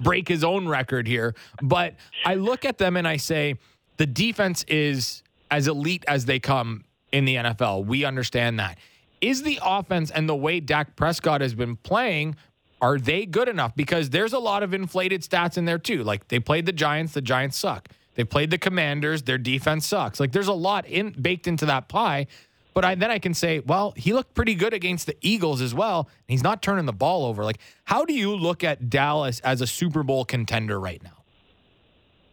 break 0.00 0.26
his 0.26 0.42
own 0.42 0.66
record 0.66 1.06
here. 1.06 1.36
But 1.62 1.94
I 2.24 2.34
look 2.34 2.64
at 2.64 2.76
them 2.76 2.96
and 2.96 3.06
I 3.06 3.18
say 3.18 3.58
the 3.98 4.06
defense 4.06 4.64
is 4.64 5.22
as 5.52 5.68
elite 5.68 6.04
as 6.08 6.24
they 6.24 6.40
come 6.40 6.84
in 7.12 7.24
the 7.24 7.36
NFL. 7.36 7.86
We 7.86 8.04
understand 8.04 8.58
that. 8.58 8.78
Is 9.20 9.44
the 9.44 9.60
offense 9.62 10.10
and 10.10 10.28
the 10.28 10.34
way 10.34 10.58
Dak 10.58 10.96
Prescott 10.96 11.40
has 11.40 11.54
been 11.54 11.76
playing 11.76 12.34
are 12.82 12.98
they 12.98 13.24
good 13.24 13.48
enough? 13.48 13.74
Because 13.76 14.10
there's 14.10 14.32
a 14.32 14.38
lot 14.38 14.62
of 14.62 14.74
inflated 14.74 15.22
stats 15.22 15.56
in 15.56 15.64
there 15.64 15.78
too. 15.78 16.02
Like 16.02 16.28
they 16.28 16.40
played 16.40 16.66
the 16.66 16.72
Giants, 16.72 17.14
the 17.14 17.22
Giants 17.22 17.56
suck. 17.56 17.88
They 18.16 18.24
played 18.24 18.50
the 18.50 18.58
Commanders. 18.58 19.22
Their 19.22 19.38
defense 19.38 19.86
sucks. 19.86 20.20
Like 20.20 20.32
there's 20.32 20.48
a 20.48 20.52
lot 20.52 20.84
in 20.86 21.10
baked 21.12 21.46
into 21.46 21.64
that 21.66 21.88
pie. 21.88 22.26
But 22.74 22.84
I, 22.84 22.94
then 22.94 23.10
I 23.10 23.18
can 23.18 23.34
say, 23.34 23.60
well, 23.60 23.92
he 23.96 24.12
looked 24.12 24.34
pretty 24.34 24.54
good 24.54 24.72
against 24.72 25.06
the 25.06 25.16
Eagles 25.20 25.60
as 25.60 25.74
well. 25.74 26.08
He's 26.26 26.42
not 26.42 26.62
turning 26.62 26.86
the 26.86 26.92
ball 26.92 27.26
over. 27.26 27.44
Like, 27.44 27.58
how 27.84 28.04
do 28.06 28.14
you 28.14 28.34
look 28.34 28.64
at 28.64 28.88
Dallas 28.88 29.40
as 29.40 29.60
a 29.60 29.66
Super 29.66 30.02
Bowl 30.02 30.24
contender 30.24 30.80
right 30.80 31.02
now? 31.02 31.22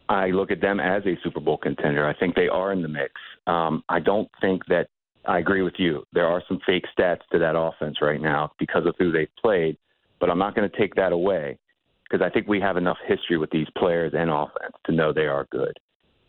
I 0.07 0.27
look 0.27 0.49
at 0.49 0.61
them 0.61 0.79
as 0.79 1.05
a 1.05 1.17
Super 1.23 1.41
Bowl 1.41 1.57
contender. 1.57 2.07
I 2.07 2.13
think 2.13 2.35
they 2.35 2.47
are 2.47 2.71
in 2.71 2.81
the 2.81 2.87
mix. 2.87 3.13
Um, 3.47 3.83
I 3.89 3.99
don't 3.99 4.29
think 4.39 4.65
that 4.67 4.87
I 5.25 5.39
agree 5.39 5.61
with 5.61 5.75
you. 5.77 6.03
There 6.13 6.25
are 6.25 6.41
some 6.47 6.59
fake 6.65 6.85
stats 6.97 7.19
to 7.31 7.39
that 7.39 7.57
offense 7.57 7.97
right 8.01 8.21
now 8.21 8.51
because 8.57 8.85
of 8.85 8.95
who 8.97 9.11
they've 9.11 9.27
played, 9.41 9.77
but 10.19 10.29
I'm 10.29 10.39
not 10.39 10.55
going 10.55 10.69
to 10.69 10.77
take 10.77 10.95
that 10.95 11.11
away 11.11 11.57
because 12.03 12.25
I 12.25 12.29
think 12.29 12.47
we 12.47 12.59
have 12.59 12.77
enough 12.77 12.97
history 13.07 13.37
with 13.37 13.51
these 13.51 13.67
players 13.77 14.13
and 14.15 14.29
offense 14.29 14.73
to 14.85 14.91
know 14.91 15.13
they 15.13 15.27
are 15.27 15.47
good. 15.51 15.77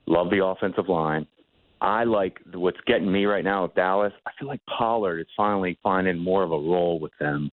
Love 0.06 0.30
the 0.30 0.44
offensive 0.44 0.88
line. 0.88 1.26
I 1.80 2.04
like 2.04 2.38
what's 2.52 2.80
getting 2.86 3.10
me 3.10 3.24
right 3.24 3.44
now 3.44 3.62
with 3.62 3.74
Dallas. 3.74 4.12
I 4.26 4.32
feel 4.38 4.48
like 4.48 4.60
Pollard 4.66 5.20
is 5.20 5.26
finally 5.36 5.78
finding 5.82 6.18
more 6.18 6.42
of 6.42 6.52
a 6.52 6.58
role 6.58 7.00
with 7.00 7.12
them. 7.18 7.50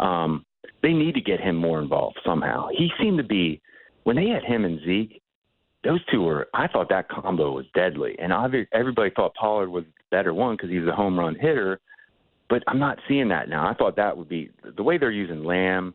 Um, 0.00 0.44
they 0.82 0.92
need 0.92 1.14
to 1.14 1.20
get 1.20 1.40
him 1.40 1.56
more 1.56 1.80
involved 1.80 2.18
somehow. 2.24 2.68
He 2.76 2.90
seemed 3.00 3.18
to 3.18 3.24
be 3.24 3.60
when 4.04 4.16
they 4.16 4.28
had 4.28 4.44
him 4.44 4.64
and 4.64 4.80
Zeke. 4.84 5.22
Those 5.84 6.04
two 6.10 6.22
were. 6.22 6.48
I 6.54 6.66
thought 6.66 6.88
that 6.88 7.08
combo 7.08 7.52
was 7.52 7.66
deadly, 7.72 8.16
and 8.18 8.32
everybody 8.72 9.10
thought 9.14 9.34
Pollard 9.34 9.68
was 9.68 9.84
the 9.84 10.16
better 10.16 10.34
one 10.34 10.56
because 10.56 10.70
he's 10.70 10.86
a 10.88 10.92
home 10.92 11.16
run 11.18 11.36
hitter. 11.36 11.80
But 12.48 12.62
I'm 12.66 12.78
not 12.78 12.98
seeing 13.06 13.28
that 13.28 13.48
now. 13.48 13.68
I 13.68 13.74
thought 13.74 13.96
that 13.96 14.16
would 14.16 14.28
be 14.28 14.50
the 14.76 14.82
way 14.82 14.98
they're 14.98 15.10
using 15.10 15.44
Lamb, 15.44 15.94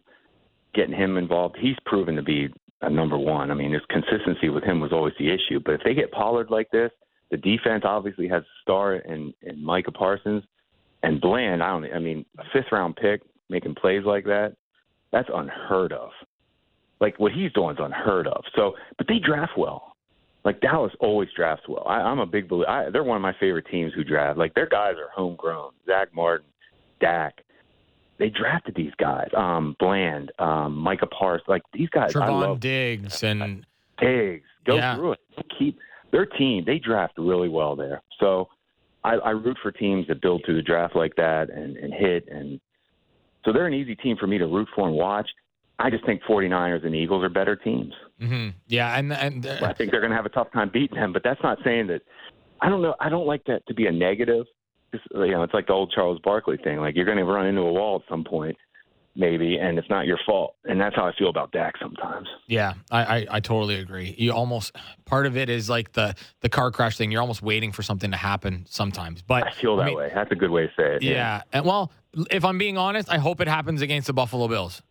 getting 0.76 0.96
him 0.96 1.18
involved. 1.18 1.58
He's 1.60 1.76
proven 1.86 2.16
to 2.16 2.22
be 2.22 2.50
a 2.82 2.90
number 2.90 3.18
one. 3.18 3.50
I 3.50 3.54
mean, 3.54 3.74
his 3.74 3.82
consistency 3.90 4.50
with 4.50 4.64
him 4.64 4.80
was 4.80 4.92
always 4.92 5.14
the 5.18 5.30
issue. 5.30 5.60
But 5.64 5.76
if 5.76 5.82
they 5.84 5.94
get 5.94 6.12
Pollard 6.12 6.52
like 6.52 6.70
this, 6.72 6.92
the 7.32 7.38
defense 7.38 7.84
obviously 7.86 8.28
has 8.28 8.44
a 8.44 8.62
star 8.62 8.96
in, 8.96 9.34
in 9.42 9.64
Micah 9.64 9.92
Parsons 9.92 10.44
and 11.02 11.20
Bland. 11.20 11.64
I 11.64 11.70
don't. 11.70 11.92
I 11.94 12.00
mean, 12.00 12.26
a 12.38 12.44
fifth 12.54 12.72
round 12.72 12.96
pick 12.96 13.22
making 13.50 13.76
plays 13.76 14.04
like 14.06 14.26
that, 14.26 14.56
that's 15.12 15.30
unheard 15.34 15.94
of. 15.94 16.10
Like 17.00 17.20
what 17.20 17.32
he's 17.32 17.52
doing 17.54 17.76
is 17.76 17.82
unheard 17.82 18.28
of. 18.28 18.44
So, 18.56 18.74
but 18.98 19.08
they 19.08 19.20
draft 19.20 19.54
well. 19.58 19.93
Like 20.46 20.60
Dallas 20.62 20.92
always 21.00 21.30
drafts 21.36 21.64
well. 21.70 21.86
I, 21.88 21.96
I'm 22.02 22.20
a 22.20 22.26
big 22.26 22.50
believer. 22.50 22.70
I, 22.70 22.90
they're 22.90 23.04
one 23.04 23.16
of 23.16 23.22
my 23.22 23.34
favorite 23.40 23.66
teams 23.72 23.94
who 23.94 24.04
draft. 24.04 24.38
Like 24.38 24.54
their 24.56 24.68
guys 24.68 24.96
are 24.98 25.10
homegrown. 25.16 25.72
Zack 25.86 26.14
Martin, 26.14 26.48
Dak. 27.00 27.36
They 28.20 28.30
drafted 28.30 28.76
these 28.76 28.92
guys. 29.00 29.30
Um, 29.36 29.76
Bland, 29.80 30.32
um, 30.40 30.76
Micah 30.78 31.08
Parsons. 31.08 31.48
Like 31.48 31.64
these 31.74 31.90
guys. 31.90 32.14
Trevon 32.14 32.24
I 32.24 32.30
love 32.30 32.60
Diggs 32.60 33.24
and 33.24 33.66
Diggs. 34.00 34.46
Go 34.66 34.76
Yeah. 34.76 34.96
through 34.96 35.14
it. 35.14 35.20
Keep 35.58 35.80
their 36.12 36.26
team. 36.26 36.64
They 36.66 36.78
draft 36.78 37.14
really 37.18 37.50
well 37.50 37.76
there. 37.76 38.02
So 38.20 38.50
I, 39.04 39.16
I 39.16 39.30
root 39.32 39.58
for 39.62 39.72
teams 39.72 40.08
that 40.08 40.22
build 40.22 40.44
through 40.46 40.56
the 40.56 40.62
draft 40.62 40.96
like 40.96 41.16
that 41.16 41.50
and, 41.50 41.76
and 41.78 41.94
hit. 41.94 42.28
And 42.30 42.60
so 43.46 43.52
they're 43.52 43.68
an 43.68 43.74
easy 43.74 43.96
team 43.96 44.18
for 44.18 44.28
me 44.28 44.38
to 44.38 44.46
root 44.46 44.68
for 44.76 44.88
and 44.88 44.96
watch. 44.96 45.30
I 45.80 45.90
just 45.90 46.06
think 46.06 46.22
49ers 46.30 46.86
and 46.86 46.96
Eagles 46.96 47.24
are 47.24 47.30
better 47.30 47.56
teams. 47.56 47.94
Hmm 48.26 48.50
yeah, 48.68 48.98
and 48.98 49.12
and 49.14 49.46
uh, 49.46 49.60
I 49.62 49.74
think 49.74 49.92
they're 49.92 50.00
going 50.02 50.12
to 50.12 50.18
have 50.18 50.26
a 50.26 50.30
tough 50.30 50.52
time 50.52 50.70
beating 50.74 50.98
him. 50.98 51.14
But 51.14 51.24
that's 51.24 51.42
not 51.44 51.58
saying 51.64 51.88
that. 51.88 52.02
I 52.62 52.70
don't 52.70 52.82
know. 52.82 52.96
I 53.02 53.10
don't 53.10 53.28
like 53.28 53.44
that 53.46 53.66
to 53.68 53.74
be 53.74 53.88
a 53.88 53.92
negative. 53.92 54.46
Just, 54.94 55.04
you 55.14 55.32
know, 55.32 55.44
it's 55.44 55.54
like 55.54 55.68
the 55.68 55.74
old 55.74 55.92
Charles 55.92 56.20
Barkley 56.24 56.58
thing. 56.64 56.80
Like 56.80 56.96
you're 56.96 57.04
going 57.04 57.18
to 57.18 57.26
run 57.26 57.46
into 57.46 57.62
a 57.62 57.74
wall 57.74 57.98
at 57.98 58.10
some 58.10 58.24
point, 58.24 58.56
maybe, 59.16 59.58
and 59.58 59.78
it's 59.78 59.90
not 59.90 60.06
your 60.06 60.20
fault. 60.26 60.56
And 60.64 60.80
that's 60.80 60.96
how 60.96 61.06
I 61.06 61.12
feel 61.18 61.30
about 61.30 61.52
Dak 61.52 61.74
sometimes. 61.82 62.28
Yeah, 62.48 62.76
I, 62.90 63.04
I, 63.04 63.28
I 63.32 63.40
totally 63.42 63.76
agree. 63.76 64.16
You 64.18 64.32
almost 64.32 64.76
part 65.04 65.26
of 65.26 65.36
it 65.36 65.50
is 65.50 65.70
like 65.70 65.92
the 65.92 66.16
the 66.40 66.48
car 66.48 66.72
crash 66.72 66.96
thing. 66.96 67.12
You're 67.12 67.22
almost 67.22 67.42
waiting 67.42 67.74
for 67.74 67.84
something 67.84 68.12
to 68.12 68.18
happen 68.18 68.66
sometimes. 68.70 69.22
But 69.22 69.46
I 69.46 69.52
feel 69.52 69.76
that 69.78 69.88
mean, 69.88 69.98
way. 69.98 70.12
That's 70.14 70.32
a 70.32 70.36
good 70.36 70.52
way 70.52 70.68
to 70.68 70.74
say 70.78 70.96
it. 70.96 71.02
Yeah. 71.02 71.42
And 71.52 71.66
well, 71.66 71.92
if 72.32 72.46
I'm 72.46 72.58
being 72.58 72.78
honest, 72.78 73.12
I 73.12 73.18
hope 73.18 73.42
it 73.42 73.50
happens 73.50 73.82
against 73.82 74.08
the 74.08 74.14
Buffalo 74.14 74.48
Bills. 74.48 74.82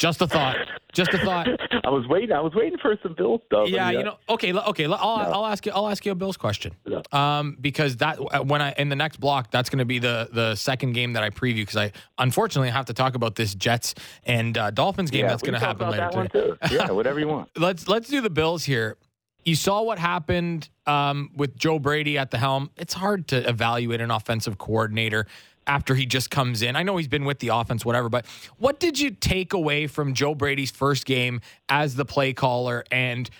Just 0.00 0.22
a 0.22 0.26
thought. 0.26 0.56
Just 0.94 1.12
a 1.12 1.18
thought. 1.18 1.46
I 1.84 1.90
was 1.90 2.06
waiting. 2.08 2.32
I 2.32 2.40
was 2.40 2.54
waiting 2.54 2.78
for 2.78 2.96
some 3.02 3.14
Bill 3.14 3.42
stuff. 3.44 3.68
Yeah, 3.68 3.88
uh, 3.88 3.90
you 3.90 4.02
know. 4.02 4.16
Okay, 4.30 4.52
okay. 4.54 4.86
I'll, 4.86 4.94
I'll 4.94 5.46
ask 5.46 5.66
you. 5.66 5.72
I'll 5.72 5.88
ask 5.88 6.06
you 6.06 6.12
a 6.12 6.14
Bills 6.14 6.38
question. 6.38 6.74
Yeah. 6.86 7.02
Um, 7.12 7.58
because 7.60 7.98
that 7.98 8.46
when 8.46 8.62
I 8.62 8.72
in 8.78 8.88
the 8.88 8.96
next 8.96 9.20
block, 9.20 9.50
that's 9.50 9.68
going 9.68 9.80
to 9.80 9.84
be 9.84 9.98
the 9.98 10.30
the 10.32 10.54
second 10.54 10.94
game 10.94 11.12
that 11.12 11.22
I 11.22 11.28
preview. 11.28 11.56
Because 11.56 11.76
I 11.76 11.92
unfortunately 12.16 12.70
have 12.70 12.86
to 12.86 12.94
talk 12.94 13.14
about 13.14 13.34
this 13.34 13.54
Jets 13.54 13.94
and 14.24 14.56
uh, 14.56 14.70
Dolphins 14.70 15.10
game 15.10 15.26
yeah, 15.26 15.28
that's 15.28 15.42
going 15.42 15.52
to 15.52 15.60
happen 15.60 15.90
later 15.90 16.10
today. 16.28 16.54
Yeah, 16.70 16.90
whatever 16.92 17.20
you 17.20 17.28
want. 17.34 17.50
let's 17.58 17.86
let's 17.86 18.08
do 18.08 18.22
the 18.22 18.30
Bills 18.30 18.64
here. 18.64 18.96
You 19.44 19.54
saw 19.54 19.82
what 19.82 19.98
happened 19.98 20.68
um, 20.86 21.30
with 21.34 21.56
Joe 21.56 21.78
Brady 21.78 22.16
at 22.16 22.30
the 22.30 22.38
helm. 22.38 22.70
It's 22.76 22.94
hard 22.94 23.28
to 23.28 23.48
evaluate 23.48 24.00
an 24.00 24.10
offensive 24.10 24.58
coordinator 24.58 25.26
after 25.70 25.94
he 25.94 26.04
just 26.04 26.32
comes 26.32 26.62
in. 26.62 26.74
I 26.74 26.82
know 26.82 26.96
he's 26.96 27.06
been 27.06 27.24
with 27.24 27.38
the 27.38 27.48
offense, 27.48 27.84
whatever, 27.84 28.08
but 28.08 28.26
what 28.58 28.80
did 28.80 28.98
you 28.98 29.12
take 29.12 29.52
away 29.52 29.86
from 29.86 30.14
Joe 30.14 30.34
Brady's 30.34 30.72
first 30.72 31.06
game 31.06 31.40
as 31.68 31.94
the 31.94 32.04
play 32.04 32.32
caller 32.32 32.82
and 32.90 33.30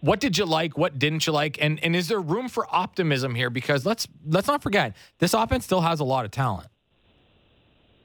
what 0.00 0.20
did 0.20 0.38
you 0.38 0.44
like? 0.44 0.78
What 0.78 0.98
didn't 0.98 1.26
you 1.26 1.32
like? 1.32 1.60
And 1.60 1.82
and 1.82 1.96
is 1.96 2.06
there 2.06 2.20
room 2.20 2.48
for 2.48 2.66
optimism 2.70 3.34
here? 3.34 3.50
Because 3.50 3.84
let's 3.84 4.06
let's 4.26 4.46
not 4.46 4.62
forget 4.62 4.94
this 5.18 5.34
offense 5.34 5.64
still 5.64 5.80
has 5.80 5.98
a 5.98 6.04
lot 6.04 6.24
of 6.24 6.30
talent. 6.30 6.68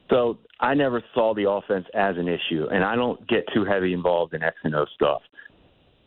So 0.09 0.39
I 0.59 0.73
never 0.73 1.03
saw 1.13 1.35
the 1.35 1.47
offense 1.47 1.85
as 1.93 2.17
an 2.17 2.27
issue, 2.27 2.67
and 2.71 2.83
I 2.83 2.95
don't 2.95 3.27
get 3.27 3.43
too 3.53 3.63
heavy 3.63 3.93
involved 3.93 4.33
in 4.33 4.41
X 4.41 4.55
and 4.63 4.73
O 4.73 4.85
stuff. 4.95 5.21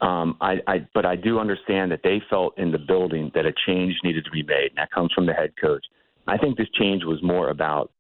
Um, 0.01 0.37
I, 0.41 0.57
I, 0.67 0.87
but 0.93 1.07
I 1.07 1.15
do 1.15 1.39
understand 1.39 1.93
that 1.93 2.01
they 2.03 2.21
felt 2.29 2.59
in 2.59 2.73
the 2.73 2.79
building 2.79 3.31
that 3.35 3.47
a 3.47 3.53
change 3.67 3.95
needed 4.03 4.25
to 4.25 4.31
be 4.31 4.43
made, 4.43 4.71
and 4.71 4.79
that 4.79 4.91
comes 4.91 5.13
from 5.15 5.27
the 5.27 5.33
head 5.33 5.53
coach. 5.61 5.85
I 6.27 6.37
think 6.37 6.57
this 6.57 6.69
change 6.79 7.05
was 7.05 7.23
more 7.23 7.51
about 7.51 7.91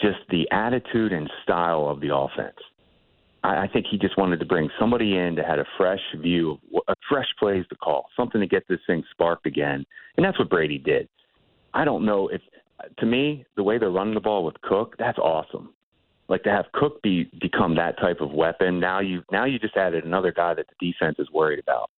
just 0.00 0.18
the 0.30 0.48
attitude 0.50 1.12
and 1.12 1.30
style 1.42 1.88
of 1.88 2.00
the 2.00 2.14
offense. 2.14 2.56
I, 3.42 3.64
I 3.64 3.68
think 3.72 3.86
he 3.90 3.98
just 3.98 4.18
wanted 4.18 4.40
to 4.40 4.46
bring 4.46 4.68
somebody 4.78 5.16
in 5.16 5.34
that 5.36 5.46
had 5.46 5.58
a 5.58 5.64
fresh 5.76 6.00
view, 6.20 6.58
a 6.88 6.94
fresh 7.08 7.28
plays 7.38 7.64
to 7.68 7.76
call, 7.76 8.06
something 8.16 8.40
to 8.40 8.46
get 8.46 8.66
this 8.68 8.80
thing 8.86 9.04
sparked 9.12 9.46
again, 9.46 9.84
and 10.16 10.24
that's 10.24 10.38
what 10.38 10.50
Brady 10.50 10.78
did. 10.78 11.08
I 11.74 11.84
don't 11.84 12.04
know 12.04 12.28
if, 12.28 12.40
to 12.98 13.06
me, 13.06 13.44
the 13.56 13.62
way 13.62 13.78
they're 13.78 13.90
running 13.90 14.14
the 14.14 14.20
ball 14.20 14.44
with 14.44 14.60
Cook, 14.62 14.96
that's 14.98 15.18
awesome. 15.18 15.70
Like 16.28 16.42
to 16.44 16.50
have 16.50 16.66
Cook 16.72 17.02
be 17.02 17.30
become 17.40 17.76
that 17.76 17.98
type 17.98 18.20
of 18.22 18.32
weapon. 18.32 18.80
Now 18.80 19.00
you 19.00 19.22
now 19.30 19.44
you 19.44 19.58
just 19.58 19.76
added 19.76 20.04
another 20.04 20.32
guy 20.32 20.54
that 20.54 20.66
the 20.66 20.92
defense 20.92 21.16
is 21.18 21.30
worried 21.30 21.58
about, 21.58 21.90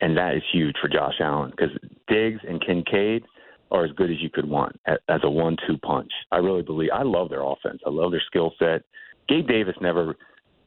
and 0.00 0.16
that 0.16 0.36
is 0.36 0.42
huge 0.52 0.76
for 0.80 0.86
Josh 0.88 1.14
Allen 1.20 1.50
because 1.50 1.76
Diggs 2.06 2.40
and 2.48 2.64
Kincaid 2.64 3.24
are 3.70 3.84
as 3.84 3.92
good 3.92 4.10
as 4.10 4.20
you 4.20 4.30
could 4.30 4.48
want 4.48 4.78
as 4.86 5.20
a 5.22 5.30
one-two 5.30 5.78
punch. 5.78 6.10
I 6.32 6.38
really 6.38 6.62
believe. 6.62 6.90
I 6.92 7.02
love 7.02 7.28
their 7.28 7.42
offense. 7.42 7.80
I 7.86 7.90
love 7.90 8.10
their 8.12 8.22
skill 8.26 8.52
set. 8.58 8.82
Gabe 9.28 9.46
Davis 9.46 9.76
never 9.80 10.16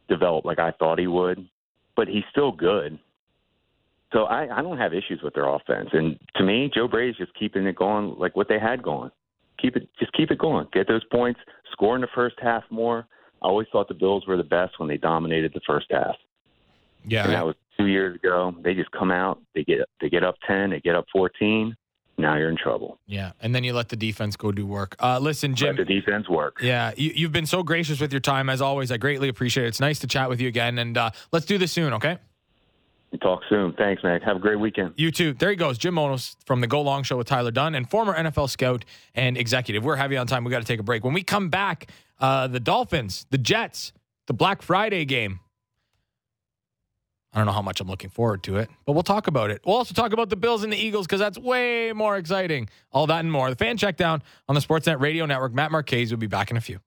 developed 0.08 0.46
like 0.46 0.60
I 0.60 0.72
thought 0.72 1.00
he 1.00 1.08
would, 1.08 1.48
but 1.96 2.08
he's 2.08 2.24
still 2.30 2.52
good. 2.52 3.00
So 4.14 4.26
I, 4.26 4.60
I 4.60 4.62
don't 4.62 4.78
have 4.78 4.94
issues 4.94 5.22
with 5.24 5.34
their 5.34 5.48
offense. 5.48 5.90
And 5.94 6.20
to 6.36 6.44
me, 6.44 6.70
Joe 6.74 6.88
Brady's 6.88 7.16
just 7.16 7.34
keeping 7.34 7.66
it 7.66 7.76
going 7.76 8.16
like 8.18 8.36
what 8.36 8.50
they 8.50 8.60
had 8.60 8.84
going. 8.84 9.10
Keep 9.60 9.78
it, 9.78 9.90
just 10.00 10.12
keep 10.14 10.32
it 10.32 10.38
going. 10.38 10.68
Get 10.74 10.88
those 10.88 11.04
points. 11.12 11.40
Score 11.72 11.96
in 11.96 12.02
the 12.02 12.08
first 12.14 12.36
half 12.42 12.64
more. 12.70 13.08
I 13.42 13.48
always 13.48 13.68
thought 13.72 13.88
the 13.88 13.94
Bills 13.94 14.28
were 14.28 14.38
the 14.38 14.44
best 14.44 14.80
when 14.80 14.90
they 14.90 14.98
dominated 14.98 15.52
the 15.54 15.62
first 15.66 15.88
half, 15.90 16.16
Yeah. 17.08 17.24
and 17.24 17.34
that 17.34 17.46
was 17.46 17.56
two 17.78 17.88
years 17.88 18.16
ago. 18.16 18.54
They 18.64 18.76
just 18.76 18.92
come 18.92 19.10
out, 19.10 19.40
they 19.56 19.64
get 19.64 19.80
they 20.00 20.10
get 20.10 20.24
up 20.24 20.36
ten, 20.46 20.70
they 20.70 20.80
get 20.80 20.96
up 20.96 21.06
fourteen. 21.12 21.76
Now 22.22 22.38
you're 22.38 22.50
in 22.50 22.58
trouble. 22.58 23.00
Yeah. 23.08 23.32
And 23.42 23.54
then 23.54 23.64
you 23.64 23.74
let 23.74 23.90
the 23.90 23.96
defense 23.96 24.36
go 24.36 24.52
do 24.52 24.66
work. 24.66 24.96
Uh, 25.00 25.20
listen, 25.20 25.56
Jim. 25.56 25.76
Let 25.76 25.88
the 25.88 25.94
defense 25.94 26.30
work. 26.30 26.62
Yeah, 26.62 26.92
you, 26.96 27.12
you've 27.16 27.32
been 27.32 27.46
so 27.46 27.64
gracious 27.64 28.00
with 28.00 28.12
your 28.14 28.22
time 28.22 28.50
as 28.50 28.62
always. 28.62 28.92
I 28.92 28.98
greatly 28.98 29.30
appreciate 29.30 29.66
it. 29.66 29.70
It's 29.70 29.80
nice 29.80 30.00
to 30.00 30.08
chat 30.08 30.30
with 30.30 30.40
you 30.40 30.48
again, 30.48 30.78
and 30.78 30.98
uh, 30.98 31.12
let's 31.32 31.46
do 31.46 31.58
this 31.58 31.72
soon, 31.72 31.94
okay? 31.94 32.18
Talk 33.22 33.42
soon. 33.50 33.74
Thanks, 33.74 34.04
Mac. 34.04 34.24
Have 34.24 34.38
a 34.38 34.40
great 34.40 34.60
weekend. 34.60 34.94
You 34.96 35.12
too. 35.12 35.34
There 35.34 35.50
he 35.50 35.58
goes, 35.58 35.78
Jim 35.78 35.96
Monos 35.96 36.38
from 36.46 36.62
the 36.62 36.68
Go 36.68 36.82
Long 36.82 37.04
Show 37.04 37.18
with 37.18 37.28
Tyler 37.28 37.52
Dunne 37.52 37.76
and 37.76 37.90
former 37.90 38.14
NFL 38.14 38.50
scout 38.50 38.86
and 39.14 39.38
executive. 39.38 39.84
We're 39.84 39.98
heavy 39.98 40.16
on 40.16 40.28
time. 40.28 40.46
We 40.46 40.52
got 40.52 40.60
to 40.60 40.68
take 40.68 40.80
a 40.80 40.84
break. 40.84 41.04
When 41.04 41.14
we 41.14 41.22
come 41.22 41.50
back, 41.50 41.88
uh, 42.20 42.48
the 42.48 42.62
Dolphins, 42.62 43.26
the 43.30 43.38
Jets, 43.38 43.92
the 44.28 44.34
Black 44.34 44.62
Friday 44.62 45.04
game. 45.04 45.42
I 47.34 47.38
don't 47.38 47.46
know 47.46 47.54
how 47.54 47.62
much 47.62 47.80
I'm 47.80 47.88
looking 47.88 48.10
forward 48.10 48.44
to 48.44 48.58
it, 48.58 48.70
but 48.86 48.92
we'll 48.92 49.04
talk 49.04 49.28
about 49.28 49.52
it. 49.52 49.62
We'll 49.66 49.78
also 49.78 49.94
talk 49.94 50.12
about 50.12 50.30
the 50.30 50.36
Bills 50.36 50.64
and 50.64 50.74
the 50.74 50.78
Eagles 50.78 51.08
because 51.08 51.20
that's 51.20 51.38
way 51.38 51.94
more 51.94 52.18
exciting. 52.18 52.70
All 52.92 53.08
that 53.08 53.20
and 53.20 53.32
more. 53.32 53.50
The 53.50 53.56
fan 53.56 53.78
check 53.78 53.96
down 53.96 54.22
on 54.50 54.56
the 54.56 54.62
Sportsnet 54.62 55.00
Radio 55.00 55.26
Network. 55.26 55.54
Matt 55.54 55.72
Marchese 55.72 56.14
will 56.14 56.20
be 56.20 56.28
back 56.28 56.52
in 56.52 56.58
a 56.58 56.62
few. 56.62 56.80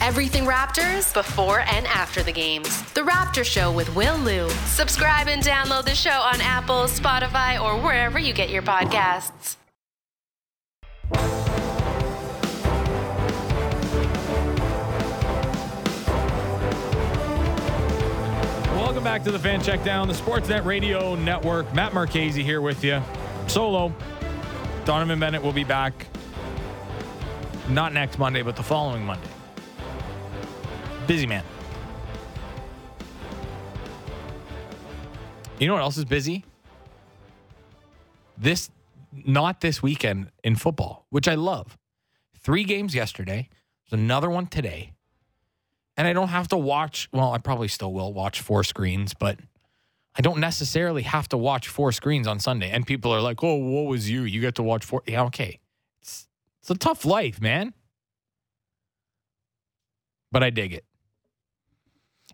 Everything 0.00 0.44
Raptors 0.44 1.12
before 1.12 1.60
and 1.60 1.86
after 1.86 2.22
the 2.22 2.32
games. 2.32 2.82
The 2.92 3.02
Raptor 3.02 3.44
Show 3.44 3.70
with 3.70 3.94
Will 3.94 4.16
Lou. 4.16 4.48
Subscribe 4.66 5.28
and 5.28 5.42
download 5.42 5.84
the 5.84 5.94
show 5.94 6.10
on 6.10 6.40
Apple, 6.40 6.84
Spotify, 6.84 7.60
or 7.60 7.78
wherever 7.80 8.18
you 8.18 8.32
get 8.32 8.48
your 8.48 8.62
podcasts. 8.62 9.56
Welcome 18.88 19.04
back 19.04 19.22
to 19.24 19.30
the 19.30 19.38
Fan 19.38 19.62
Check 19.62 19.84
Down, 19.84 20.08
the 20.08 20.14
Sportsnet 20.14 20.64
Radio 20.64 21.14
Network. 21.14 21.74
Matt 21.74 21.92
Marchese 21.92 22.42
here 22.42 22.62
with 22.62 22.82
you. 22.82 23.02
Solo. 23.46 23.94
Donovan 24.86 25.20
Bennett 25.20 25.42
will 25.42 25.52
be 25.52 25.62
back 25.62 26.06
not 27.68 27.92
next 27.92 28.18
Monday, 28.18 28.40
but 28.40 28.56
the 28.56 28.62
following 28.62 29.04
Monday. 29.04 29.28
Busy 31.06 31.26
man. 31.26 31.44
You 35.58 35.66
know 35.66 35.74
what 35.74 35.82
else 35.82 35.98
is 35.98 36.06
busy? 36.06 36.46
This, 38.38 38.70
not 39.12 39.60
this 39.60 39.82
weekend 39.82 40.30
in 40.42 40.56
football, 40.56 41.04
which 41.10 41.28
I 41.28 41.34
love. 41.34 41.76
Three 42.40 42.64
games 42.64 42.94
yesterday. 42.94 43.50
There's 43.90 44.00
another 44.00 44.30
one 44.30 44.46
today. 44.46 44.94
And 45.98 46.06
I 46.06 46.12
don't 46.12 46.28
have 46.28 46.46
to 46.48 46.56
watch, 46.56 47.08
well, 47.12 47.32
I 47.32 47.38
probably 47.38 47.66
still 47.66 47.92
will 47.92 48.12
watch 48.12 48.40
four 48.40 48.62
screens, 48.62 49.14
but 49.14 49.36
I 50.16 50.22
don't 50.22 50.38
necessarily 50.38 51.02
have 51.02 51.28
to 51.30 51.36
watch 51.36 51.66
four 51.66 51.90
screens 51.90 52.28
on 52.28 52.38
Sunday. 52.38 52.70
And 52.70 52.86
people 52.86 53.12
are 53.12 53.20
like, 53.20 53.42
oh, 53.42 53.56
what 53.56 53.86
was 53.86 54.08
you? 54.08 54.22
You 54.22 54.40
get 54.40 54.54
to 54.54 54.62
watch 54.62 54.84
four. 54.84 55.02
Yeah, 55.08 55.24
okay. 55.24 55.58
It's, 56.00 56.28
it's 56.62 56.70
a 56.70 56.76
tough 56.76 57.04
life, 57.04 57.40
man. 57.40 57.74
But 60.30 60.44
I 60.44 60.50
dig 60.50 60.72
it. 60.72 60.84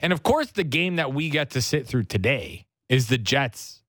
And 0.03 0.13
of 0.13 0.23
course, 0.23 0.51
the 0.51 0.65
game 0.65 0.97
that 0.97 1.15
we 1.15 1.31
get 1.31 1.49
to 1.51 1.63
sit 1.63 1.87
through 1.87 2.05
today 2.05 2.67
is 2.91 3.09
the 3.09 3.17
Jets 3.17 3.83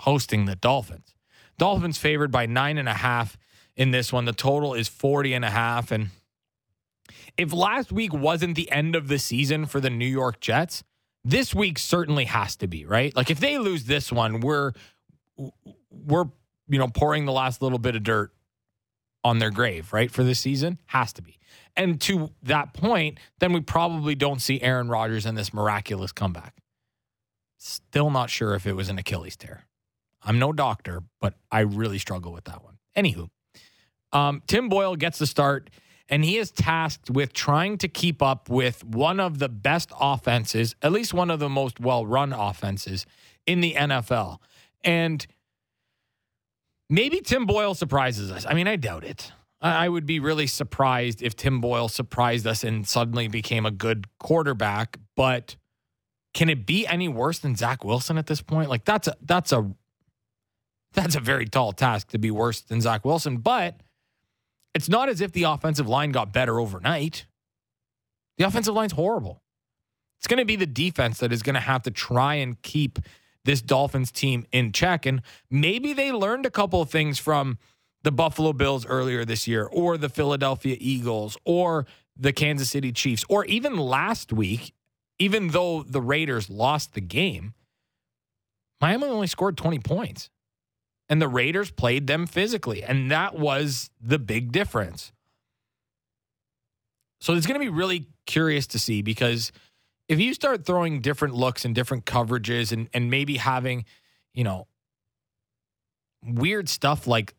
hosting 0.00 0.44
the 0.44 0.56
Dolphins. 0.56 1.14
Dolphins 1.56 1.96
favored 1.96 2.30
by 2.30 2.44
nine 2.44 2.76
and 2.76 2.88
a 2.88 2.94
half 2.94 3.38
in 3.76 3.92
this 3.92 4.12
one. 4.12 4.26
The 4.26 4.34
total 4.34 4.74
is 4.74 4.88
40 4.88 5.32
and 5.32 5.44
a 5.44 5.50
half. 5.50 5.90
And 5.90 6.10
if 7.36 7.52
last 7.52 7.92
week 7.92 8.12
wasn't 8.12 8.54
the 8.54 8.70
end 8.70 8.96
of 8.96 9.08
the 9.08 9.18
season 9.18 9.66
for 9.66 9.80
the 9.80 9.90
New 9.90 10.06
York 10.06 10.40
Jets, 10.40 10.82
this 11.24 11.54
week 11.54 11.78
certainly 11.78 12.24
has 12.24 12.56
to 12.56 12.66
be, 12.66 12.84
right? 12.86 13.14
Like 13.16 13.30
if 13.30 13.40
they 13.40 13.58
lose 13.58 13.84
this 13.84 14.12
one, 14.12 14.40
we're 14.40 14.72
we're 15.90 16.26
you 16.68 16.78
know 16.78 16.88
pouring 16.88 17.26
the 17.26 17.32
last 17.32 17.62
little 17.62 17.78
bit 17.78 17.96
of 17.96 18.02
dirt 18.02 18.32
on 19.24 19.38
their 19.40 19.50
grave, 19.50 19.92
right? 19.92 20.10
For 20.10 20.22
this 20.22 20.38
season, 20.38 20.78
has 20.86 21.12
to 21.14 21.22
be. 21.22 21.38
And 21.74 22.00
to 22.02 22.30
that 22.44 22.72
point, 22.72 23.18
then 23.40 23.52
we 23.52 23.60
probably 23.60 24.14
don't 24.14 24.40
see 24.40 24.62
Aaron 24.62 24.88
Rodgers 24.88 25.26
in 25.26 25.34
this 25.34 25.52
miraculous 25.52 26.12
comeback. 26.12 26.54
Still 27.58 28.10
not 28.10 28.30
sure 28.30 28.54
if 28.54 28.66
it 28.66 28.74
was 28.74 28.88
an 28.88 28.98
Achilles 28.98 29.36
tear. 29.36 29.66
I'm 30.22 30.38
no 30.38 30.52
doctor, 30.52 31.02
but 31.20 31.34
I 31.50 31.60
really 31.60 31.98
struggle 31.98 32.32
with 32.32 32.44
that 32.44 32.62
one. 32.62 32.78
Anywho, 32.96 33.28
um, 34.12 34.42
Tim 34.46 34.68
Boyle 34.68 34.96
gets 34.96 35.18
the 35.18 35.26
start, 35.26 35.70
and 36.08 36.24
he 36.24 36.36
is 36.36 36.50
tasked 36.50 37.10
with 37.10 37.32
trying 37.32 37.78
to 37.78 37.88
keep 37.88 38.22
up 38.22 38.48
with 38.48 38.84
one 38.84 39.18
of 39.18 39.38
the 39.38 39.48
best 39.48 39.90
offenses, 40.00 40.74
at 40.82 40.92
least 40.92 41.12
one 41.12 41.30
of 41.30 41.40
the 41.40 41.48
most 41.48 41.80
well 41.80 42.06
run 42.06 42.32
offenses 42.32 43.06
in 43.46 43.60
the 43.60 43.74
NFL. 43.74 44.38
And 44.84 45.26
maybe 46.88 47.20
Tim 47.20 47.46
Boyle 47.46 47.74
surprises 47.74 48.30
us. 48.30 48.46
I 48.48 48.54
mean, 48.54 48.68
I 48.68 48.76
doubt 48.76 49.04
it. 49.04 49.32
I 49.60 49.88
would 49.88 50.06
be 50.06 50.20
really 50.20 50.46
surprised 50.46 51.22
if 51.22 51.34
Tim 51.34 51.60
Boyle 51.60 51.88
surprised 51.88 52.46
us 52.46 52.62
and 52.62 52.86
suddenly 52.86 53.26
became 53.26 53.64
a 53.64 53.70
good 53.70 54.06
quarterback. 54.18 54.98
But 55.16 55.56
can 56.34 56.50
it 56.50 56.66
be 56.66 56.86
any 56.86 57.08
worse 57.08 57.38
than 57.38 57.56
Zach 57.56 57.82
Wilson 57.82 58.18
at 58.18 58.26
this 58.26 58.42
point? 58.42 58.68
Like 58.68 58.84
that's 58.84 59.08
a 59.08 59.16
that's 59.22 59.52
a 59.52 59.72
that's 60.92 61.16
a 61.16 61.20
very 61.20 61.46
tall 61.46 61.72
task 61.72 62.08
to 62.08 62.18
be 62.18 62.30
worse 62.30 62.60
than 62.60 62.80
Zach 62.80 63.04
Wilson. 63.04 63.38
But 63.38 63.80
it's 64.76 64.88
not 64.90 65.08
as 65.08 65.22
if 65.22 65.32
the 65.32 65.44
offensive 65.44 65.88
line 65.88 66.12
got 66.12 66.32
better 66.32 66.60
overnight. 66.60 67.26
The 68.36 68.44
offensive 68.44 68.74
line's 68.74 68.92
horrible. 68.92 69.42
It's 70.18 70.26
going 70.26 70.38
to 70.38 70.44
be 70.44 70.56
the 70.56 70.66
defense 70.66 71.18
that 71.18 71.32
is 71.32 71.42
going 71.42 71.54
to 71.54 71.60
have 71.60 71.82
to 71.84 71.90
try 71.90 72.34
and 72.34 72.60
keep 72.60 72.98
this 73.44 73.62
Dolphins 73.62 74.12
team 74.12 74.44
in 74.52 74.72
check. 74.72 75.06
And 75.06 75.22
maybe 75.50 75.94
they 75.94 76.12
learned 76.12 76.44
a 76.44 76.50
couple 76.50 76.82
of 76.82 76.90
things 76.90 77.18
from 77.18 77.58
the 78.02 78.12
Buffalo 78.12 78.52
Bills 78.52 78.84
earlier 78.84 79.24
this 79.24 79.48
year, 79.48 79.64
or 79.64 79.96
the 79.96 80.10
Philadelphia 80.10 80.76
Eagles, 80.78 81.38
or 81.44 81.86
the 82.14 82.32
Kansas 82.32 82.68
City 82.68 82.92
Chiefs, 82.92 83.24
or 83.28 83.46
even 83.46 83.76
last 83.76 84.32
week, 84.32 84.74
even 85.18 85.48
though 85.48 85.82
the 85.82 86.02
Raiders 86.02 86.50
lost 86.50 86.92
the 86.92 87.00
game, 87.00 87.54
Miami 88.80 89.04
only 89.06 89.26
scored 89.26 89.56
20 89.56 89.78
points. 89.78 90.28
And 91.08 91.22
the 91.22 91.28
Raiders 91.28 91.70
played 91.70 92.06
them 92.06 92.26
physically. 92.26 92.82
And 92.82 93.10
that 93.10 93.38
was 93.38 93.90
the 94.00 94.18
big 94.18 94.52
difference. 94.52 95.12
So 97.20 97.34
it's 97.34 97.46
going 97.46 97.58
to 97.58 97.64
be 97.64 97.70
really 97.70 98.06
curious 98.26 98.66
to 98.68 98.78
see 98.78 99.02
because 99.02 99.52
if 100.08 100.20
you 100.20 100.34
start 100.34 100.64
throwing 100.64 101.00
different 101.00 101.34
looks 101.34 101.64
and 101.64 101.74
different 101.74 102.04
coverages 102.04 102.72
and, 102.72 102.88
and 102.92 103.10
maybe 103.10 103.36
having, 103.36 103.84
you 104.34 104.44
know, 104.44 104.66
weird 106.22 106.68
stuff 106.68 107.06
like 107.06 107.34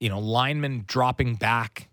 you 0.00 0.08
know, 0.08 0.18
linemen 0.18 0.84
dropping 0.86 1.34
back 1.34 1.88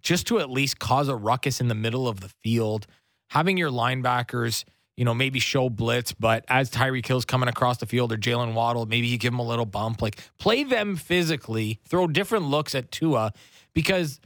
just 0.00 0.26
to 0.28 0.38
at 0.38 0.50
least 0.50 0.78
cause 0.78 1.08
a 1.08 1.16
ruckus 1.16 1.60
in 1.60 1.68
the 1.68 1.74
middle 1.74 2.08
of 2.08 2.20
the 2.20 2.28
field, 2.28 2.86
having 3.30 3.56
your 3.56 3.70
linebackers, 3.70 4.64
you 5.00 5.06
know, 5.06 5.14
maybe 5.14 5.38
show 5.38 5.70
blitz, 5.70 6.12
but 6.12 6.44
as 6.46 6.70
Tyreek 6.70 7.06
Hill's 7.06 7.24
coming 7.24 7.48
across 7.48 7.78
the 7.78 7.86
field 7.86 8.12
or 8.12 8.18
Jaylen 8.18 8.52
Waddle, 8.52 8.84
maybe 8.84 9.06
you 9.06 9.16
give 9.16 9.32
them 9.32 9.38
a 9.38 9.46
little 9.46 9.64
bump. 9.64 10.02
Like 10.02 10.18
play 10.36 10.62
them 10.62 10.94
physically, 10.94 11.80
throw 11.88 12.06
different 12.06 12.44
looks 12.44 12.74
at 12.74 12.90
Tua 12.90 13.32
because 13.72 14.20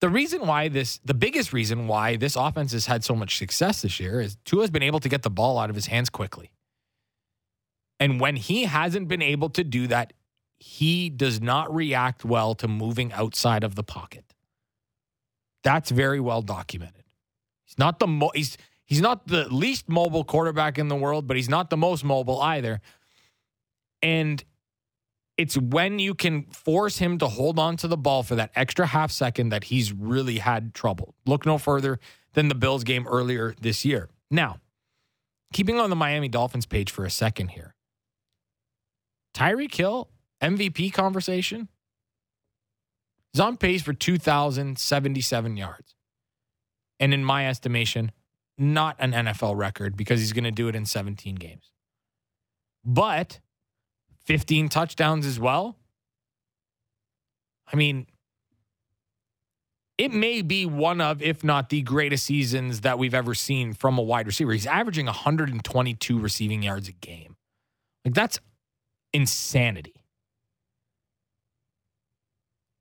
the 0.00 0.08
reason 0.08 0.46
why 0.46 0.68
this, 0.68 0.98
the 1.04 1.12
biggest 1.12 1.52
reason 1.52 1.88
why 1.88 2.14
this 2.14 2.36
offense 2.36 2.70
has 2.70 2.86
had 2.86 3.02
so 3.02 3.16
much 3.16 3.36
success 3.36 3.82
this 3.82 3.98
year 3.98 4.20
is 4.20 4.36
Tua's 4.44 4.70
been 4.70 4.84
able 4.84 5.00
to 5.00 5.08
get 5.08 5.22
the 5.22 5.30
ball 5.30 5.58
out 5.58 5.70
of 5.70 5.74
his 5.74 5.86
hands 5.86 6.08
quickly. 6.08 6.52
And 7.98 8.20
when 8.20 8.36
he 8.36 8.66
hasn't 8.66 9.08
been 9.08 9.22
able 9.22 9.50
to 9.50 9.64
do 9.64 9.88
that, 9.88 10.12
he 10.56 11.10
does 11.10 11.40
not 11.40 11.74
react 11.74 12.24
well 12.24 12.54
to 12.54 12.68
moving 12.68 13.12
outside 13.12 13.64
of 13.64 13.74
the 13.74 13.82
pocket. 13.82 14.24
That's 15.64 15.90
very 15.90 16.20
well 16.20 16.42
documented. 16.42 17.02
He's 17.64 17.76
not 17.76 17.98
the 17.98 18.06
mo- 18.06 18.30
he's 18.36 18.56
he's 18.86 19.00
not 19.00 19.26
the 19.26 19.48
least 19.48 19.88
mobile 19.88 20.24
quarterback 20.24 20.78
in 20.78 20.88
the 20.88 20.96
world, 20.96 21.26
but 21.26 21.36
he's 21.36 21.48
not 21.48 21.70
the 21.70 21.76
most 21.76 22.04
mobile 22.04 22.40
either. 22.40 22.80
And 24.02 24.42
it's 25.36 25.56
when 25.56 25.98
you 25.98 26.14
can 26.14 26.44
force 26.44 26.98
him 26.98 27.18
to 27.18 27.26
hold 27.26 27.58
on 27.58 27.76
to 27.78 27.88
the 27.88 27.96
ball 27.96 28.22
for 28.22 28.36
that 28.36 28.50
extra 28.54 28.86
half 28.86 29.10
second 29.10 29.48
that 29.48 29.64
he's 29.64 29.92
really 29.92 30.38
had 30.38 30.74
trouble. 30.74 31.14
Look 31.26 31.44
no 31.44 31.58
further 31.58 31.98
than 32.34 32.48
the 32.48 32.54
Bills 32.54 32.84
game 32.84 33.06
earlier 33.08 33.54
this 33.60 33.84
year. 33.84 34.10
Now, 34.30 34.58
keeping 35.52 35.80
on 35.80 35.90
the 35.90 35.96
Miami 35.96 36.28
Dolphins 36.28 36.66
page 36.66 36.90
for 36.90 37.04
a 37.04 37.10
second 37.10 37.48
here. 37.48 37.74
Tyreek 39.34 39.74
Hill 39.74 40.08
MVP 40.40 40.92
conversation. 40.92 41.68
He's 43.32 43.40
on 43.40 43.56
pace 43.56 43.82
for 43.82 43.92
2,077 43.92 45.56
yards. 45.56 45.94
And 47.00 47.12
in 47.12 47.24
my 47.24 47.48
estimation, 47.48 48.12
not 48.56 48.96
an 48.98 49.12
NFL 49.12 49.56
record 49.56 49.96
because 49.96 50.20
he's 50.20 50.32
going 50.32 50.44
to 50.44 50.50
do 50.50 50.68
it 50.68 50.74
in 50.74 50.86
17 50.86 51.34
games. 51.36 51.70
But 52.84 53.40
15 54.24 54.68
touchdowns 54.68 55.26
as 55.26 55.40
well. 55.40 55.76
I 57.72 57.76
mean, 57.76 58.06
it 59.96 60.12
may 60.12 60.42
be 60.42 60.66
one 60.66 61.00
of, 61.00 61.22
if 61.22 61.44
not 61.44 61.68
the 61.68 61.82
greatest 61.82 62.26
seasons 62.26 62.80
that 62.80 62.98
we've 62.98 63.14
ever 63.14 63.34
seen 63.34 63.74
from 63.74 63.96
a 63.98 64.02
wide 64.02 64.26
receiver. 64.26 64.52
He's 64.52 64.66
averaging 64.66 65.06
122 65.06 66.18
receiving 66.18 66.62
yards 66.62 66.88
a 66.88 66.92
game. 66.92 67.36
Like, 68.04 68.14
that's 68.14 68.38
insanity. 69.12 70.04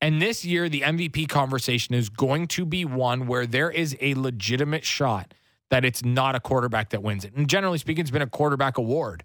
And 0.01 0.21
this 0.21 0.43
year, 0.43 0.67
the 0.67 0.81
MVP 0.81 1.29
conversation 1.29 1.95
is 1.95 2.09
going 2.09 2.47
to 2.47 2.65
be 2.65 2.83
one 2.83 3.25
where 3.25 3.45
there 3.45 3.71
is 3.71 3.95
a 4.01 4.15
legitimate 4.15 4.83
shot 4.83 5.33
that 5.69 5.85
it's 5.85 6.03
not 6.03 6.35
a 6.35 6.39
quarterback 6.39 6.89
that 6.89 7.01
wins 7.01 7.25
it. 7.25 7.33
And 7.33 7.49
generally 7.49 7.77
speaking, 7.77 8.01
it's 8.01 8.11
been 8.11 8.21
a 8.21 8.27
quarterback 8.27 8.77
award. 8.77 9.23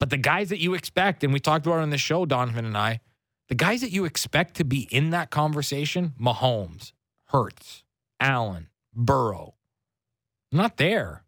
But 0.00 0.10
the 0.10 0.16
guys 0.16 0.48
that 0.48 0.58
you 0.58 0.74
expect, 0.74 1.24
and 1.24 1.32
we 1.32 1.40
talked 1.40 1.66
about 1.66 1.78
on 1.78 1.90
the 1.90 1.98
show, 1.98 2.26
Donovan 2.26 2.64
and 2.64 2.76
I, 2.76 3.00
the 3.48 3.54
guys 3.54 3.80
that 3.80 3.90
you 3.90 4.04
expect 4.04 4.54
to 4.56 4.64
be 4.64 4.88
in 4.90 5.10
that 5.10 5.30
conversation, 5.30 6.14
Mahomes, 6.20 6.92
Hurts, 7.26 7.84
Allen, 8.20 8.68
Burrow, 8.94 9.54
not 10.50 10.76
there. 10.76 11.24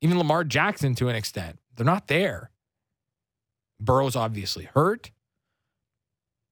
Even 0.00 0.18
Lamar 0.18 0.44
Jackson 0.44 0.94
to 0.96 1.08
an 1.08 1.16
extent, 1.16 1.58
they're 1.76 1.86
not 1.86 2.08
there. 2.08 2.50
Burrow's 3.80 4.16
obviously 4.16 4.64
hurt. 4.64 5.10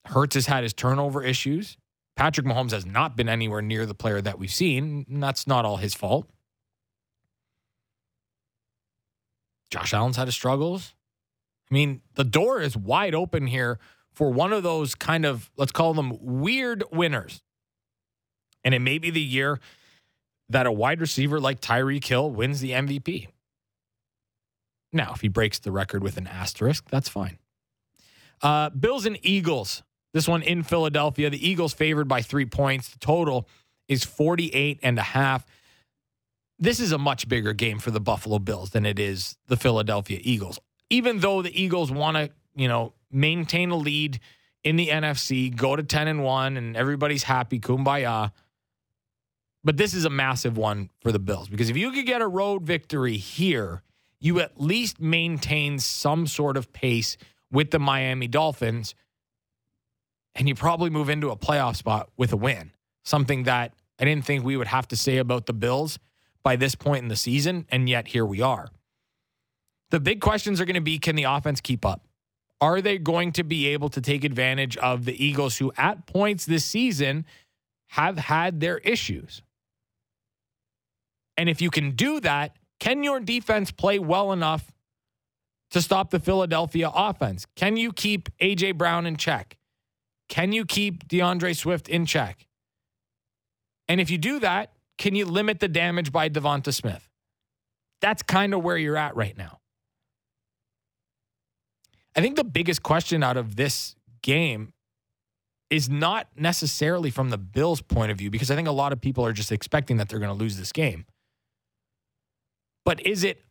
Hurts 0.07 0.35
has 0.35 0.47
had 0.47 0.63
his 0.63 0.73
turnover 0.73 1.23
issues. 1.23 1.77
Patrick 2.17 2.47
Mahomes 2.47 2.73
has 2.73 2.85
not 2.85 3.17
been 3.17 3.29
anywhere 3.29 3.63
near 3.63 3.87
the 3.87 3.95
player 3.95 4.21
that 4.21 4.39
we've 4.39 4.53
seen. 4.53 5.07
And 5.09 5.23
that's 5.23 5.47
not 5.47 5.65
all 5.65 5.79
his 5.79 5.95
fault. 5.95 6.29
Josh 9.71 9.95
Allen's 9.95 10.17
had 10.17 10.29
his 10.29 10.35
struggles. 10.35 10.95
I 11.71 11.75
mean, 11.75 12.03
the 12.15 12.25
door 12.25 12.61
is 12.61 12.77
wide 12.77 13.15
open 13.15 13.47
here 13.47 13.79
for 14.13 14.31
one 14.31 14.53
of 14.53 14.63
those 14.63 14.95
kind 14.95 15.25
of, 15.25 15.51
let's 15.57 15.73
call 15.73 15.95
them 15.95 16.19
weird 16.21 16.85
winners. 16.93 17.43
And 18.63 18.75
it 18.75 18.81
may 18.81 18.99
be 18.99 19.11
the 19.11 19.23
year 19.23 19.59
that 20.51 20.67
a 20.67 20.73
wide 20.73 21.01
receiver 21.01 21.41
like 21.41 21.61
Tyreek 21.61 22.05
Hill 22.05 22.31
wins 22.31 22.61
the 22.61 22.73
MVP. 22.73 23.29
Now, 24.93 25.13
if 25.15 25.23
he 25.23 25.29
breaks 25.29 25.59
the 25.59 25.73
record 25.73 26.03
with 26.03 26.19
an 26.19 26.27
asterisk, 26.27 26.91
that's 26.91 27.09
fine. 27.09 27.39
Uh, 28.43 28.69
Bills 28.71 29.07
and 29.07 29.19
Eagles. 29.23 29.83
This 30.13 30.29
one 30.29 30.43
in 30.43 30.63
Philadelphia. 30.63 31.31
The 31.31 31.49
Eagles 31.49 31.73
favored 31.73 32.09
by 32.09 32.23
three 32.23 32.45
points. 32.45 32.89
The 32.89 32.99
total 32.99 33.49
is 33.89 34.05
48 34.05 34.81
and 34.83 34.99
a 34.99 35.03
half. 35.03 35.47
This 36.59 36.81
is 36.81 36.93
a 36.93 36.99
much 36.99 37.29
bigger 37.29 37.53
game 37.53 37.79
for 37.79 37.91
the 37.91 38.01
Buffalo 38.01 38.39
Bills 38.39 38.71
than 38.71 38.87
it 38.87 38.99
is 38.99 39.37
the 39.49 39.57
Philadelphia 39.57 40.21
Eagles. 40.23 40.61
Even 40.91 41.21
though 41.21 41.43
the 41.43 41.61
Eagles 41.61 41.91
want 41.91 42.17
to, 42.17 42.31
you 42.55 42.69
know, 42.69 42.93
maintain 43.11 43.71
a 43.71 43.77
lead 43.77 44.21
in 44.63 44.77
the 44.77 44.89
NFC, 44.89 45.55
go 45.55 45.75
to 45.75 45.83
10 45.83 46.09
and 46.09 46.23
1 46.23 46.57
and 46.57 46.77
everybody's 46.77 47.25
happy, 47.25 47.59
kumbaya. 47.59 48.33
But 49.65 49.77
this 49.77 49.95
is 49.95 50.05
a 50.05 50.11
massive 50.11 50.57
one 50.57 50.91
for 51.01 51.11
the 51.11 51.19
Bills 51.19 51.49
because 51.49 51.71
if 51.71 51.77
you 51.77 51.91
could 51.93 52.07
get 52.07 52.21
a 52.21 52.29
road 52.29 52.63
victory 52.63 53.17
here, 53.17 53.83
you 54.21 54.41
at 54.41 54.61
least 54.61 55.01
maintain 55.01 55.79
some 55.79 56.27
sort 56.27 56.57
of 56.57 56.73
pace 56.73 57.17
with 57.51 57.71
the 57.71 57.79
Miami 57.79 58.29
Dolphins 58.29 58.95
and 60.35 60.49
you 60.49 60.55
probably 60.55 60.91
move 60.91 61.09
into 61.09 61.31
a 61.31 61.37
playoff 61.37 61.77
spot 61.77 62.11
with 62.17 62.33
a 62.33 62.37
win. 62.37 62.73
Something 63.05 63.45
that 63.45 63.75
I 63.99 64.05
didn't 64.05 64.25
think 64.25 64.45
we 64.45 64.57
would 64.57 64.69
have 64.69 64.89
to 64.89 64.97
say 64.97 65.19
about 65.19 65.47
the 65.47 65.53
Bills 65.53 65.99
by 66.43 66.57
this 66.57 66.75
point 66.75 67.03
in 67.03 67.09
the 67.09 67.17
season, 67.17 67.67
and 67.71 67.89
yet 67.89 68.09
here 68.09 68.27
we 68.27 68.41
are. 68.41 68.69
The 69.91 70.01
big 70.01 70.21
questions 70.21 70.61
are 70.61 70.65
going 70.65 70.75
to 70.75 70.81
be 70.81 70.99
can 70.99 71.17
the 71.17 71.25
offense 71.25 71.61
keep 71.61 71.85
up? 71.85 72.07
Are 72.61 72.81
they 72.81 72.99
going 72.99 73.33
to 73.33 73.45
be 73.45 73.69
able 73.69 73.89
to 73.91 74.01
take 74.01 74.25
advantage 74.25 74.77
of 74.77 75.05
the 75.05 75.25
Eagles, 75.25 75.59
who 75.59 75.73
at 75.77 76.07
points 76.07 76.47
this 76.47 76.65
season 76.65 77.27
have 77.89 78.19
had 78.19 78.61
their 78.61 78.79
issues? 78.79 79.43
And 81.37 81.49
if 81.49 81.61
you 81.61 81.71
can 81.71 81.93
do 81.93 82.21
that, 82.21 82.57
can 82.79 83.03
your 83.03 83.21
defense 83.21 83.71
play 83.71 83.99
well 83.99 84.33
enough 84.33 84.73
to 85.71 85.83
stop 85.83 86.11
the 86.11 86.21
Philadelphia 86.21 86.91
offense? 86.95 87.47
Can 87.57 87.77
you 87.77 87.93
keep 87.93 88.29
A.J. 88.41 88.73
Brown 88.73 89.07
in 89.07 89.17
check? 89.17 89.59
Can 90.33 90.53
you 90.53 90.65
keep 90.65 91.07
D'Andre 91.09 91.53
Swift 91.53 91.91
in 91.91 92.07
check? 92.07 92.47
And 93.87 94.01
if 94.01 94.09
you 94.09 94.17
do 94.17 94.41
that, 94.41 94.73
can 94.97 95.15
you 95.15 95.27
limit 95.27 95.61
the 95.61 95.69
damage 95.69 96.11
by 96.11 96.31
Devonta 96.31 96.73
Smith? 96.73 97.07
That's 98.01 98.23
kind 98.23 98.55
of 98.55 98.63
where 98.63 98.79
you're 98.79 98.97
at 98.97 99.15
right 99.15 99.37
now. 99.37 99.59
I 102.17 102.23
think 102.23 102.37
the 102.37 102.45
biggest 102.45 102.83
question 102.83 103.23
out 103.23 103.37
of 103.37 103.57
this 103.57 103.95
game 104.23 104.73
is 105.69 105.91
not 105.91 106.29
necessarily 106.35 107.11
from 107.11 107.29
the 107.29 107.37
Bills' 107.37 107.83
point 107.83 108.11
of 108.11 108.17
view, 108.17 108.31
because 108.31 108.51
I 108.51 108.57
think 108.57 108.69
a 108.69 108.73
lot 108.73 108.95
of 108.95 109.03
people 109.03 109.27
are 109.27 109.35
just 109.35 109.53
expecting 109.53 109.99
that 109.99 110.09
they're 110.09 110.19
going 110.19 110.35
to 110.35 110.43
lose 110.43 110.57
this 110.57 110.73
game. 110.73 111.05
But 112.87 113.07
is 113.07 113.23
it, 113.23 113.43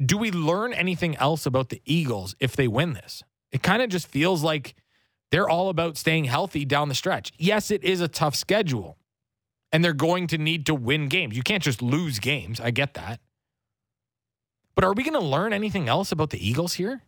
do 0.00 0.16
we 0.16 0.30
learn 0.30 0.72
anything 0.72 1.16
else 1.16 1.46
about 1.46 1.70
the 1.70 1.82
Eagles 1.84 2.36
if 2.38 2.54
they 2.54 2.68
win 2.68 2.92
this? 2.92 3.24
It 3.50 3.64
kind 3.64 3.82
of 3.82 3.88
just 3.88 4.06
feels 4.06 4.44
like 4.44 4.76
they're 5.30 5.48
all 5.48 5.68
about 5.68 5.96
staying 5.96 6.24
healthy 6.24 6.64
down 6.64 6.88
the 6.88 6.94
stretch. 6.94 7.32
Yes, 7.36 7.70
it 7.70 7.84
is 7.84 8.00
a 8.00 8.08
tough 8.08 8.34
schedule, 8.34 8.96
and 9.72 9.84
they're 9.84 9.92
going 9.92 10.26
to 10.28 10.38
need 10.38 10.66
to 10.66 10.74
win 10.74 11.08
games. 11.08 11.36
You 11.36 11.42
can't 11.42 11.62
just 11.62 11.82
lose 11.82 12.18
games. 12.18 12.60
I 12.60 12.70
get 12.70 12.94
that. 12.94 13.20
But 14.74 14.84
are 14.84 14.92
we 14.92 15.02
going 15.02 15.14
to 15.14 15.20
learn 15.20 15.52
anything 15.52 15.88
else 15.88 16.12
about 16.12 16.30
the 16.30 16.46
Eagles 16.46 16.74
here? 16.74 17.02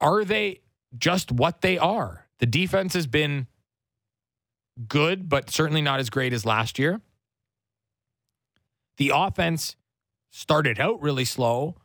Are 0.00 0.24
they 0.24 0.60
just 0.96 1.30
what 1.30 1.60
they 1.60 1.78
are? 1.78 2.26
The 2.38 2.46
defense 2.46 2.94
has 2.94 3.06
been 3.06 3.46
good, 4.88 5.28
but 5.28 5.50
certainly 5.50 5.82
not 5.82 6.00
as 6.00 6.10
great 6.10 6.32
as 6.32 6.44
last 6.44 6.78
year. 6.78 7.00
The 8.96 9.12
offense 9.14 9.76
started 10.30 10.80
out 10.80 11.00
really 11.00 11.24
slow, 11.24 11.76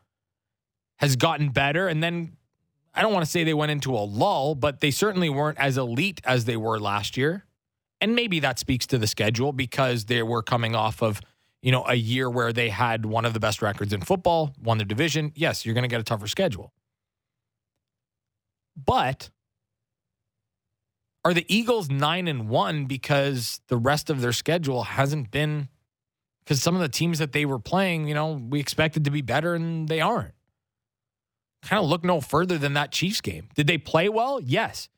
has 0.97 1.15
gotten 1.15 1.49
better, 1.49 1.87
and 1.87 2.01
then 2.01 2.37
I 2.99 3.01
don't 3.01 3.13
want 3.13 3.23
to 3.23 3.31
say 3.31 3.45
they 3.45 3.53
went 3.53 3.71
into 3.71 3.95
a 3.95 4.03
lull, 4.03 4.55
but 4.55 4.81
they 4.81 4.91
certainly 4.91 5.29
weren't 5.29 5.57
as 5.57 5.77
elite 5.77 6.19
as 6.25 6.43
they 6.43 6.57
were 6.57 6.77
last 6.77 7.15
year. 7.15 7.45
And 8.01 8.13
maybe 8.13 8.41
that 8.41 8.59
speaks 8.59 8.85
to 8.87 8.97
the 8.97 9.07
schedule 9.07 9.53
because 9.53 10.03
they 10.03 10.21
were 10.21 10.43
coming 10.43 10.75
off 10.75 11.01
of, 11.01 11.21
you 11.61 11.71
know, 11.71 11.85
a 11.87 11.95
year 11.95 12.29
where 12.29 12.51
they 12.51 12.67
had 12.67 13.05
one 13.05 13.23
of 13.23 13.33
the 13.33 13.39
best 13.39 13.61
records 13.61 13.93
in 13.93 14.01
football, 14.01 14.53
won 14.61 14.79
the 14.79 14.83
division. 14.83 15.31
Yes, 15.33 15.65
you're 15.65 15.73
going 15.73 15.83
to 15.83 15.87
get 15.87 16.01
a 16.01 16.03
tougher 16.03 16.27
schedule. 16.27 16.73
But 18.75 19.29
are 21.23 21.33
the 21.33 21.45
Eagles 21.47 21.89
9 21.89 22.27
and 22.27 22.49
1 22.49 22.85
because 22.85 23.61
the 23.69 23.77
rest 23.77 24.09
of 24.09 24.19
their 24.19 24.33
schedule 24.33 24.83
hasn't 24.83 25.31
been 25.31 25.69
because 26.39 26.61
some 26.61 26.75
of 26.75 26.81
the 26.81 26.89
teams 26.89 27.19
that 27.19 27.31
they 27.31 27.45
were 27.45 27.59
playing, 27.59 28.09
you 28.09 28.13
know, 28.13 28.33
we 28.33 28.59
expected 28.59 29.05
to 29.05 29.11
be 29.11 29.21
better 29.21 29.55
and 29.55 29.87
they 29.87 30.01
aren't. 30.01 30.33
Kind 31.61 31.83
of 31.83 31.89
look 31.89 32.03
no 32.03 32.21
further 32.21 32.57
than 32.57 32.73
that 32.73 32.91
Chiefs 32.91 33.21
game. 33.21 33.49
Did 33.55 33.67
they 33.67 33.77
play 33.77 34.09
well? 34.09 34.39
Yes. 34.39 34.89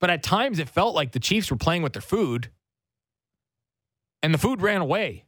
But 0.00 0.10
at 0.10 0.22
times 0.22 0.58
it 0.58 0.68
felt 0.68 0.94
like 0.94 1.12
the 1.12 1.20
Chiefs 1.20 1.50
were 1.50 1.56
playing 1.56 1.82
with 1.82 1.92
their 1.92 2.02
food 2.02 2.50
and 4.22 4.32
the 4.32 4.38
food 4.38 4.62
ran 4.62 4.80
away. 4.80 5.24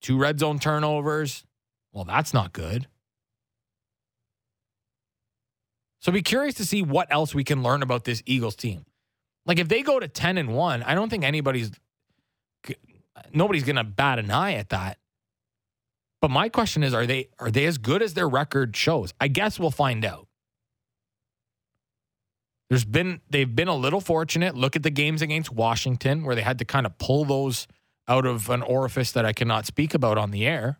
Two 0.00 0.18
red 0.18 0.40
zone 0.40 0.58
turnovers. 0.58 1.44
Well, 1.92 2.04
that's 2.04 2.32
not 2.34 2.52
good. 2.52 2.86
So 6.00 6.10
be 6.10 6.22
curious 6.22 6.54
to 6.54 6.64
see 6.64 6.82
what 6.82 7.12
else 7.12 7.34
we 7.34 7.44
can 7.44 7.62
learn 7.62 7.82
about 7.82 8.04
this 8.04 8.22
Eagles 8.24 8.56
team. 8.56 8.86
Like 9.44 9.58
if 9.58 9.68
they 9.68 9.82
go 9.82 10.00
to 10.00 10.08
10 10.08 10.38
and 10.38 10.54
1, 10.54 10.82
I 10.82 10.94
don't 10.94 11.10
think 11.10 11.24
anybody's 11.24 11.70
nobody's 13.32 13.64
going 13.64 13.76
to 13.76 13.84
bat 13.84 14.18
an 14.18 14.30
eye 14.30 14.54
at 14.54 14.70
that. 14.70 14.98
But 16.20 16.30
my 16.30 16.48
question 16.48 16.82
is 16.82 16.92
are 16.92 17.06
they 17.06 17.28
are 17.38 17.50
they 17.50 17.64
as 17.66 17.78
good 17.78 18.02
as 18.02 18.14
their 18.14 18.28
record 18.28 18.76
shows? 18.76 19.12
I 19.20 19.28
guess 19.28 19.58
we'll 19.58 19.70
find 19.70 20.04
out. 20.04 20.26
There's 22.68 22.84
been 22.84 23.20
they've 23.28 23.54
been 23.54 23.68
a 23.68 23.74
little 23.74 24.00
fortunate. 24.00 24.54
Look 24.54 24.76
at 24.76 24.82
the 24.82 24.90
games 24.90 25.22
against 25.22 25.50
Washington 25.50 26.24
where 26.24 26.34
they 26.34 26.42
had 26.42 26.58
to 26.58 26.64
kind 26.64 26.86
of 26.86 26.98
pull 26.98 27.24
those 27.24 27.66
out 28.06 28.26
of 28.26 28.50
an 28.50 28.62
orifice 28.62 29.12
that 29.12 29.24
I 29.24 29.32
cannot 29.32 29.66
speak 29.66 29.94
about 29.94 30.18
on 30.18 30.30
the 30.30 30.46
air. 30.46 30.78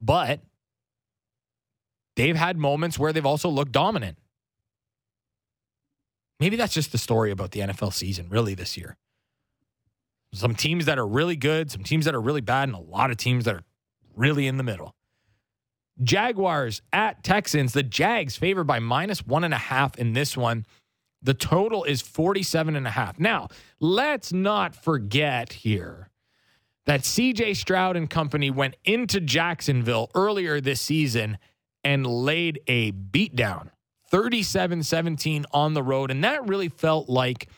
But 0.00 0.40
they've 2.16 2.36
had 2.36 2.58
moments 2.58 2.98
where 2.98 3.12
they've 3.12 3.24
also 3.24 3.48
looked 3.48 3.72
dominant. 3.72 4.18
Maybe 6.38 6.56
that's 6.56 6.74
just 6.74 6.92
the 6.92 6.98
story 6.98 7.30
about 7.30 7.52
the 7.52 7.60
NFL 7.60 7.94
season, 7.94 8.28
really, 8.28 8.54
this 8.54 8.76
year. 8.76 8.96
Some 10.32 10.54
teams 10.54 10.84
that 10.86 10.98
are 10.98 11.06
really 11.06 11.36
good, 11.36 11.70
some 11.70 11.82
teams 11.82 12.04
that 12.04 12.14
are 12.14 12.20
really 12.20 12.40
bad, 12.40 12.68
and 12.68 12.76
a 12.76 12.80
lot 12.80 13.10
of 13.10 13.16
teams 13.16 13.44
that 13.44 13.54
are 13.54 13.64
really 14.14 14.46
in 14.46 14.56
the 14.56 14.62
middle. 14.62 14.94
Jaguars 16.02 16.82
at 16.92 17.24
Texans. 17.24 17.72
The 17.72 17.82
Jags 17.82 18.36
favored 18.36 18.64
by 18.64 18.78
minus 18.78 19.26
one 19.26 19.44
and 19.44 19.54
a 19.54 19.58
half 19.58 19.96
in 19.96 20.12
this 20.12 20.36
one. 20.36 20.66
The 21.22 21.34
total 21.34 21.84
is 21.84 22.02
47 22.02 22.76
and 22.76 22.86
a 22.86 22.90
half. 22.90 23.18
Now, 23.18 23.48
let's 23.80 24.32
not 24.32 24.74
forget 24.74 25.52
here 25.52 26.10
that 26.84 27.00
CJ 27.00 27.56
Stroud 27.56 27.96
and 27.96 28.08
company 28.08 28.50
went 28.50 28.76
into 28.84 29.20
Jacksonville 29.20 30.10
earlier 30.14 30.60
this 30.60 30.80
season 30.80 31.38
and 31.82 32.06
laid 32.06 32.60
a 32.66 32.92
beatdown 32.92 33.70
37 34.10 34.82
17 34.82 35.46
on 35.52 35.74
the 35.74 35.82
road. 35.82 36.10
And 36.10 36.22
that 36.24 36.46
really 36.46 36.68
felt 36.68 37.08
like 37.08 37.48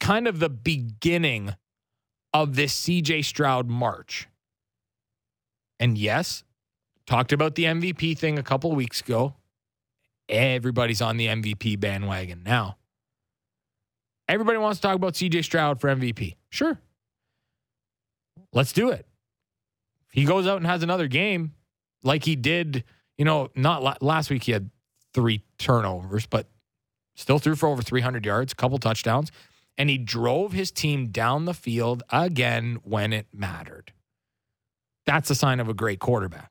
kind 0.00 0.26
of 0.26 0.38
the 0.38 0.48
beginning 0.48 1.54
of 2.34 2.56
this 2.56 2.74
CJ 2.80 3.24
Stroud 3.24 3.68
march. 3.68 4.28
And 5.78 5.98
yes, 5.98 6.44
talked 7.06 7.32
about 7.32 7.54
the 7.54 7.64
MVP 7.64 8.16
thing 8.16 8.38
a 8.38 8.42
couple 8.42 8.72
weeks 8.74 9.00
ago. 9.00 9.34
Everybody's 10.28 11.02
on 11.02 11.16
the 11.16 11.26
MVP 11.26 11.78
bandwagon 11.78 12.42
now. 12.44 12.76
Everybody 14.28 14.58
wants 14.58 14.78
to 14.78 14.86
talk 14.86 14.96
about 14.96 15.14
CJ 15.14 15.44
Stroud 15.44 15.80
for 15.80 15.94
MVP. 15.94 16.36
Sure. 16.50 16.78
Let's 18.52 18.72
do 18.72 18.90
it. 18.90 19.06
He 20.12 20.24
goes 20.24 20.46
out 20.46 20.58
and 20.58 20.66
has 20.66 20.82
another 20.82 21.08
game 21.08 21.54
like 22.04 22.24
he 22.24 22.36
did, 22.36 22.84
you 23.18 23.24
know, 23.24 23.50
not 23.54 24.02
last 24.02 24.30
week, 24.30 24.44
he 24.44 24.52
had 24.52 24.70
three 25.14 25.42
turnovers, 25.58 26.26
but 26.26 26.46
still 27.14 27.38
threw 27.38 27.56
for 27.56 27.68
over 27.68 27.82
300 27.82 28.24
yards, 28.24 28.52
a 28.52 28.56
couple 28.56 28.78
touchdowns 28.78 29.30
and 29.78 29.90
he 29.90 29.98
drove 29.98 30.52
his 30.52 30.70
team 30.70 31.08
down 31.08 31.44
the 31.44 31.54
field 31.54 32.02
again 32.10 32.78
when 32.84 33.12
it 33.12 33.26
mattered. 33.32 33.92
That's 35.06 35.30
a 35.30 35.34
sign 35.34 35.60
of 35.60 35.68
a 35.68 35.74
great 35.74 35.98
quarterback. 35.98 36.50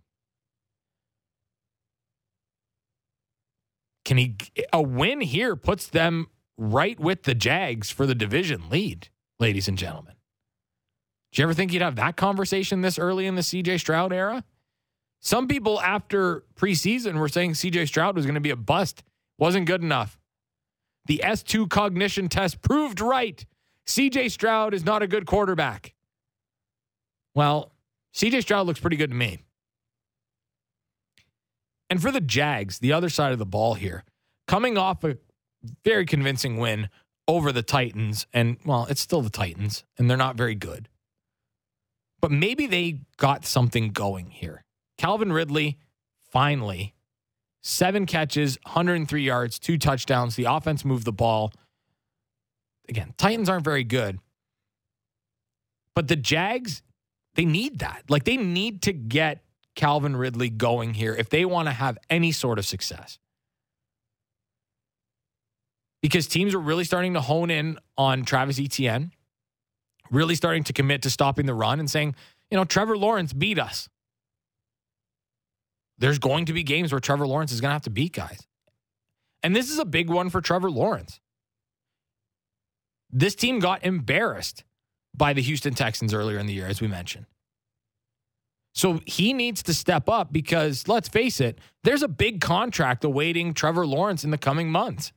Can 4.04 4.18
he 4.18 4.36
a 4.74 4.82
win 4.82 5.22
here 5.22 5.56
puts 5.56 5.88
them 5.88 6.28
right 6.62 7.00
with 7.00 7.24
the 7.24 7.34
Jags 7.34 7.90
for 7.90 8.06
the 8.06 8.14
division 8.14 8.70
lead, 8.70 9.10
ladies 9.40 9.68
and 9.68 9.78
gentlemen. 9.78 10.14
Do 11.32 11.42
you 11.42 11.46
ever 11.46 11.54
think 11.54 11.74
you'd 11.74 11.82
have 11.82 11.96
that 11.96 12.18
conversation 12.18 12.82
this 12.82 13.00
early 13.00 13.26
in 13.26 13.36
the 13.36 13.42
CJ 13.42 13.80
Stroud 13.80 14.14
era? 14.14 14.44
Some 15.22 15.48
people 15.48 15.82
after 15.82 16.44
preseason 16.56 17.16
were 17.16 17.30
saying 17.30 17.54
CJ 17.54 17.88
Stroud 17.88 18.16
was 18.16 18.26
going 18.26 18.36
to 18.36 18.42
be 18.42 18.52
a 18.52 18.56
bust, 18.56 19.04
wasn't 19.40 19.66
good 19.66 19.82
enough. 19.82 20.20
The 21.06 21.22
S2 21.24 21.70
cognition 21.70 22.30
test 22.30 22.62
proved 22.62 23.00
right. 23.00 23.44
CJ 23.88 24.32
Stroud 24.32 24.74
is 24.74 24.86
not 24.86 25.02
a 25.02 25.08
good 25.08 25.26
quarterback. 25.26 25.94
Well, 27.34 27.72
CJ 28.14 28.42
Stroud 28.42 28.68
looks 28.68 28.80
pretty 28.80 28.98
good 28.98 29.10
to 29.10 29.16
me. 29.16 29.40
And 31.90 32.02
for 32.02 32.12
the 32.12 32.22
Jags, 32.22 32.80
the 32.80 32.94
other 32.94 33.10
side 33.10 33.34
of 33.34 33.40
the 33.40 33.46
ball 33.46 33.74
here, 33.74 34.04
coming 34.48 34.78
off 34.78 35.04
a 35.04 35.18
very 35.84 36.06
convincing 36.06 36.58
win 36.58 36.90
over 37.28 37.52
the 37.52 37.64
Titans, 37.64 38.28
and 38.34 38.58
well, 38.66 38.88
it's 38.90 39.02
still 39.02 39.22
the 39.22 39.30
Titans, 39.30 39.84
and 39.98 40.10
they're 40.10 40.18
not 40.18 40.36
very 40.36 40.56
good. 40.56 40.88
But 42.22 42.32
maybe 42.32 42.68
they 42.68 43.02
got 43.18 43.46
something 43.46 43.90
going 43.90 44.30
here. 44.30 44.64
Calvin 44.98 45.34
Ridley, 45.34 45.80
finally, 46.32 46.94
seven 47.62 48.06
catches, 48.06 48.58
103 48.64 49.22
yards, 49.22 49.60
two 49.60 49.78
touchdowns. 49.78 50.36
The 50.36 50.46
offense 50.46 50.84
moved 50.84 51.06
the 51.06 51.12
ball. 51.12 51.54
Again, 52.90 53.14
Titans 53.18 53.50
aren't 53.50 53.64
very 53.64 53.84
good. 53.84 54.20
But 55.96 56.08
the 56.08 56.16
Jags, 56.16 56.82
they 57.36 57.46
need 57.46 57.80
that. 57.80 58.04
Like 58.10 58.24
they 58.24 58.38
need 58.38 58.82
to 58.84 58.94
get 58.94 59.44
Calvin 59.76 60.16
Ridley 60.16 60.50
going 60.50 60.94
here 60.94 61.14
if 61.14 61.30
they 61.30 61.46
want 61.46 61.68
to 61.68 61.74
have 61.74 61.98
any 62.10 62.32
sort 62.32 62.60
of 62.60 62.66
success. 62.66 63.20
Because 66.02 66.28
teams 66.28 66.56
are 66.56 66.60
really 66.60 66.84
starting 66.84 67.14
to 67.14 67.22
hone 67.22 67.52
in 67.52 67.78
on 67.98 68.26
Travis 68.26 68.60
Etienne, 68.60 69.12
really 70.10 70.36
starting 70.36 70.64
to 70.64 70.74
commit 70.74 71.04
to 71.04 71.10
stopping 71.10 71.46
the 71.46 71.54
run 71.54 71.80
and 71.80 71.90
saying, 71.90 72.16
you 72.50 72.58
know, 72.58 72.66
Trevor 72.66 72.98
Lawrence 72.98 73.34
beat 73.34 73.60
us. 73.60 73.88
There's 76.02 76.18
going 76.18 76.46
to 76.46 76.54
be 76.54 76.64
games 76.64 76.92
where 76.92 77.00
Trevor 77.00 77.28
Lawrence 77.28 77.52
is 77.52 77.62
going 77.62 77.70
to 77.70 77.74
have 77.74 77.84
to 77.84 77.92
beat 77.92 78.14
guys. 78.14 78.48
And 79.44 79.56
this 79.56 79.70
is 79.70 79.78
a 79.78 79.86
big 79.86 80.10
one 80.10 80.32
for 80.32 80.42
Trevor 80.42 80.72
Lawrence. 80.72 81.20
This 83.12 83.36
team 83.36 83.60
got 83.60 83.86
embarrassed 83.86 84.64
by 85.16 85.34
the 85.34 85.44
Houston 85.44 85.76
Texans 85.76 86.12
earlier 86.12 86.40
in 86.40 86.48
the 86.48 86.54
year, 86.54 86.66
as 86.66 86.82
we 86.82 86.88
mentioned. 86.88 87.28
So 88.74 89.00
he 89.06 89.32
needs 89.32 89.62
to 89.64 89.76
step 89.76 90.10
up 90.10 90.34
because 90.34 90.88
let's 90.88 91.08
face 91.08 91.40
it, 91.40 91.60
there's 91.84 92.02
a 92.02 92.08
big 92.08 92.42
contract 92.42 93.04
awaiting 93.04 93.54
Trevor 93.54 93.86
Lawrence 93.86 94.24
in 94.24 94.32
the 94.32 94.40
coming 94.40 94.72
months. 94.72 95.12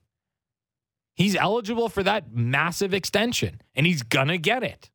He's 1.15 1.35
eligible 1.35 1.89
for 1.89 2.03
that 2.03 2.35
massive 2.35 2.93
extension 2.93 3.63
and 3.75 3.87
he's 3.87 4.03
going 4.03 4.29
to 4.29 4.39
get 4.39 4.63
it. 4.63 4.91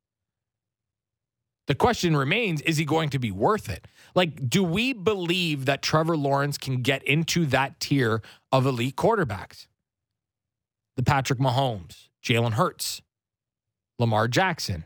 The 1.66 1.74
question 1.74 2.16
remains 2.16 2.60
is 2.60 2.76
he 2.76 2.84
going 2.84 3.10
to 3.10 3.18
be 3.18 3.30
worth 3.30 3.68
it? 3.68 3.88
Like, 4.14 4.48
do 4.48 4.62
we 4.62 4.92
believe 4.92 5.66
that 5.66 5.82
Trevor 5.82 6.16
Lawrence 6.16 6.58
can 6.58 6.82
get 6.82 7.02
into 7.04 7.46
that 7.46 7.80
tier 7.80 8.22
of 8.50 8.66
elite 8.66 8.96
quarterbacks? 8.96 9.66
The 10.96 11.02
Patrick 11.02 11.38
Mahomes, 11.38 12.08
Jalen 12.22 12.52
Hurts, 12.52 13.02
Lamar 13.98 14.28
Jackson, 14.28 14.84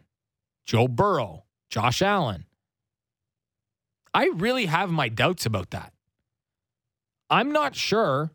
Joe 0.66 0.88
Burrow, 0.88 1.44
Josh 1.70 2.02
Allen. 2.02 2.46
I 4.12 4.26
really 4.34 4.66
have 4.66 4.90
my 4.90 5.08
doubts 5.08 5.44
about 5.46 5.70
that. 5.70 5.92
I'm 7.30 7.52
not 7.52 7.74
sure 7.74 8.30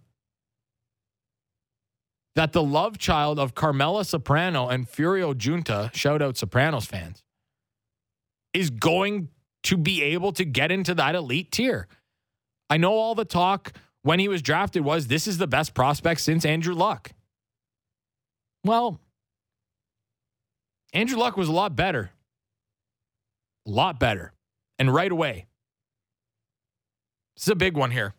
that 2.35 2.53
the 2.53 2.63
love 2.63 2.97
child 2.97 3.39
of 3.39 3.55
Carmela 3.55 4.05
Soprano 4.05 4.67
and 4.67 4.87
Furio 4.87 5.33
Giunta, 5.33 5.93
shout 5.93 6.21
out 6.21 6.37
Sopranos 6.37 6.85
fans, 6.85 7.23
is 8.53 8.69
going 8.69 9.29
to 9.64 9.78
be 9.78 10.01
able 10.01 10.32
to 10.34 10.45
get 10.45 10.72
into 10.72 10.93
that 10.95 11.16
elite 11.16 11.51
tier. 11.51 11.88
I 12.70 12.78
know 12.78 12.93
all 12.93 13.16
the 13.16 13.26
talk 13.26 13.74
when 14.03 14.20
he 14.20 14.28
was 14.28 14.41
drafted 14.41 14.84
was 14.84 15.07
this 15.07 15.28
is 15.28 15.38
the 15.38 15.47
best 15.47 15.74
prospect 15.74 16.22
since 16.22 16.45
Andrew 16.45 16.74
Luck. 16.74 17.12
Well, 18.64 18.99
Andrew 20.93 21.18
Luck 21.18 21.38
was 21.38 21.47
a 21.47 21.53
lot 21.53 21.76
better. 21.76 22.12
A 23.68 23.70
lot 23.70 23.99
better. 23.99 24.34
And 24.78 24.93
right 24.93 25.12
away. 25.12 25.47
This 27.36 27.43
is 27.43 27.51
a 27.51 27.55
big 27.55 27.78
one 27.78 27.91
here 27.91 28.14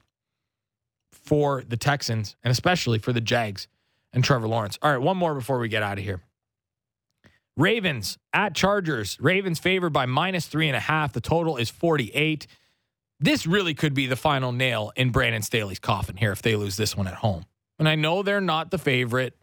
for 1.13 1.63
the 1.67 1.77
Texans 1.77 2.37
and 2.43 2.51
especially 2.51 2.99
for 2.99 3.13
the 3.13 3.21
Jags 3.21 3.69
and 4.13 4.25
Trevor 4.25 4.49
Lawrence. 4.49 4.79
All 4.83 4.91
right, 4.91 5.01
one 5.01 5.17
more 5.17 5.35
before 5.35 5.59
we 5.59 5.69
get 5.69 5.83
out 5.83 5.99
of 5.99 6.05
here. 6.05 6.23
Ravens 7.61 8.17
at 8.33 8.55
Chargers. 8.55 9.19
Ravens 9.21 9.59
favored 9.59 9.93
by 9.93 10.07
minus 10.07 10.47
three 10.47 10.69
and 10.69 10.77
a 10.77 10.81
half. 10.81 11.13
The 11.13 11.21
total 11.21 11.57
is 11.57 11.69
48. 11.71 12.47
This 13.21 13.47
really 13.47 13.75
could 13.75 13.93
be 13.93 14.07
the 14.07 14.17
final 14.17 14.51
nail 14.51 14.93
in 14.97 15.11
Brandon 15.11 15.43
Staley's 15.43 15.79
coffin 15.79 16.17
here 16.17 16.33
if 16.33 16.41
they 16.41 16.57
lose 16.57 16.77
this 16.77 16.97
one 16.97 17.07
at 17.07 17.15
home. 17.15 17.45
And 17.79 17.89
I 17.89 17.95
know 17.95 18.23
they're 18.23 18.41
not 18.41 18.71
the 18.71 18.79
favorite, 18.79 19.37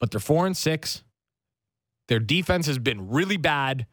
but 0.00 0.10
they're 0.10 0.20
four 0.20 0.46
and 0.46 0.56
six. 0.56 1.02
Their 2.08 2.20
defense 2.20 2.66
has 2.66 2.78
been 2.78 3.10
really 3.10 3.36
bad 3.36 3.86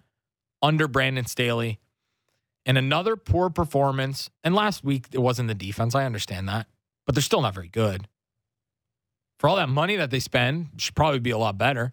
under 0.61 0.87
Brandon 0.87 1.25
Staley. 1.25 1.79
And 2.65 2.77
another 2.77 3.17
poor 3.17 3.49
performance. 3.49 4.29
And 4.41 4.55
last 4.55 4.85
week, 4.85 5.07
it 5.11 5.19
wasn't 5.19 5.49
the 5.49 5.55
defense. 5.55 5.95
I 5.95 6.05
understand 6.05 6.47
that, 6.47 6.67
but 7.05 7.13
they're 7.13 7.21
still 7.21 7.41
not 7.41 7.53
very 7.53 7.67
good. 7.67 8.07
For 9.43 9.49
all 9.49 9.57
that 9.57 9.67
money 9.67 9.97
that 9.97 10.09
they 10.09 10.21
spend, 10.21 10.69
should 10.77 10.95
probably 10.95 11.19
be 11.19 11.31
a 11.31 11.37
lot 11.37 11.57
better. 11.57 11.91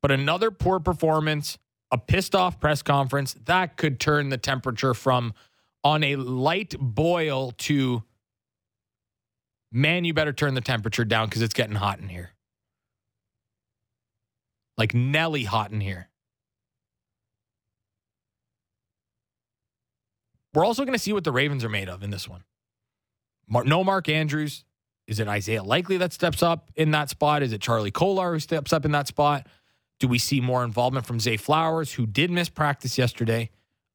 But 0.00 0.12
another 0.12 0.52
poor 0.52 0.78
performance, 0.78 1.58
a 1.90 1.98
pissed 1.98 2.36
off 2.36 2.60
press 2.60 2.82
conference, 2.82 3.34
that 3.46 3.76
could 3.76 3.98
turn 3.98 4.28
the 4.28 4.38
temperature 4.38 4.94
from 4.94 5.34
on 5.82 6.04
a 6.04 6.14
light 6.14 6.76
boil 6.78 7.50
to 7.58 8.04
man, 9.72 10.04
you 10.04 10.14
better 10.14 10.32
turn 10.32 10.54
the 10.54 10.60
temperature 10.60 11.04
down 11.04 11.26
because 11.26 11.42
it's 11.42 11.52
getting 11.52 11.74
hot 11.74 11.98
in 11.98 12.08
here. 12.08 12.30
Like 14.78 14.94
Nelly 14.94 15.42
hot 15.42 15.72
in 15.72 15.80
here. 15.80 16.10
We're 20.54 20.64
also 20.64 20.84
going 20.84 20.94
to 20.96 21.02
see 21.02 21.12
what 21.12 21.24
the 21.24 21.32
Ravens 21.32 21.64
are 21.64 21.68
made 21.68 21.88
of 21.88 22.04
in 22.04 22.10
this 22.10 22.28
one. 22.28 22.44
No 23.48 23.82
Mark 23.82 24.08
Andrews. 24.08 24.64
Is 25.06 25.20
it 25.20 25.28
Isaiah 25.28 25.62
Likely 25.62 25.96
that 25.98 26.12
steps 26.12 26.42
up 26.42 26.70
in 26.76 26.90
that 26.92 27.10
spot? 27.10 27.42
Is 27.42 27.52
it 27.52 27.60
Charlie 27.60 27.90
Kolar 27.90 28.32
who 28.32 28.40
steps 28.40 28.72
up 28.72 28.84
in 28.84 28.92
that 28.92 29.06
spot? 29.06 29.46
Do 30.00 30.08
we 30.08 30.18
see 30.18 30.40
more 30.40 30.64
involvement 30.64 31.06
from 31.06 31.20
Zay 31.20 31.36
Flowers, 31.36 31.92
who 31.92 32.06
did 32.06 32.30
miss 32.30 32.48
practice 32.48 32.98
yesterday? 32.98 33.50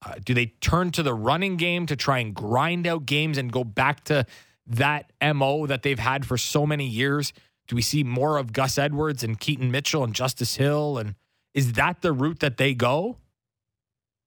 Uh, 0.05 0.15
do 0.23 0.33
they 0.33 0.47
turn 0.61 0.91
to 0.91 1.03
the 1.03 1.13
running 1.13 1.57
game 1.57 1.85
to 1.87 1.95
try 1.95 2.19
and 2.19 2.33
grind 2.33 2.87
out 2.87 3.05
games 3.05 3.37
and 3.37 3.51
go 3.51 3.63
back 3.63 4.05
to 4.05 4.25
that 4.65 5.11
MO 5.35 5.65
that 5.65 5.83
they've 5.83 5.99
had 5.99 6.25
for 6.25 6.37
so 6.37 6.65
many 6.65 6.85
years? 6.85 7.33
Do 7.67 7.75
we 7.75 7.81
see 7.81 8.03
more 8.03 8.37
of 8.37 8.53
Gus 8.53 8.77
Edwards 8.77 9.23
and 9.23 9.39
Keaton 9.39 9.71
Mitchell 9.71 10.03
and 10.03 10.13
Justice 10.13 10.55
Hill? 10.55 10.97
And 10.97 11.15
is 11.53 11.73
that 11.73 12.01
the 12.01 12.13
route 12.13 12.39
that 12.39 12.57
they 12.57 12.73
go? 12.73 13.17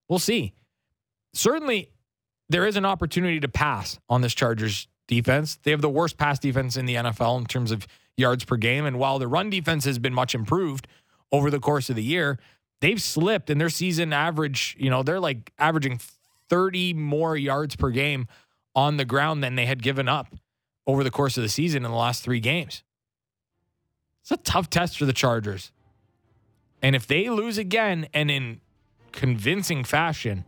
We'll 0.09 0.18
see. 0.18 0.53
Certainly, 1.33 1.89
there 2.51 2.66
is 2.66 2.76
an 2.76 2.85
opportunity 2.85 3.41
to 3.41 3.49
pass 3.49 3.99
on 4.11 4.20
this 4.20 4.35
Chargers 4.35 4.89
defense. 5.14 5.58
They 5.62 5.70
have 5.70 5.82
the 5.82 5.90
worst 5.90 6.16
pass 6.16 6.38
defense 6.38 6.76
in 6.76 6.86
the 6.86 6.94
NFL 6.94 7.38
in 7.38 7.46
terms 7.46 7.70
of 7.70 7.86
yards 8.16 8.44
per 8.44 8.56
game. 8.56 8.86
And 8.86 8.98
while 8.98 9.18
the 9.18 9.28
run 9.28 9.50
defense 9.50 9.84
has 9.84 9.98
been 9.98 10.14
much 10.14 10.34
improved 10.34 10.86
over 11.30 11.50
the 11.50 11.60
course 11.60 11.90
of 11.90 11.96
the 11.96 12.02
year, 12.02 12.38
they've 12.80 13.00
slipped 13.00 13.50
in 13.50 13.58
their 13.58 13.70
season 13.70 14.12
average. 14.12 14.74
You 14.78 14.90
know, 14.90 15.02
they're 15.02 15.20
like 15.20 15.52
averaging 15.58 16.00
30 16.48 16.94
more 16.94 17.36
yards 17.36 17.76
per 17.76 17.90
game 17.90 18.26
on 18.74 18.96
the 18.96 19.04
ground 19.04 19.44
than 19.44 19.54
they 19.54 19.66
had 19.66 19.82
given 19.82 20.08
up 20.08 20.34
over 20.86 21.04
the 21.04 21.10
course 21.10 21.36
of 21.36 21.42
the 21.42 21.48
season 21.48 21.84
in 21.84 21.90
the 21.90 21.96
last 21.96 22.22
three 22.22 22.40
games. 22.40 22.82
It's 24.22 24.30
a 24.30 24.36
tough 24.38 24.70
test 24.70 24.98
for 24.98 25.04
the 25.04 25.12
Chargers. 25.12 25.72
And 26.80 26.96
if 26.96 27.06
they 27.06 27.28
lose 27.28 27.58
again 27.58 28.08
and 28.14 28.30
in 28.30 28.60
convincing 29.12 29.84
fashion, 29.84 30.44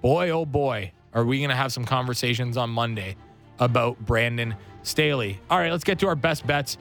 boy, 0.00 0.30
oh 0.30 0.46
boy, 0.46 0.92
are 1.14 1.24
we 1.24 1.38
going 1.38 1.50
to 1.50 1.56
have 1.56 1.72
some 1.72 1.84
conversations 1.84 2.56
on 2.56 2.70
Monday 2.70 3.16
about 3.58 3.98
Brandon 4.00 4.54
Staley. 4.82 5.38
All 5.50 5.58
right, 5.58 5.70
let's 5.70 5.84
get 5.84 5.98
to 6.00 6.06
our 6.08 6.14
best 6.14 6.46
bets 6.46 6.78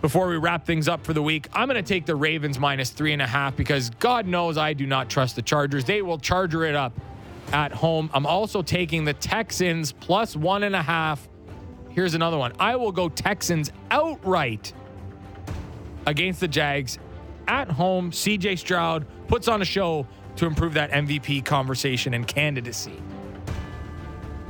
before 0.00 0.28
we 0.28 0.36
wrap 0.36 0.66
things 0.66 0.88
up 0.88 1.04
for 1.04 1.12
the 1.12 1.22
week. 1.22 1.48
I'm 1.52 1.68
going 1.68 1.82
to 1.82 1.88
take 1.88 2.06
the 2.06 2.16
Ravens 2.16 2.58
minus 2.58 2.90
three 2.90 3.12
and 3.12 3.22
a 3.22 3.26
half 3.26 3.56
because 3.56 3.90
God 3.90 4.26
knows 4.26 4.56
I 4.56 4.72
do 4.72 4.86
not 4.86 5.08
trust 5.08 5.36
the 5.36 5.42
Chargers. 5.42 5.84
They 5.84 6.02
will 6.02 6.18
charger 6.18 6.64
it 6.64 6.74
up 6.74 6.92
at 7.52 7.72
home. 7.72 8.10
I'm 8.12 8.26
also 8.26 8.62
taking 8.62 9.04
the 9.04 9.14
Texans 9.14 9.92
plus 9.92 10.36
one 10.36 10.62
and 10.62 10.74
a 10.74 10.82
half. 10.82 11.28
Here's 11.90 12.14
another 12.14 12.38
one. 12.38 12.52
I 12.58 12.76
will 12.76 12.92
go 12.92 13.08
Texans 13.08 13.70
outright 13.90 14.72
against 16.06 16.40
the 16.40 16.48
Jags 16.48 16.98
at 17.46 17.70
home. 17.70 18.10
CJ 18.10 18.58
Stroud 18.58 19.06
puts 19.28 19.48
on 19.48 19.62
a 19.62 19.64
show 19.64 20.06
to 20.36 20.46
improve 20.46 20.74
that 20.74 20.90
MVP 20.90 21.44
conversation 21.44 22.14
and 22.14 22.26
candidacy. 22.26 23.00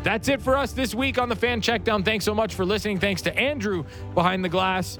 That's 0.04 0.28
it 0.28 0.42
for 0.42 0.56
us 0.56 0.72
this 0.72 0.94
week 0.94 1.18
on 1.18 1.30
the 1.30 1.34
Fan 1.34 1.62
Checkdown. 1.62 2.04
Thanks 2.04 2.26
so 2.26 2.34
much 2.34 2.54
for 2.54 2.66
listening. 2.66 3.00
Thanks 3.00 3.22
to 3.22 3.36
Andrew 3.36 3.84
behind 4.14 4.44
the 4.44 4.50
glass. 4.50 4.98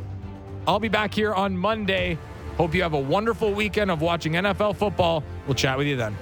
I'll 0.67 0.81
be 0.81 0.89
back 0.89 1.13
here 1.13 1.35
on 1.35 1.55
Monday. 1.55 2.19
Hope 2.57 2.75
you 2.75 2.83
have 2.83 2.95
a 2.95 3.01
wonderful 3.01 3.53
weekend 3.53 3.91
of 3.91 4.01
watching 4.01 4.33
NFL 4.33 4.77
football. 4.77 5.23
We'll 5.47 5.57
chat 5.57 5.77
with 5.77 5.87
you 5.87 5.97
then. 5.97 6.17